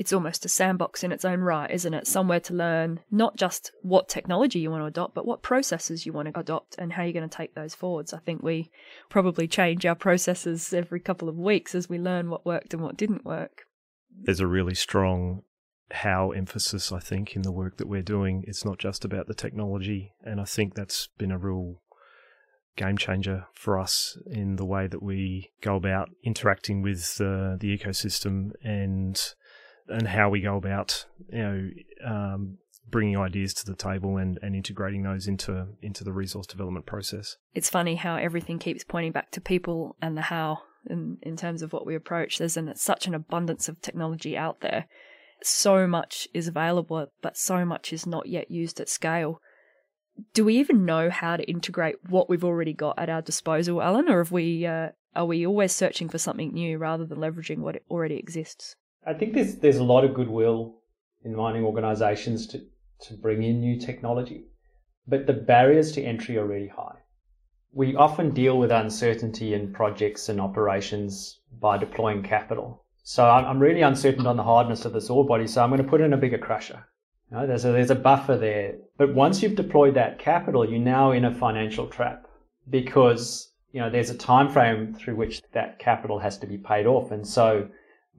it's 0.00 0.14
almost 0.14 0.46
a 0.46 0.48
sandbox 0.48 1.04
in 1.04 1.12
its 1.12 1.26
own 1.26 1.40
right, 1.40 1.70
isn't 1.70 1.92
it? 1.92 2.06
Somewhere 2.06 2.40
to 2.40 2.54
learn 2.54 3.00
not 3.10 3.36
just 3.36 3.70
what 3.82 4.08
technology 4.08 4.58
you 4.58 4.70
want 4.70 4.80
to 4.80 4.86
adopt, 4.86 5.14
but 5.14 5.26
what 5.26 5.42
processes 5.42 6.06
you 6.06 6.12
want 6.14 6.32
to 6.32 6.40
adopt 6.40 6.74
and 6.78 6.94
how 6.94 7.02
you're 7.02 7.12
going 7.12 7.28
to 7.28 7.36
take 7.36 7.54
those 7.54 7.74
forwards. 7.74 8.14
I 8.14 8.18
think 8.18 8.42
we 8.42 8.70
probably 9.10 9.46
change 9.46 9.84
our 9.84 9.94
processes 9.94 10.72
every 10.72 11.00
couple 11.00 11.28
of 11.28 11.36
weeks 11.36 11.74
as 11.74 11.90
we 11.90 11.98
learn 11.98 12.30
what 12.30 12.46
worked 12.46 12.72
and 12.72 12.82
what 12.82 12.96
didn't 12.96 13.26
work. 13.26 13.64
There's 14.10 14.40
a 14.40 14.46
really 14.46 14.74
strong 14.74 15.42
how 15.90 16.30
emphasis, 16.30 16.90
I 16.90 17.00
think, 17.00 17.36
in 17.36 17.42
the 17.42 17.52
work 17.52 17.76
that 17.76 17.86
we're 17.86 18.00
doing. 18.00 18.42
It's 18.46 18.64
not 18.64 18.78
just 18.78 19.04
about 19.04 19.26
the 19.26 19.34
technology. 19.34 20.14
And 20.22 20.40
I 20.40 20.44
think 20.44 20.76
that's 20.76 21.10
been 21.18 21.30
a 21.30 21.36
real 21.36 21.82
game 22.74 22.96
changer 22.96 23.48
for 23.52 23.78
us 23.78 24.16
in 24.30 24.56
the 24.56 24.64
way 24.64 24.86
that 24.86 25.02
we 25.02 25.50
go 25.60 25.76
about 25.76 26.08
interacting 26.24 26.80
with 26.80 27.20
uh, 27.20 27.60
the 27.60 27.76
ecosystem 27.76 28.52
and 28.64 29.34
and 29.90 30.08
how 30.08 30.30
we 30.30 30.40
go 30.40 30.56
about 30.56 31.06
you 31.32 31.38
know 31.38 31.70
um, 32.04 32.58
bringing 32.90 33.16
ideas 33.16 33.54
to 33.54 33.66
the 33.66 33.76
table 33.76 34.16
and, 34.16 34.38
and 34.42 34.54
integrating 34.54 35.02
those 35.02 35.26
into 35.26 35.68
into 35.82 36.04
the 36.04 36.12
resource 36.12 36.46
development 36.46 36.86
process. 36.86 37.36
It's 37.54 37.70
funny 37.70 37.96
how 37.96 38.16
everything 38.16 38.58
keeps 38.58 38.84
pointing 38.84 39.12
back 39.12 39.30
to 39.32 39.40
people 39.40 39.96
and 40.00 40.16
the 40.16 40.22
how 40.22 40.60
in, 40.88 41.18
in 41.22 41.36
terms 41.36 41.62
of 41.62 41.72
what 41.72 41.86
we 41.86 41.94
approach. 41.94 42.38
There's 42.38 42.56
an, 42.56 42.74
such 42.76 43.06
an 43.06 43.14
abundance 43.14 43.68
of 43.68 43.80
technology 43.80 44.36
out 44.36 44.60
there. 44.60 44.86
So 45.42 45.86
much 45.86 46.28
is 46.34 46.48
available, 46.48 47.06
but 47.22 47.36
so 47.36 47.64
much 47.64 47.92
is 47.92 48.06
not 48.06 48.26
yet 48.26 48.50
used 48.50 48.80
at 48.80 48.88
scale. 48.88 49.40
Do 50.34 50.44
we 50.44 50.58
even 50.58 50.84
know 50.84 51.08
how 51.08 51.36
to 51.36 51.44
integrate 51.44 51.96
what 52.08 52.28
we've 52.28 52.44
already 52.44 52.74
got 52.74 52.98
at 52.98 53.08
our 53.08 53.22
disposal, 53.22 53.80
Alan, 53.80 54.08
or 54.08 54.18
have 54.18 54.32
we 54.32 54.66
uh, 54.66 54.90
are 55.14 55.24
we 55.24 55.46
always 55.46 55.74
searching 55.74 56.08
for 56.08 56.18
something 56.18 56.52
new 56.52 56.78
rather 56.78 57.06
than 57.06 57.18
leveraging 57.18 57.58
what 57.58 57.82
already 57.90 58.16
exists? 58.16 58.76
I 59.06 59.14
think 59.14 59.34
there's 59.34 59.56
there's 59.56 59.78
a 59.78 59.84
lot 59.84 60.04
of 60.04 60.14
goodwill 60.14 60.76
in 61.24 61.34
mining 61.34 61.64
organisations 61.64 62.46
to 62.48 62.60
to 63.06 63.14
bring 63.14 63.42
in 63.42 63.60
new 63.60 63.78
technology, 63.78 64.44
but 65.06 65.26
the 65.26 65.32
barriers 65.32 65.92
to 65.92 66.02
entry 66.02 66.36
are 66.36 66.46
really 66.46 66.68
high. 66.68 66.98
We 67.72 67.96
often 67.96 68.30
deal 68.34 68.58
with 68.58 68.70
uncertainty 68.70 69.54
in 69.54 69.72
projects 69.72 70.28
and 70.28 70.40
operations 70.40 71.40
by 71.60 71.78
deploying 71.78 72.22
capital. 72.22 72.84
So 73.02 73.24
I'm 73.24 73.58
really 73.58 73.80
uncertain 73.80 74.26
on 74.26 74.36
the 74.36 74.42
hardness 74.42 74.84
of 74.84 74.92
this 74.92 75.08
ore 75.08 75.24
body, 75.24 75.46
so 75.46 75.62
I'm 75.62 75.70
going 75.70 75.82
to 75.82 75.88
put 75.88 76.00
in 76.00 76.12
a 76.12 76.18
bigger 76.18 76.38
crusher. 76.38 76.84
You 77.30 77.38
know, 77.38 77.46
there's 77.46 77.64
a, 77.64 77.72
there's 77.72 77.90
a 77.90 77.94
buffer 77.94 78.36
there. 78.36 78.74
But 78.98 79.14
once 79.14 79.42
you've 79.42 79.54
deployed 79.54 79.94
that 79.94 80.18
capital, 80.18 80.68
you're 80.68 80.78
now 80.78 81.12
in 81.12 81.24
a 81.24 81.34
financial 81.34 81.86
trap 81.86 82.26
because 82.68 83.50
you 83.72 83.80
know 83.80 83.88
there's 83.88 84.10
a 84.10 84.16
time 84.16 84.50
frame 84.50 84.92
through 84.92 85.16
which 85.16 85.40
that 85.52 85.78
capital 85.78 86.18
has 86.18 86.36
to 86.38 86.46
be 86.46 86.58
paid 86.58 86.86
off, 86.86 87.12
and 87.12 87.26
so 87.26 87.68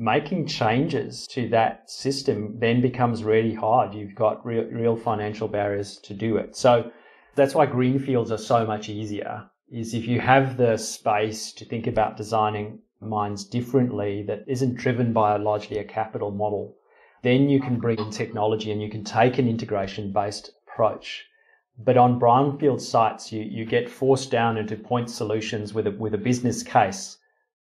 making 0.01 0.47
changes 0.47 1.27
to 1.27 1.47
that 1.49 1.87
system 1.87 2.57
then 2.57 2.81
becomes 2.81 3.23
really 3.23 3.53
hard. 3.53 3.93
You've 3.93 4.15
got 4.15 4.43
real, 4.43 4.63
real 4.63 4.95
financial 4.95 5.47
barriers 5.47 5.99
to 5.99 6.15
do 6.15 6.37
it. 6.37 6.55
So 6.55 6.91
that's 7.35 7.53
why 7.53 7.67
greenfields 7.67 8.31
are 8.31 8.39
so 8.39 8.65
much 8.65 8.89
easier 8.89 9.47
is 9.71 9.93
if 9.93 10.07
you 10.07 10.19
have 10.19 10.57
the 10.57 10.75
space 10.77 11.53
to 11.53 11.65
think 11.65 11.85
about 11.85 12.17
designing 12.17 12.79
mines 12.99 13.45
differently 13.45 14.23
that 14.23 14.43
isn't 14.47 14.75
driven 14.75 15.13
by 15.13 15.35
a 15.35 15.37
largely 15.37 15.77
a 15.77 15.83
capital 15.83 16.31
model, 16.31 16.75
then 17.21 17.47
you 17.47 17.61
can 17.61 17.79
bring 17.79 17.99
in 17.99 18.09
technology 18.09 18.71
and 18.71 18.81
you 18.81 18.89
can 18.89 19.03
take 19.03 19.37
an 19.37 19.47
integration 19.47 20.11
based 20.11 20.49
approach. 20.63 21.25
But 21.77 21.97
on 21.97 22.19
brownfield 22.19 22.81
sites, 22.81 23.31
you, 23.31 23.43
you 23.43 23.65
get 23.65 23.87
forced 23.87 24.31
down 24.31 24.57
into 24.57 24.75
point 24.77 25.11
solutions 25.11 25.75
with 25.75 25.85
a, 25.85 25.91
with 25.91 26.15
a 26.15 26.17
business 26.17 26.63
case 26.63 27.17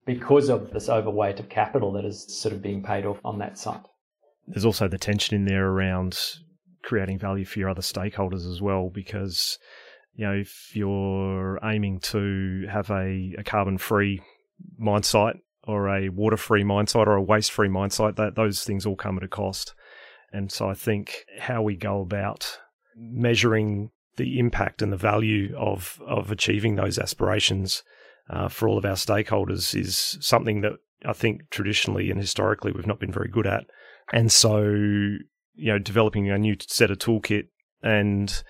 because 0.06 0.48
of 0.48 0.70
this 0.70 0.88
overweight 0.88 1.40
of 1.40 1.48
capital 1.48 1.92
that 1.92 2.04
is 2.04 2.24
sort 2.28 2.54
of 2.54 2.62
being 2.62 2.82
paid 2.82 3.06
off 3.06 3.20
on 3.24 3.38
that 3.38 3.58
site. 3.58 3.82
There's 4.46 4.64
also 4.64 4.88
the 4.88 4.98
tension 4.98 5.36
in 5.36 5.44
there 5.44 5.66
around 5.66 6.18
creating 6.82 7.18
value 7.18 7.44
for 7.44 7.58
your 7.58 7.68
other 7.68 7.82
stakeholders 7.82 8.50
as 8.50 8.60
well, 8.60 8.90
because 8.92 9.58
you 10.14 10.26
know 10.26 10.32
if 10.32 10.70
you're 10.74 11.58
aiming 11.62 12.00
to 12.00 12.66
have 12.70 12.90
a, 12.90 13.34
a 13.38 13.44
carbon 13.44 13.78
free 13.78 14.22
mine 14.78 15.02
site 15.02 15.36
or 15.64 15.88
a 15.88 16.08
water 16.08 16.36
free 16.36 16.64
mine 16.64 16.86
site 16.86 17.06
or 17.06 17.14
a 17.14 17.22
waste 17.22 17.52
free 17.52 17.68
mine 17.68 17.90
site, 17.90 18.16
that 18.16 18.34
those 18.34 18.64
things 18.64 18.86
all 18.86 18.96
come 18.96 19.16
at 19.16 19.22
a 19.22 19.28
cost. 19.28 19.74
And 20.32 20.50
so 20.50 20.68
I 20.68 20.74
think 20.74 21.24
how 21.38 21.62
we 21.62 21.76
go 21.76 22.00
about 22.00 22.58
measuring 22.96 23.90
the 24.16 24.38
impact 24.38 24.82
and 24.82 24.92
the 24.92 24.96
value 24.96 25.54
of 25.56 26.00
of 26.06 26.30
achieving 26.30 26.76
those 26.76 26.98
aspirations 26.98 27.82
uh, 28.30 28.48
for 28.48 28.68
all 28.68 28.78
of 28.78 28.84
our 28.84 28.92
stakeholders 28.92 29.78
is 29.78 30.16
something 30.20 30.60
that 30.60 30.72
I 31.04 31.12
think 31.12 31.50
traditionally 31.50 32.10
and 32.10 32.20
historically 32.20 32.72
we've 32.72 32.86
not 32.86 33.00
been 33.00 33.12
very 33.12 33.28
good 33.28 33.46
at. 33.46 33.64
And 34.12 34.30
so, 34.30 34.62
you 34.62 35.72
know, 35.72 35.78
developing 35.78 36.30
a 36.30 36.38
new 36.38 36.56
set 36.66 36.90
of 36.90 36.98
toolkit 36.98 37.48
and 37.82 38.42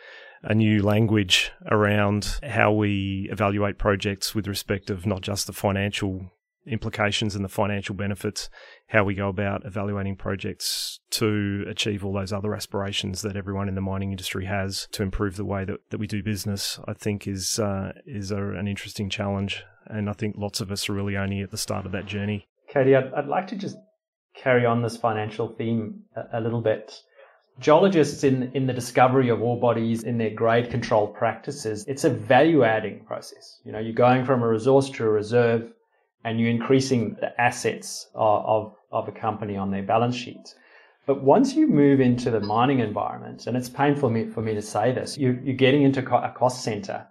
a 0.43 0.55
new 0.55 0.83
language 0.83 1.53
around 1.71 2.39
how 2.43 2.73
we 2.73 3.29
evaluate 3.31 3.79
projects 3.79 4.35
with 4.35 4.47
respect 4.47 4.91
of 4.91 5.07
not 5.07 5.21
just 5.21 5.47
the 5.47 5.53
financial 5.53 6.31
implications 6.67 7.35
and 7.35 7.45
the 7.45 7.49
financial 7.49 7.95
benefits, 7.95 8.51
how 8.89 9.05
we 9.05 9.15
go 9.15 9.29
about 9.29 9.65
evaluating 9.65 10.17
projects 10.17 11.01
to 11.11 11.65
achieve 11.69 12.05
all 12.05 12.13
those 12.13 12.33
other 12.33 12.55
aspirations 12.55 13.23
that 13.23 13.37
everyone 13.37 13.69
in 13.69 13.75
the 13.75 13.81
mining 13.81 14.11
industry 14.11 14.47
has 14.47 14.87
to 14.93 15.03
improve 15.03 15.37
the 15.37 15.45
way 15.45 15.65
that, 15.65 15.79
that 15.91 15.99
we 15.99 16.07
do 16.07 16.23
business, 16.23 16.79
I 16.87 16.93
think 16.93 17.27
is 17.27 17.59
uh, 17.59 17.93
is 18.07 18.31
a, 18.31 18.43
an 18.51 18.69
interesting 18.69 19.09
challenge. 19.09 19.65
And 19.87 20.09
I 20.09 20.13
think 20.13 20.37
lots 20.39 20.61
of 20.61 20.71
us 20.71 20.89
are 20.89 20.93
really 20.93 21.17
only 21.17 21.41
at 21.41 21.51
the 21.51 21.59
start 21.59 21.87
of 21.87 21.93
that 21.93 22.07
journey. 22.07 22.47
Katie, 22.69 22.95
I'd, 22.95 23.13
I'd 23.15 23.27
like 23.27 23.49
to 23.49 23.57
just 23.57 23.77
carry 24.37 24.65
on 24.65 24.83
this 24.83 24.97
financial 24.97 25.49
theme 25.49 26.03
a, 26.15 26.39
a 26.39 26.41
little 26.41 26.61
bit. 26.61 26.93
Geologists 27.59 28.25
in, 28.25 28.53
in 28.55 28.67
the 28.67 28.73
discovery 28.73 29.29
of 29.29 29.43
ore 29.43 29.61
bodies 29.61 30.05
in 30.05 30.17
their 30.17 30.31
grade 30.31 30.71
control 30.71 31.09
practices, 31.09 31.85
it's 31.89 32.05
a 32.05 32.11
value 32.11 32.65
adding 32.65 33.05
process. 33.05 33.61
You 33.65 33.73
know, 33.73 33.79
you're 33.79 33.93
going 33.93 34.25
from 34.25 34.43
a 34.43 34.49
resource 34.49 34.89
to 34.91 35.05
a 35.05 35.11
reserve 35.11 35.73
and 36.25 36.39
you're 36.39 36.51
increasing 36.51 37.17
the 37.21 37.39
assets 37.41 38.09
of, 38.15 38.45
of, 38.45 38.77
of 38.93 39.09
a 39.09 39.13
company 39.13 39.57
on 39.57 39.71
their 39.71 39.83
balance 39.83 40.17
sheet. 40.17 40.55
But 41.07 41.23
once 41.23 41.55
you 41.55 41.67
move 41.67 42.01
into 42.01 42.31
the 42.31 42.41
mining 42.41 42.81
environment, 42.81 43.47
and 43.47 43.57
it's 43.57 43.69
painful 43.69 44.09
for 44.09 44.13
me, 44.13 44.27
for 44.27 44.43
me 44.43 44.55
to 44.55 44.63
say 44.63 44.93
this, 44.93 45.19
you, 45.19 45.41
you're 45.43 45.57
getting 45.57 45.83
into 45.83 46.01
a 46.01 46.31
cost 46.31 46.63
center. 46.63 47.07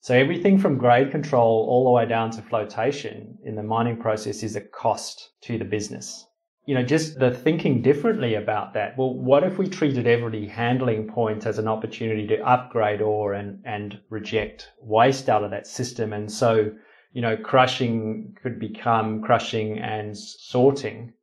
So 0.00 0.14
everything 0.14 0.58
from 0.58 0.78
grade 0.78 1.10
control 1.10 1.66
all 1.68 1.84
the 1.84 1.90
way 1.90 2.06
down 2.06 2.30
to 2.32 2.42
flotation 2.42 3.38
in 3.44 3.54
the 3.54 3.62
mining 3.62 3.98
process 3.98 4.42
is 4.42 4.56
a 4.56 4.60
cost 4.60 5.30
to 5.42 5.58
the 5.58 5.64
business. 5.64 6.26
You 6.64 6.74
know, 6.74 6.82
just 6.82 7.18
the 7.20 7.30
thinking 7.30 7.82
differently 7.82 8.34
about 8.34 8.74
that. 8.74 8.98
Well, 8.98 9.14
what 9.14 9.44
if 9.44 9.58
we 9.58 9.68
treated 9.68 10.06
every 10.06 10.46
handling 10.46 11.06
point 11.06 11.46
as 11.46 11.58
an 11.58 11.68
opportunity 11.68 12.26
to 12.28 12.44
upgrade 12.44 13.00
ore 13.00 13.34
and, 13.34 13.60
and 13.64 14.00
reject 14.10 14.70
waste 14.80 15.28
out 15.28 15.44
of 15.44 15.50
that 15.52 15.66
system? 15.66 16.12
And 16.12 16.30
so 16.30 16.72
you 17.16 17.22
know, 17.22 17.34
crushing 17.34 18.36
could 18.42 18.60
become 18.60 19.22
crushing 19.22 19.78
and 19.78 20.14
sorting, 20.14 21.14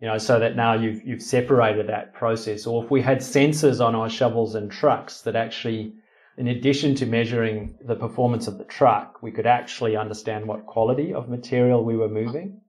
you 0.00 0.06
know, 0.06 0.16
so 0.16 0.38
that 0.38 0.54
now 0.54 0.74
you've, 0.74 1.04
you've 1.04 1.20
separated 1.20 1.88
that 1.88 2.14
process. 2.14 2.64
Or 2.64 2.84
if 2.84 2.92
we 2.92 3.02
had 3.02 3.18
sensors 3.18 3.84
on 3.84 3.96
our 3.96 4.08
shovels 4.08 4.54
and 4.54 4.70
trucks 4.70 5.22
that 5.22 5.34
actually, 5.34 5.94
in 6.38 6.46
addition 6.46 6.94
to 6.94 7.06
measuring 7.06 7.76
the 7.84 7.96
performance 7.96 8.46
of 8.46 8.56
the 8.56 8.64
truck, 8.66 9.20
we 9.20 9.32
could 9.32 9.48
actually 9.48 9.96
understand 9.96 10.46
what 10.46 10.64
quality 10.64 11.12
of 11.12 11.28
material 11.28 11.84
we 11.84 11.96
were 11.96 12.08
moving, 12.08 12.60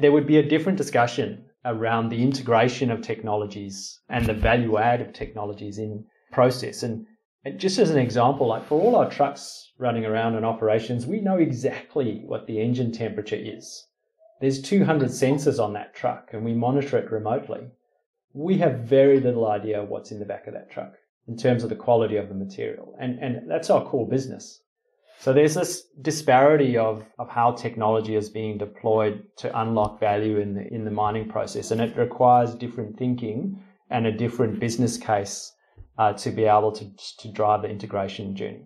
there 0.00 0.12
would 0.12 0.28
be 0.28 0.38
a 0.38 0.48
different 0.48 0.78
discussion 0.78 1.46
around 1.64 2.10
the 2.10 2.22
integration 2.22 2.92
of 2.92 3.02
technologies 3.02 3.98
and 4.08 4.24
the 4.24 4.34
value 4.34 4.78
add 4.78 5.00
of 5.00 5.12
technologies 5.12 5.78
in 5.78 6.04
process. 6.30 6.84
And, 6.84 7.07
and 7.44 7.58
just 7.58 7.78
as 7.78 7.90
an 7.90 7.98
example, 7.98 8.46
like 8.46 8.66
for 8.66 8.80
all 8.80 8.96
our 8.96 9.08
trucks 9.08 9.72
running 9.78 10.04
around 10.04 10.34
in 10.36 10.44
operations, 10.44 11.06
we 11.06 11.20
know 11.20 11.38
exactly 11.38 12.22
what 12.26 12.46
the 12.46 12.60
engine 12.60 12.92
temperature 12.92 13.38
is. 13.38 13.86
There's 14.40 14.60
200 14.60 15.08
sensors 15.08 15.62
on 15.62 15.72
that 15.74 15.94
truck 15.94 16.30
and 16.32 16.44
we 16.44 16.52
monitor 16.52 16.98
it 16.98 17.10
remotely. 17.10 17.68
We 18.32 18.58
have 18.58 18.80
very 18.80 19.20
little 19.20 19.46
idea 19.46 19.84
what's 19.84 20.10
in 20.10 20.18
the 20.18 20.24
back 20.24 20.46
of 20.46 20.54
that 20.54 20.70
truck 20.70 20.94
in 21.26 21.36
terms 21.36 21.62
of 21.62 21.70
the 21.70 21.76
quality 21.76 22.16
of 22.16 22.28
the 22.28 22.34
material. 22.34 22.94
And, 23.00 23.18
and 23.20 23.50
that's 23.50 23.70
our 23.70 23.84
core 23.84 24.08
business. 24.08 24.60
So 25.20 25.32
there's 25.32 25.54
this 25.54 25.84
disparity 26.00 26.76
of, 26.76 27.04
of 27.18 27.28
how 27.28 27.52
technology 27.52 28.14
is 28.14 28.28
being 28.28 28.58
deployed 28.58 29.24
to 29.38 29.60
unlock 29.60 29.98
value 29.98 30.38
in 30.38 30.54
the, 30.54 30.72
in 30.72 30.84
the 30.84 30.90
mining 30.90 31.28
process. 31.28 31.70
And 31.70 31.80
it 31.80 31.96
requires 31.96 32.54
different 32.54 32.96
thinking 32.96 33.60
and 33.90 34.06
a 34.06 34.12
different 34.12 34.60
business 34.60 34.96
case 34.96 35.52
uh, 35.98 36.12
to 36.14 36.30
be 36.30 36.44
able 36.44 36.72
to, 36.72 36.86
to 37.18 37.30
drive 37.30 37.62
the 37.62 37.68
integration 37.68 38.34
journey. 38.34 38.64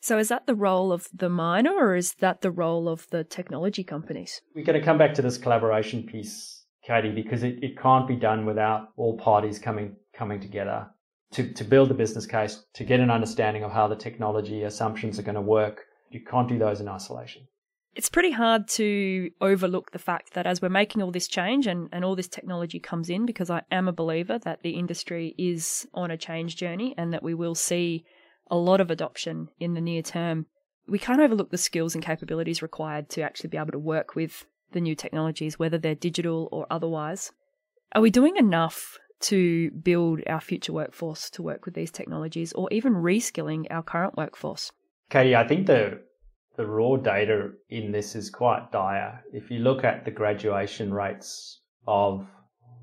So 0.00 0.16
is 0.18 0.28
that 0.28 0.46
the 0.46 0.54
role 0.54 0.92
of 0.92 1.08
the 1.12 1.28
miner 1.28 1.72
or 1.72 1.96
is 1.96 2.14
that 2.20 2.40
the 2.40 2.52
role 2.52 2.88
of 2.88 3.08
the 3.10 3.24
technology 3.24 3.82
companies? 3.82 4.40
We're 4.54 4.64
going 4.64 4.78
to 4.78 4.84
come 4.84 4.96
back 4.96 5.12
to 5.14 5.22
this 5.22 5.38
collaboration 5.38 6.04
piece, 6.04 6.64
Katie, 6.84 7.10
because 7.10 7.42
it, 7.42 7.62
it 7.62 7.76
can't 7.76 8.06
be 8.06 8.14
done 8.14 8.46
without 8.46 8.90
all 8.96 9.18
parties 9.18 9.58
coming 9.58 9.96
coming 10.14 10.40
together 10.40 10.88
to, 11.32 11.52
to 11.52 11.64
build 11.64 11.90
the 11.90 11.94
business 11.94 12.26
case, 12.26 12.64
to 12.74 12.84
get 12.84 13.00
an 13.00 13.10
understanding 13.10 13.62
of 13.64 13.72
how 13.72 13.86
the 13.86 13.96
technology 13.96 14.62
assumptions 14.62 15.18
are 15.18 15.22
going 15.22 15.34
to 15.34 15.40
work. 15.40 15.84
You 16.10 16.20
can't 16.20 16.48
do 16.48 16.58
those 16.58 16.80
in 16.80 16.88
isolation. 16.88 17.42
It's 17.94 18.08
pretty 18.08 18.30
hard 18.30 18.68
to 18.68 19.30
overlook 19.40 19.90
the 19.90 19.98
fact 19.98 20.34
that 20.34 20.46
as 20.46 20.62
we're 20.62 20.68
making 20.68 21.02
all 21.02 21.10
this 21.10 21.26
change 21.26 21.66
and, 21.66 21.88
and 21.90 22.04
all 22.04 22.14
this 22.14 22.28
technology 22.28 22.78
comes 22.78 23.10
in, 23.10 23.26
because 23.26 23.50
I 23.50 23.62
am 23.72 23.88
a 23.88 23.92
believer 23.92 24.38
that 24.38 24.62
the 24.62 24.70
industry 24.70 25.34
is 25.36 25.86
on 25.92 26.10
a 26.10 26.16
change 26.16 26.56
journey 26.56 26.94
and 26.96 27.12
that 27.12 27.24
we 27.24 27.34
will 27.34 27.56
see 27.56 28.04
a 28.50 28.56
lot 28.56 28.80
of 28.80 28.90
adoption 28.90 29.48
in 29.58 29.74
the 29.74 29.80
near 29.80 30.02
term, 30.02 30.46
we 30.86 30.98
can't 30.98 31.20
overlook 31.20 31.50
the 31.50 31.58
skills 31.58 31.94
and 31.94 32.04
capabilities 32.04 32.62
required 32.62 33.08
to 33.10 33.22
actually 33.22 33.50
be 33.50 33.58
able 33.58 33.72
to 33.72 33.78
work 33.78 34.14
with 34.14 34.46
the 34.72 34.80
new 34.80 34.94
technologies, 34.94 35.58
whether 35.58 35.78
they're 35.78 35.94
digital 35.94 36.48
or 36.52 36.66
otherwise. 36.70 37.32
Are 37.92 38.02
we 38.02 38.10
doing 38.10 38.36
enough 38.36 38.98
to 39.20 39.70
build 39.70 40.20
our 40.26 40.40
future 40.40 40.72
workforce 40.72 41.28
to 41.30 41.42
work 41.42 41.64
with 41.64 41.74
these 41.74 41.90
technologies 41.90 42.52
or 42.52 42.68
even 42.70 42.94
reskilling 42.94 43.66
our 43.70 43.82
current 43.82 44.16
workforce? 44.16 44.72
Katie, 45.10 45.34
I 45.34 45.46
think 45.46 45.66
the 45.66 46.00
the 46.58 46.66
raw 46.66 46.96
data 46.96 47.52
in 47.70 47.92
this 47.92 48.16
is 48.16 48.28
quite 48.30 48.72
dire. 48.72 49.22
If 49.32 49.48
you 49.48 49.60
look 49.60 49.84
at 49.84 50.04
the 50.04 50.10
graduation 50.10 50.92
rates 50.92 51.60
of 51.86 52.26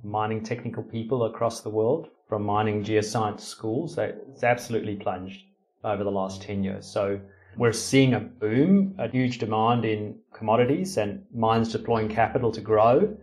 mining 0.02 0.44
technical 0.44 0.82
people 0.82 1.26
across 1.26 1.60
the 1.60 1.70
world 1.70 2.08
from 2.30 2.44
mining 2.44 2.86
geoscience 2.86 3.42
schools, 3.42 3.98
it's 3.98 4.46
absolutely 4.46 4.96
plunged 4.96 5.44
over 5.84 6.06
the 6.06 6.10
last 6.10 6.42
10 6.42 6.64
years. 6.64 6.88
So 6.88 7.20
we're 7.58 7.74
seeing 7.74 8.14
a 8.14 8.22
boom, 8.22 8.96
a 8.98 9.10
huge 9.10 9.40
demand 9.40 9.84
in 9.84 10.20
commodities 10.34 10.96
and 10.96 11.26
mines 11.34 11.74
deploying 11.74 12.08
capital 12.08 12.54
to 12.54 12.62
grow. 12.62 13.14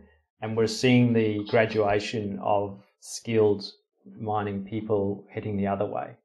And 0.43 0.55
we're 0.55 0.67
seeing 0.67 1.15
the 1.15 1.45
graduation 1.49 2.39
of 2.43 2.79
skilled 3.01 3.65
mining 4.19 4.65
people 4.65 5.25
heading 5.31 5.57
the 5.57 5.69
other 5.69 5.87
way. 5.87 6.17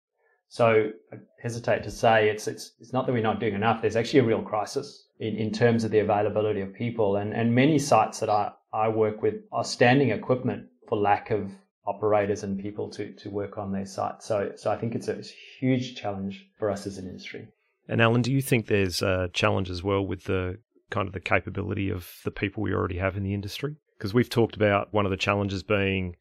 So 0.49 0.91
I 1.11 1.17
hesitate 1.41 1.83
to 1.83 1.91
say 1.91 2.29
it's, 2.29 2.47
it's, 2.47 2.71
it's 2.79 2.93
not 2.93 3.05
that 3.05 3.13
we're 3.13 3.21
not 3.21 3.39
doing 3.39 3.53
enough. 3.53 3.81
There's 3.81 3.95
actually 3.95 4.21
a 4.21 4.25
real 4.25 4.41
crisis 4.41 5.07
in, 5.19 5.35
in 5.35 5.51
terms 5.51 5.83
of 5.83 5.91
the 5.91 5.99
availability 5.99 6.61
of 6.61 6.73
people. 6.73 7.17
And, 7.17 7.33
and 7.33 7.53
many 7.53 7.79
sites 7.79 8.19
that 8.19 8.29
I, 8.29 8.51
I 8.73 8.89
work 8.89 9.21
with 9.21 9.35
are 9.51 9.63
standing 9.63 10.11
equipment 10.11 10.67
for 10.87 10.97
lack 10.97 11.31
of 11.31 11.51
operators 11.85 12.43
and 12.43 12.59
people 12.59 12.89
to, 12.91 13.13
to 13.13 13.29
work 13.29 13.57
on 13.57 13.71
their 13.71 13.85
site. 13.85 14.21
So, 14.21 14.51
so 14.55 14.71
I 14.71 14.77
think 14.77 14.95
it's 14.95 15.07
a 15.07 15.21
huge 15.59 15.95
challenge 15.95 16.45
for 16.57 16.69
us 16.69 16.85
as 16.85 16.97
an 16.97 17.07
industry. 17.07 17.47
And 17.87 18.01
Alan, 18.01 18.21
do 18.21 18.31
you 18.31 18.41
think 18.41 18.67
there's 18.67 19.01
a 19.01 19.29
challenge 19.33 19.69
as 19.69 19.83
well 19.83 20.05
with 20.05 20.25
the 20.25 20.59
kind 20.89 21.07
of 21.07 21.13
the 21.13 21.19
capability 21.19 21.89
of 21.89 22.09
the 22.23 22.31
people 22.31 22.63
we 22.63 22.73
already 22.73 22.97
have 22.97 23.15
in 23.15 23.23
the 23.23 23.33
industry? 23.33 23.75
Because 23.97 24.13
we've 24.13 24.29
talked 24.29 24.55
about 24.55 24.93
one 24.93 25.05
of 25.05 25.11
the 25.11 25.17
challenges 25.17 25.63
being 25.63 26.15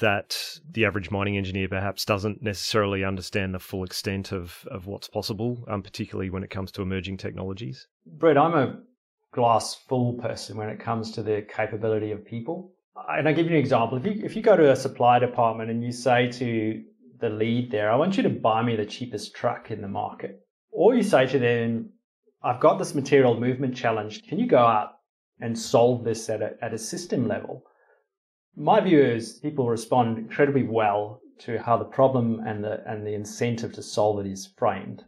that 0.00 0.58
the 0.70 0.84
average 0.84 1.10
mining 1.10 1.36
engineer 1.36 1.68
perhaps 1.68 2.04
doesn't 2.04 2.42
necessarily 2.42 3.04
understand 3.04 3.54
the 3.54 3.58
full 3.58 3.84
extent 3.84 4.32
of, 4.32 4.66
of 4.70 4.86
what's 4.86 5.08
possible, 5.08 5.64
um, 5.68 5.82
particularly 5.82 6.30
when 6.30 6.42
it 6.42 6.50
comes 6.50 6.72
to 6.72 6.82
emerging 6.82 7.16
technologies. 7.16 7.86
Brett, 8.06 8.38
I'm 8.38 8.54
a 8.54 8.80
glass 9.32 9.74
full 9.74 10.14
person 10.14 10.56
when 10.56 10.68
it 10.68 10.80
comes 10.80 11.12
to 11.12 11.22
the 11.22 11.46
capability 11.48 12.10
of 12.10 12.24
people 12.24 12.72
and 13.08 13.28
I'll 13.28 13.34
give 13.34 13.46
you 13.46 13.52
an 13.52 13.58
example. 13.58 13.98
If 13.98 14.06
you 14.06 14.22
if 14.24 14.36
you 14.36 14.42
go 14.42 14.56
to 14.56 14.70
a 14.70 14.76
supply 14.76 15.18
department 15.18 15.70
and 15.70 15.82
you 15.82 15.92
say 15.92 16.30
to 16.32 16.82
the 17.20 17.28
lead 17.28 17.70
there, 17.70 17.90
I 17.90 17.96
want 17.96 18.16
you 18.16 18.22
to 18.24 18.30
buy 18.30 18.62
me 18.62 18.76
the 18.76 18.86
cheapest 18.86 19.34
truck 19.34 19.70
in 19.70 19.80
the 19.80 19.88
market. 19.88 20.40
Or 20.70 20.94
you 20.94 21.02
say 21.02 21.26
to 21.26 21.38
them, 21.38 21.90
I've 22.42 22.60
got 22.60 22.78
this 22.78 22.94
material 22.94 23.38
movement 23.38 23.76
challenge. 23.76 24.26
Can 24.26 24.38
you 24.38 24.46
go 24.46 24.58
out 24.58 24.98
and 25.40 25.58
solve 25.58 26.04
this 26.04 26.28
at 26.28 26.42
a, 26.42 26.52
at 26.62 26.74
a 26.74 26.78
system 26.78 27.28
level? 27.28 27.64
My 28.56 28.80
view 28.80 29.02
is 29.02 29.38
people 29.38 29.68
respond 29.68 30.18
incredibly 30.18 30.64
well 30.64 31.20
to 31.38 31.58
how 31.58 31.76
the 31.76 31.84
problem 31.84 32.40
and 32.46 32.62
the 32.62 32.82
and 32.86 33.06
the 33.06 33.14
incentive 33.14 33.72
to 33.74 33.82
solve 33.82 34.24
it 34.24 34.30
is 34.30 34.46
framed. 34.58 35.04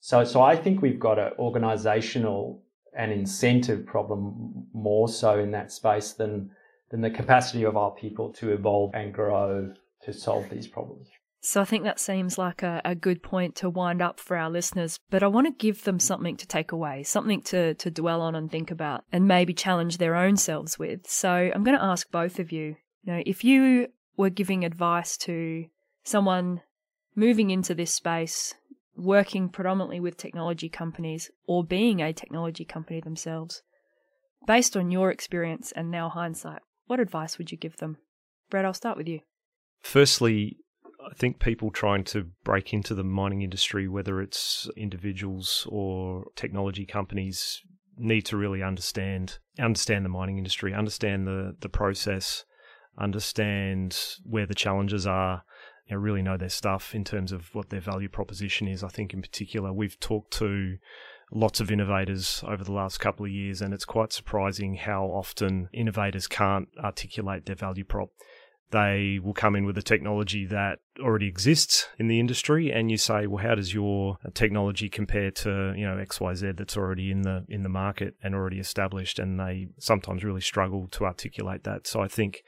So 0.00 0.24
so 0.24 0.40
I 0.42 0.56
think 0.56 0.80
we've 0.80 1.00
got 1.00 1.18
an 1.18 1.32
organizational 1.38 2.62
and 2.96 3.12
incentive 3.12 3.84
problem 3.84 4.66
more 4.72 5.08
so 5.08 5.38
in 5.38 5.50
that 5.50 5.72
space 5.72 6.12
than 6.12 6.50
than 6.90 7.00
the 7.00 7.10
capacity 7.10 7.64
of 7.64 7.76
our 7.76 7.90
people 7.90 8.32
to 8.34 8.52
evolve 8.52 8.94
and 8.94 9.12
grow 9.12 9.74
to 10.02 10.12
solve 10.12 10.48
these 10.48 10.66
problems. 10.66 11.08
So 11.40 11.60
I 11.60 11.64
think 11.64 11.84
that 11.84 12.00
seems 12.00 12.36
like 12.36 12.62
a, 12.62 12.80
a 12.84 12.94
good 12.94 13.22
point 13.22 13.54
to 13.56 13.70
wind 13.70 14.02
up 14.02 14.18
for 14.18 14.36
our 14.36 14.50
listeners, 14.50 14.98
but 15.08 15.22
I 15.22 15.28
want 15.28 15.46
to 15.46 15.52
give 15.52 15.84
them 15.84 16.00
something 16.00 16.36
to 16.36 16.46
take 16.46 16.72
away, 16.72 17.04
something 17.04 17.42
to, 17.42 17.74
to 17.74 17.90
dwell 17.90 18.22
on 18.22 18.34
and 18.34 18.50
think 18.50 18.70
about, 18.70 19.04
and 19.12 19.28
maybe 19.28 19.54
challenge 19.54 19.98
their 19.98 20.16
own 20.16 20.36
selves 20.36 20.78
with. 20.78 21.08
So 21.08 21.30
I'm 21.30 21.62
going 21.62 21.78
to 21.78 21.84
ask 21.84 22.10
both 22.10 22.38
of 22.38 22.50
you, 22.50 22.76
you 23.04 23.12
know, 23.12 23.22
if 23.24 23.44
you 23.44 23.86
were 24.16 24.30
giving 24.30 24.64
advice 24.64 25.16
to 25.18 25.66
someone 26.02 26.62
moving 27.14 27.50
into 27.50 27.74
this 27.74 27.94
space, 27.94 28.54
working 28.96 29.48
predominantly 29.48 30.00
with 30.00 30.16
technology 30.16 30.68
companies 30.68 31.30
or 31.46 31.62
being 31.62 32.02
a 32.02 32.12
technology 32.12 32.64
company 32.64 33.00
themselves, 33.00 33.62
based 34.46 34.76
on 34.76 34.90
your 34.90 35.10
experience 35.10 35.72
and 35.72 35.90
now 35.90 36.08
hindsight, 36.08 36.62
what 36.86 36.98
advice 36.98 37.38
would 37.38 37.52
you 37.52 37.58
give 37.58 37.76
them? 37.76 37.98
Brett, 38.50 38.64
I'll 38.64 38.74
start 38.74 38.96
with 38.96 39.06
you. 39.06 39.20
Firstly, 39.80 40.56
I 41.10 41.14
think 41.14 41.38
people 41.38 41.70
trying 41.70 42.04
to 42.04 42.26
break 42.44 42.72
into 42.74 42.94
the 42.94 43.04
mining 43.04 43.42
industry, 43.42 43.88
whether 43.88 44.20
it's 44.20 44.68
individuals 44.76 45.66
or 45.70 46.26
technology 46.36 46.84
companies, 46.84 47.62
need 47.96 48.22
to 48.26 48.36
really 48.36 48.62
understand 48.62 49.38
understand 49.58 50.04
the 50.04 50.10
mining 50.10 50.38
industry, 50.38 50.74
understand 50.74 51.26
the 51.26 51.56
the 51.60 51.68
process, 51.68 52.44
understand 52.98 53.98
where 54.24 54.46
the 54.46 54.54
challenges 54.54 55.06
are, 55.06 55.42
know, 55.90 55.96
really 55.96 56.22
know 56.22 56.36
their 56.36 56.48
stuff 56.48 56.94
in 56.94 57.04
terms 57.04 57.32
of 57.32 57.54
what 57.54 57.70
their 57.70 57.80
value 57.80 58.08
proposition 58.08 58.68
is. 58.68 58.84
I 58.84 58.88
think 58.88 59.14
in 59.14 59.22
particular, 59.22 59.72
we've 59.72 59.98
talked 59.98 60.32
to 60.34 60.76
lots 61.32 61.60
of 61.60 61.70
innovators 61.70 62.42
over 62.46 62.64
the 62.64 62.72
last 62.72 62.98
couple 62.98 63.26
of 63.26 63.32
years, 63.32 63.60
and 63.60 63.74
it's 63.74 63.84
quite 63.84 64.12
surprising 64.12 64.76
how 64.76 65.06
often 65.06 65.68
innovators 65.72 66.26
can't 66.26 66.68
articulate 66.82 67.46
their 67.46 67.56
value 67.56 67.84
prop 67.84 68.10
they 68.70 69.18
will 69.22 69.34
come 69.34 69.56
in 69.56 69.64
with 69.64 69.78
a 69.78 69.82
technology 69.82 70.44
that 70.46 70.80
already 71.00 71.26
exists 71.26 71.88
in 71.98 72.08
the 72.08 72.20
industry 72.20 72.70
and 72.70 72.90
you 72.90 72.96
say 72.96 73.26
well 73.26 73.42
how 73.42 73.54
does 73.54 73.72
your 73.72 74.18
technology 74.34 74.88
compare 74.88 75.30
to 75.30 75.72
you 75.76 75.86
know 75.86 75.96
xyz 76.04 76.56
that's 76.56 76.76
already 76.76 77.10
in 77.10 77.22
the 77.22 77.44
in 77.48 77.62
the 77.62 77.68
market 77.68 78.14
and 78.22 78.34
already 78.34 78.58
established? 78.58 79.18
And 79.18 79.38
they 79.38 79.68
sometimes 79.78 80.24
really 80.24 80.40
struggle 80.40 80.88
to 80.92 81.04
articulate 81.04 81.64
that. 81.64 81.86
So 81.86 82.02
i 82.02 82.08
think 82.08 82.42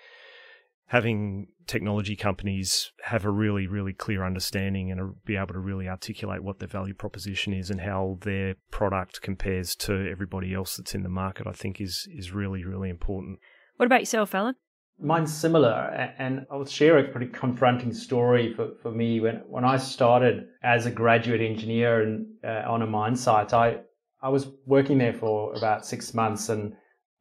having 0.87 1.47
technology 1.69 2.17
companies 2.17 2.91
have 3.05 3.25
a 3.25 3.31
really 3.31 3.67
really 3.67 3.93
clear 3.93 4.25
understanding 4.25 4.91
and 4.91 5.15
be 5.25 5.37
able 5.37 5.55
to 5.55 5.59
really 5.61 5.89
articulate 5.89 6.43
what 6.43 6.59
their 6.59 6.69
value 6.69 6.95
proposition 6.95 7.53
is 7.53 7.71
and 7.71 7.81
how 7.81 8.19
their 8.23 8.57
product 8.73 9.23
compares 9.23 9.77
to 9.77 10.11
everybody 10.11 10.53
else 10.53 10.77
that's 10.77 10.95
in 10.95 11.05
the 11.05 11.09
market 11.09 11.47
i 11.47 11.53
think 11.53 11.81
is 11.81 12.09
is 12.15 12.33
really 12.33 12.65
really 12.65 12.91
important. 12.91 13.39
What 13.77 13.87
about 13.87 14.01
yourself 14.01 14.35
Alan 14.35 14.57
Mine's 15.03 15.33
similar, 15.33 16.15
and 16.19 16.47
I'll 16.51 16.67
share 16.67 16.99
a 16.99 17.09
pretty 17.09 17.29
confronting 17.29 17.93
story 17.93 18.53
for, 18.55 18.73
for 18.83 18.91
me. 18.91 19.21
When 19.21 19.37
when 19.49 19.65
I 19.65 19.79
started 19.79 20.49
as 20.63 20.87
a 20.87 20.91
graduate 20.91 21.41
engineer 21.41 22.03
and 22.03 22.27
uh, 22.45 22.63
on 22.67 22.83
a 22.83 22.87
mine 22.87 23.17
site, 23.17 23.55
I 23.55 23.81
I 24.23 24.29
was 24.29 24.49
working 24.67 24.99
there 24.99 25.15
for 25.15 25.55
about 25.55 25.87
six 25.87 26.13
months 26.13 26.51
and 26.51 26.75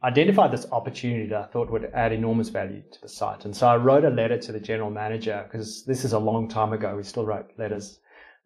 identified 0.04 0.52
this 0.52 0.66
opportunity 0.72 1.28
that 1.30 1.42
I 1.42 1.46
thought 1.48 1.72
would 1.72 1.90
add 1.94 2.12
enormous 2.12 2.50
value 2.50 2.82
to 2.92 3.02
the 3.02 3.10
site. 3.10 3.46
And 3.46 3.56
so 3.56 3.68
I 3.68 3.78
wrote 3.78 4.06
a 4.06 4.10
letter 4.10 4.38
to 4.38 4.52
the 4.52 4.60
general 4.60 4.92
manager 4.92 5.46
because 5.46 5.86
this 5.86 6.04
is 6.04 6.14
a 6.14 6.20
long 6.20 6.48
time 6.50 6.74
ago. 6.74 6.96
We 6.96 7.04
still 7.04 7.26
wrote 7.26 7.52
letters, 7.58 8.00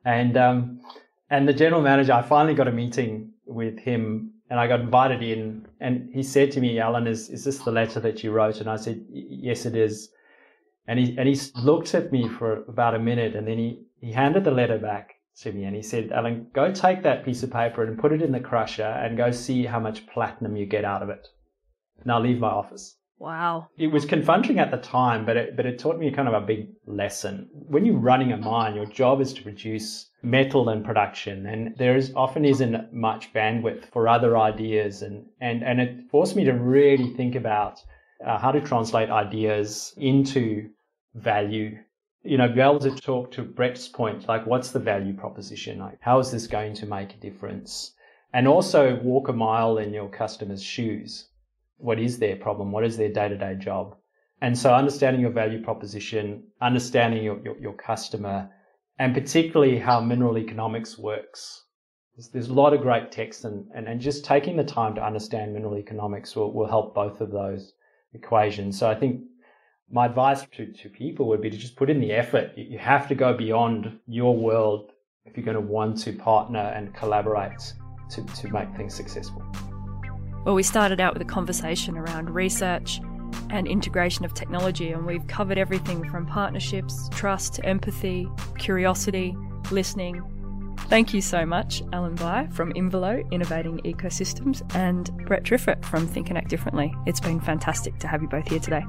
and 0.06 0.38
um, 0.38 0.80
and 1.30 1.48
the 1.48 1.54
general 1.54 1.82
manager, 1.82 2.14
I 2.14 2.22
finally 2.22 2.54
got 2.54 2.68
a 2.68 2.72
meeting 2.72 3.32
with 3.46 3.80
him 3.80 4.34
and 4.54 4.60
I 4.60 4.68
got 4.68 4.82
invited 4.82 5.24
in, 5.24 5.66
and 5.80 6.14
he 6.14 6.22
said 6.22 6.52
to 6.52 6.62
me, 6.62 6.80
"Alan, 6.80 7.08
is 7.08 7.28
is 7.28 7.44
this 7.44 7.58
the 7.64 7.72
letter 7.72 8.00
that 8.02 8.24
you 8.24 8.32
wrote?" 8.32 8.62
And 8.62 8.70
I 8.70 8.76
said, 8.76 9.04
"Yes, 9.10 9.66
it 9.66 9.76
is." 9.76 10.12
And 10.86 11.00
he 11.00 11.18
and 11.18 11.28
he 11.28 11.36
looked 11.56 11.96
at 11.96 12.12
me 12.12 12.30
for 12.30 12.64
about 12.66 12.94
a 12.94 13.00
minute, 13.00 13.36
and 13.36 13.48
then 13.48 13.58
he 13.58 13.80
he 14.00 14.12
handed 14.12 14.44
the 14.44 14.52
letter 14.52 14.78
back 14.78 15.16
to 15.38 15.52
me, 15.52 15.64
and 15.64 15.76
he 15.76 15.82
said, 15.82 16.12
"Alan, 16.12 16.52
go 16.54 16.72
take 16.72 17.02
that 17.02 17.26
piece 17.26 17.42
of 17.42 17.50
paper 17.50 17.84
and 17.84 17.98
put 17.98 18.14
it 18.14 18.22
in 18.22 18.32
the 18.32 18.40
crusher, 18.40 18.94
and 19.04 19.18
go 19.18 19.32
see 19.32 19.66
how 19.66 19.80
much 19.80 20.06
platinum 20.06 20.56
you 20.56 20.68
get 20.68 20.86
out 20.86 21.02
of 21.02 21.10
it. 21.10 21.30
Now 22.06 22.20
leave 22.20 22.40
my 22.40 22.50
office." 22.50 23.00
Wow. 23.24 23.70
It 23.78 23.88
was 23.88 24.04
confronting 24.04 24.60
at 24.60 24.70
the 24.70 24.76
time, 24.76 25.26
but 25.26 25.38
it, 25.38 25.56
but 25.56 25.66
it 25.66 25.80
taught 25.80 25.98
me 25.98 26.12
kind 26.12 26.28
of 26.28 26.34
a 26.34 26.46
big 26.46 26.68
lesson. 26.86 27.48
When 27.54 27.86
you're 27.86 27.96
running 27.96 28.34
a 28.34 28.38
mine, 28.38 28.76
your 28.76 28.86
job 28.86 29.22
is 29.22 29.34
to 29.36 29.44
produce 29.44 30.10
metal 30.22 30.68
and 30.68 30.84
production, 30.84 31.46
and 31.46 31.74
there 31.78 31.96
is 31.96 32.12
often 32.18 32.44
isn't 32.44 32.92
much 32.92 33.32
bandwidth 33.32 33.86
for 33.94 34.10
other 34.10 34.38
ideas, 34.38 35.04
and 35.04 35.26
and 35.40 35.64
and 35.64 35.80
it 35.80 36.10
forced 36.12 36.36
me 36.36 36.44
to 36.44 36.52
really 36.52 37.12
think 37.12 37.36
about 37.36 37.80
uh, 38.28 38.38
how 38.38 38.52
to 38.52 38.60
translate 38.60 39.10
ideas 39.10 39.94
into 39.96 40.70
value. 41.16 41.78
You 42.24 42.38
know, 42.38 42.50
be 42.50 42.60
able 42.60 42.80
to 42.80 42.92
talk 42.94 43.32
to 43.32 43.44
Brett's 43.44 43.88
point, 43.88 44.28
like 44.28 44.46
what's 44.46 44.72
the 44.72 44.80
value 44.80 45.14
proposition? 45.14 45.80
Like, 45.80 46.00
how 46.02 46.20
is 46.20 46.30
this 46.30 46.46
going 46.46 46.74
to 46.74 46.86
make 46.86 47.14
a 47.14 47.22
difference? 47.22 47.94
And 48.34 48.50
also 48.50 48.98
walk 48.98 49.30
a 49.30 49.34
mile 49.34 49.78
in 49.78 49.94
your 49.94 50.10
customer's 50.10 50.62
shoes 50.62 51.30
what 51.78 52.00
is 52.00 52.20
their 52.20 52.36
problem, 52.36 52.72
what 52.72 52.86
is 52.86 52.98
their 52.98 53.12
day 53.12 53.28
to 53.30 53.38
day 53.38 53.56
job. 53.56 53.96
And 54.42 54.58
so 54.58 54.74
understanding 54.74 55.22
your 55.22 55.32
value 55.32 55.64
proposition, 55.64 56.44
understanding 56.62 57.24
your, 57.24 57.40
your, 57.44 57.58
your, 57.58 57.74
customer, 57.74 58.50
and 59.00 59.14
particularly 59.14 59.78
how 59.78 60.02
mineral 60.02 60.38
economics 60.38 60.98
works. 60.98 61.64
There's, 62.16 62.30
there's 62.30 62.50
a 62.50 62.54
lot 62.54 62.74
of 62.74 62.82
great 62.82 63.12
text 63.12 63.46
and, 63.46 63.66
and, 63.74 63.88
and 63.88 64.02
just 64.02 64.26
taking 64.26 64.58
the 64.58 64.64
time 64.64 64.96
to 64.96 65.06
understand 65.06 65.54
mineral 65.54 65.78
economics 65.78 66.36
will, 66.36 66.52
will 66.52 66.68
help 66.68 66.94
both 66.94 67.22
of 67.22 67.32
those 67.32 67.74
equations. 68.14 68.78
So 68.78 68.90
I 68.90 68.96
think 68.96 69.22
my 69.90 70.08
advice 70.08 70.46
to, 70.58 70.72
to 70.72 70.90
people 70.90 71.28
would 71.28 71.42
be 71.42 71.50
to 71.50 71.58
just 71.58 71.76
put 71.76 71.90
in 71.90 72.02
the 72.02 72.12
effort. 72.12 72.52
You 72.58 72.80
have 72.80 73.08
to 73.08 73.16
go 73.16 73.34
beyond 73.34 74.00
your 74.08 74.36
world 74.36 74.92
if 75.26 75.38
you're 75.38 75.46
going 75.46 75.56
to 75.56 75.62
want 75.62 75.98
to 76.00 76.14
partner 76.14 76.74
and 76.76 76.94
collaborate 76.94 77.74
to, 78.12 78.26
to 78.26 78.52
make 78.52 78.76
things 78.76 78.94
successful. 78.94 79.44
Well, 80.46 80.56
we 80.56 80.64
started 80.64 81.00
out 81.00 81.14
with 81.14 81.22
a 81.22 81.26
conversation 81.26 81.98
around 81.98 82.30
research 82.30 83.00
and 83.50 83.66
integration 83.66 84.26
of 84.26 84.34
technology, 84.34 84.92
and 84.92 85.06
we've 85.06 85.26
covered 85.28 85.58
everything 85.58 86.08
from 86.10 86.26
partnerships, 86.26 87.08
trust, 87.12 87.62
empathy, 87.64 88.28
curiosity, 88.58 89.38
listening. 89.72 90.22
Thank 90.90 91.14
you 91.14 91.22
so 91.22 91.46
much, 91.46 91.82
Alan 91.94 92.16
Bye 92.16 92.50
from 92.52 92.74
Imvelo, 92.74 93.30
Innovating 93.32 93.80
Ecosystems, 93.86 94.62
and 94.76 95.10
Brett 95.26 95.44
Triffett 95.44 95.84
from 95.86 96.06
Think 96.08 96.28
and 96.28 96.38
Act 96.38 96.50
Differently. 96.50 96.94
It's 97.06 97.22
been 97.22 97.40
fantastic 97.40 97.98
to 98.00 98.08
have 98.08 98.22
you 98.22 98.28
both 98.28 98.48
here 98.50 98.60
today. 98.60 98.84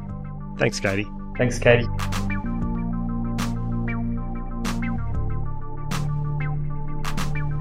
Thanks, 0.59 0.81
Katie. 0.81 1.07
Thanks, 1.39 1.59
Katie. 1.61 1.87